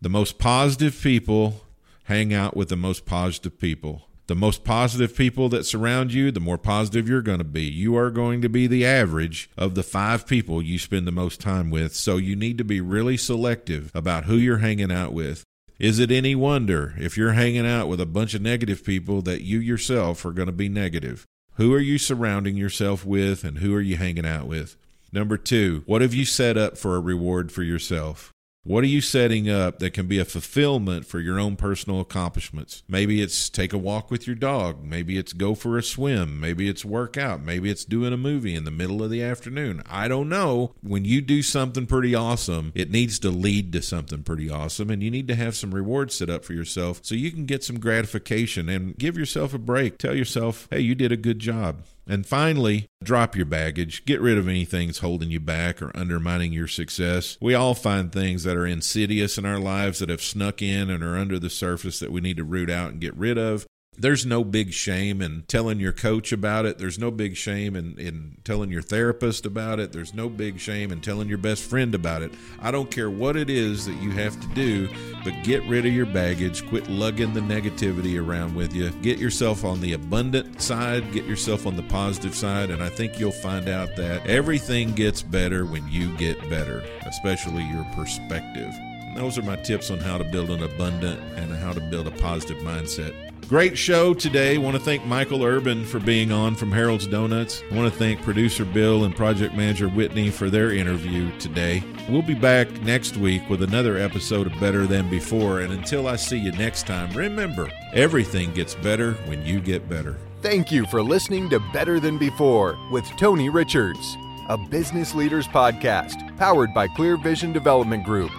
The 0.00 0.08
most 0.08 0.38
positive 0.38 1.00
people 1.00 1.66
hang 2.04 2.34
out 2.34 2.56
with 2.56 2.68
the 2.68 2.76
most 2.76 3.06
positive 3.06 3.60
people. 3.60 4.08
The 4.30 4.36
most 4.36 4.62
positive 4.62 5.16
people 5.16 5.48
that 5.48 5.66
surround 5.66 6.12
you, 6.12 6.30
the 6.30 6.38
more 6.38 6.56
positive 6.56 7.08
you're 7.08 7.20
going 7.20 7.38
to 7.38 7.44
be. 7.44 7.64
You 7.64 7.96
are 7.96 8.12
going 8.12 8.42
to 8.42 8.48
be 8.48 8.68
the 8.68 8.86
average 8.86 9.50
of 9.58 9.74
the 9.74 9.82
five 9.82 10.24
people 10.24 10.62
you 10.62 10.78
spend 10.78 11.08
the 11.08 11.10
most 11.10 11.40
time 11.40 11.68
with. 11.68 11.96
So 11.96 12.16
you 12.16 12.36
need 12.36 12.56
to 12.58 12.64
be 12.64 12.80
really 12.80 13.16
selective 13.16 13.90
about 13.92 14.26
who 14.26 14.36
you're 14.36 14.58
hanging 14.58 14.92
out 14.92 15.12
with. 15.12 15.42
Is 15.80 15.98
it 15.98 16.12
any 16.12 16.36
wonder 16.36 16.94
if 16.96 17.16
you're 17.16 17.32
hanging 17.32 17.66
out 17.66 17.88
with 17.88 18.00
a 18.00 18.06
bunch 18.06 18.34
of 18.34 18.40
negative 18.40 18.84
people 18.84 19.20
that 19.22 19.42
you 19.42 19.58
yourself 19.58 20.24
are 20.24 20.30
going 20.30 20.46
to 20.46 20.52
be 20.52 20.68
negative? 20.68 21.26
Who 21.54 21.74
are 21.74 21.80
you 21.80 21.98
surrounding 21.98 22.56
yourself 22.56 23.04
with 23.04 23.42
and 23.42 23.58
who 23.58 23.74
are 23.74 23.80
you 23.80 23.96
hanging 23.96 24.26
out 24.26 24.46
with? 24.46 24.76
Number 25.12 25.38
two, 25.38 25.82
what 25.86 26.02
have 26.02 26.14
you 26.14 26.24
set 26.24 26.56
up 26.56 26.78
for 26.78 26.94
a 26.94 27.00
reward 27.00 27.50
for 27.50 27.64
yourself? 27.64 28.32
What 28.62 28.84
are 28.84 28.88
you 28.88 29.00
setting 29.00 29.48
up 29.48 29.78
that 29.78 29.94
can 29.94 30.06
be 30.06 30.18
a 30.18 30.24
fulfillment 30.26 31.06
for 31.06 31.18
your 31.18 31.40
own 31.40 31.56
personal 31.56 31.98
accomplishments? 31.98 32.82
Maybe 32.86 33.22
it's 33.22 33.48
take 33.48 33.72
a 33.72 33.78
walk 33.78 34.10
with 34.10 34.26
your 34.26 34.36
dog. 34.36 34.84
Maybe 34.84 35.16
it's 35.16 35.32
go 35.32 35.54
for 35.54 35.78
a 35.78 35.82
swim. 35.82 36.38
Maybe 36.38 36.68
it's 36.68 36.84
work 36.84 37.16
out. 37.16 37.42
Maybe 37.42 37.70
it's 37.70 37.86
doing 37.86 38.12
a 38.12 38.18
movie 38.18 38.54
in 38.54 38.64
the 38.64 38.70
middle 38.70 39.02
of 39.02 39.08
the 39.08 39.22
afternoon. 39.22 39.82
I 39.88 40.08
don't 40.08 40.28
know. 40.28 40.74
When 40.82 41.06
you 41.06 41.22
do 41.22 41.40
something 41.40 41.86
pretty 41.86 42.14
awesome, 42.14 42.72
it 42.74 42.90
needs 42.90 43.18
to 43.20 43.30
lead 43.30 43.72
to 43.72 43.80
something 43.80 44.24
pretty 44.24 44.50
awesome, 44.50 44.90
and 44.90 45.02
you 45.02 45.10
need 45.10 45.28
to 45.28 45.36
have 45.36 45.56
some 45.56 45.74
rewards 45.74 46.14
set 46.14 46.28
up 46.28 46.44
for 46.44 46.52
yourself 46.52 47.00
so 47.02 47.14
you 47.14 47.30
can 47.30 47.46
get 47.46 47.64
some 47.64 47.80
gratification 47.80 48.68
and 48.68 48.94
give 48.98 49.16
yourself 49.16 49.54
a 49.54 49.58
break. 49.58 49.96
Tell 49.96 50.14
yourself, 50.14 50.68
hey, 50.70 50.80
you 50.80 50.94
did 50.94 51.12
a 51.12 51.16
good 51.16 51.38
job. 51.38 51.84
And 52.06 52.26
finally, 52.26 52.86
drop 53.02 53.36
your 53.36 53.46
baggage. 53.46 54.04
Get 54.04 54.20
rid 54.20 54.38
of 54.38 54.48
anything 54.48 54.88
that's 54.88 54.98
holding 54.98 55.30
you 55.30 55.40
back 55.40 55.80
or 55.80 55.96
undermining 55.96 56.52
your 56.52 56.66
success. 56.66 57.38
We 57.40 57.54
all 57.54 57.74
find 57.74 58.10
things 58.10 58.44
that 58.44 58.56
are 58.56 58.66
insidious 58.66 59.38
in 59.38 59.46
our 59.46 59.60
lives 59.60 60.00
that 60.00 60.08
have 60.08 60.22
snuck 60.22 60.60
in 60.60 60.90
and 60.90 61.04
are 61.04 61.16
under 61.16 61.38
the 61.38 61.50
surface 61.50 62.00
that 62.00 62.12
we 62.12 62.20
need 62.20 62.36
to 62.38 62.44
root 62.44 62.70
out 62.70 62.90
and 62.90 63.00
get 63.00 63.16
rid 63.16 63.38
of 63.38 63.66
there's 64.00 64.24
no 64.24 64.42
big 64.42 64.72
shame 64.72 65.20
in 65.20 65.42
telling 65.46 65.78
your 65.78 65.92
coach 65.92 66.32
about 66.32 66.64
it. 66.64 66.78
There's 66.78 66.98
no 66.98 67.10
big 67.10 67.36
shame 67.36 67.76
in, 67.76 67.98
in 67.98 68.38
telling 68.44 68.70
your 68.70 68.80
therapist 68.80 69.44
about 69.44 69.78
it. 69.78 69.92
There's 69.92 70.14
no 70.14 70.30
big 70.30 70.58
shame 70.58 70.90
in 70.90 71.02
telling 71.02 71.28
your 71.28 71.36
best 71.36 71.62
friend 71.62 71.94
about 71.94 72.22
it. 72.22 72.32
I 72.60 72.70
don't 72.70 72.90
care 72.90 73.10
what 73.10 73.36
it 73.36 73.50
is 73.50 73.84
that 73.84 74.00
you 74.00 74.10
have 74.12 74.40
to 74.40 74.46
do, 74.54 74.88
but 75.22 75.34
get 75.44 75.62
rid 75.64 75.84
of 75.84 75.92
your 75.92 76.06
baggage. 76.06 76.66
Quit 76.68 76.88
lugging 76.88 77.34
the 77.34 77.40
negativity 77.40 78.18
around 78.18 78.54
with 78.54 78.72
you. 78.74 78.88
Get 79.02 79.18
yourself 79.18 79.66
on 79.66 79.82
the 79.82 79.92
abundant 79.92 80.62
side, 80.62 81.12
get 81.12 81.26
yourself 81.26 81.66
on 81.66 81.76
the 81.76 81.82
positive 81.84 82.34
side, 82.34 82.70
and 82.70 82.82
I 82.82 82.88
think 82.88 83.20
you'll 83.20 83.32
find 83.32 83.68
out 83.68 83.96
that 83.96 84.26
everything 84.26 84.92
gets 84.92 85.20
better 85.20 85.66
when 85.66 85.86
you 85.88 86.16
get 86.16 86.40
better, 86.48 86.82
especially 87.04 87.64
your 87.64 87.84
perspective. 87.94 88.72
those 89.14 89.36
are 89.36 89.42
my 89.42 89.56
tips 89.56 89.90
on 89.90 89.98
how 89.98 90.16
to 90.16 90.24
build 90.24 90.48
an 90.50 90.62
abundant 90.62 91.20
and 91.36 91.52
how 91.52 91.74
to 91.74 91.80
build 91.80 92.06
a 92.06 92.12
positive 92.12 92.56
mindset. 92.58 93.29
Great 93.50 93.76
show 93.76 94.14
today. 94.14 94.58
Want 94.58 94.76
to 94.76 94.80
thank 94.80 95.04
Michael 95.04 95.42
Urban 95.42 95.84
for 95.84 95.98
being 95.98 96.30
on 96.30 96.54
from 96.54 96.70
Harold's 96.70 97.08
Donuts. 97.08 97.64
I 97.68 97.74
want 97.74 97.92
to 97.92 97.98
thank 97.98 98.22
producer 98.22 98.64
Bill 98.64 99.02
and 99.02 99.16
project 99.16 99.56
manager 99.56 99.88
Whitney 99.88 100.30
for 100.30 100.48
their 100.48 100.70
interview 100.70 101.36
today. 101.40 101.82
We'll 102.08 102.22
be 102.22 102.34
back 102.34 102.70
next 102.82 103.16
week 103.16 103.50
with 103.50 103.64
another 103.64 103.96
episode 103.96 104.46
of 104.46 104.60
Better 104.60 104.86
Than 104.86 105.10
Before. 105.10 105.62
And 105.62 105.72
until 105.72 106.06
I 106.06 106.14
see 106.14 106.38
you 106.38 106.52
next 106.52 106.86
time, 106.86 107.12
remember 107.12 107.68
everything 107.92 108.54
gets 108.54 108.76
better 108.76 109.14
when 109.26 109.44
you 109.44 109.58
get 109.58 109.88
better. 109.88 110.16
Thank 110.42 110.70
you 110.70 110.86
for 110.86 111.02
listening 111.02 111.50
to 111.50 111.58
Better 111.72 111.98
Than 111.98 112.18
Before 112.18 112.78
with 112.92 113.04
Tony 113.16 113.48
Richards, 113.48 114.16
a 114.48 114.56
business 114.56 115.12
leaders 115.12 115.48
podcast 115.48 116.36
powered 116.36 116.72
by 116.72 116.86
Clear 116.86 117.16
Vision 117.16 117.52
Development 117.52 118.04
Group. 118.04 118.30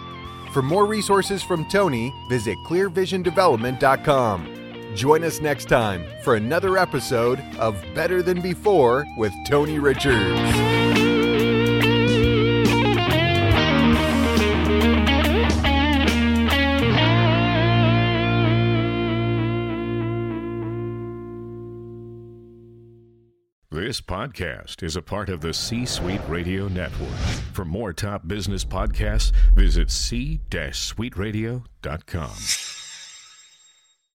For 0.54 0.62
more 0.62 0.86
resources 0.86 1.44
from 1.44 1.68
Tony, 1.68 2.14
visit 2.30 2.58
clearvisiondevelopment.com. 2.66 4.61
Join 4.96 5.24
us 5.24 5.42
next 5.42 5.66
time 5.66 6.06
for 6.24 6.36
another 6.36 6.78
episode 6.78 7.40
of 7.58 7.82
Better 7.96 8.22
Than 8.22 8.42
Before 8.42 9.06
with 9.18 9.34
Tony 9.48 9.80
Richards. 9.80 10.28
This 23.74 24.02
podcast 24.02 24.84
is 24.84 24.96
a 24.96 25.02
part 25.02 25.30
of 25.30 25.42
the 25.42 25.54
C 25.54 25.86
Suite 25.86 26.22
Radio 26.28 26.68
Network. 26.68 27.10
For 27.54 27.66
more 27.66 27.94
top 27.94 28.28
business 28.28 28.64
podcasts, 28.64 29.32
visit 29.54 29.90
c-suiteradio.com. 29.90 32.81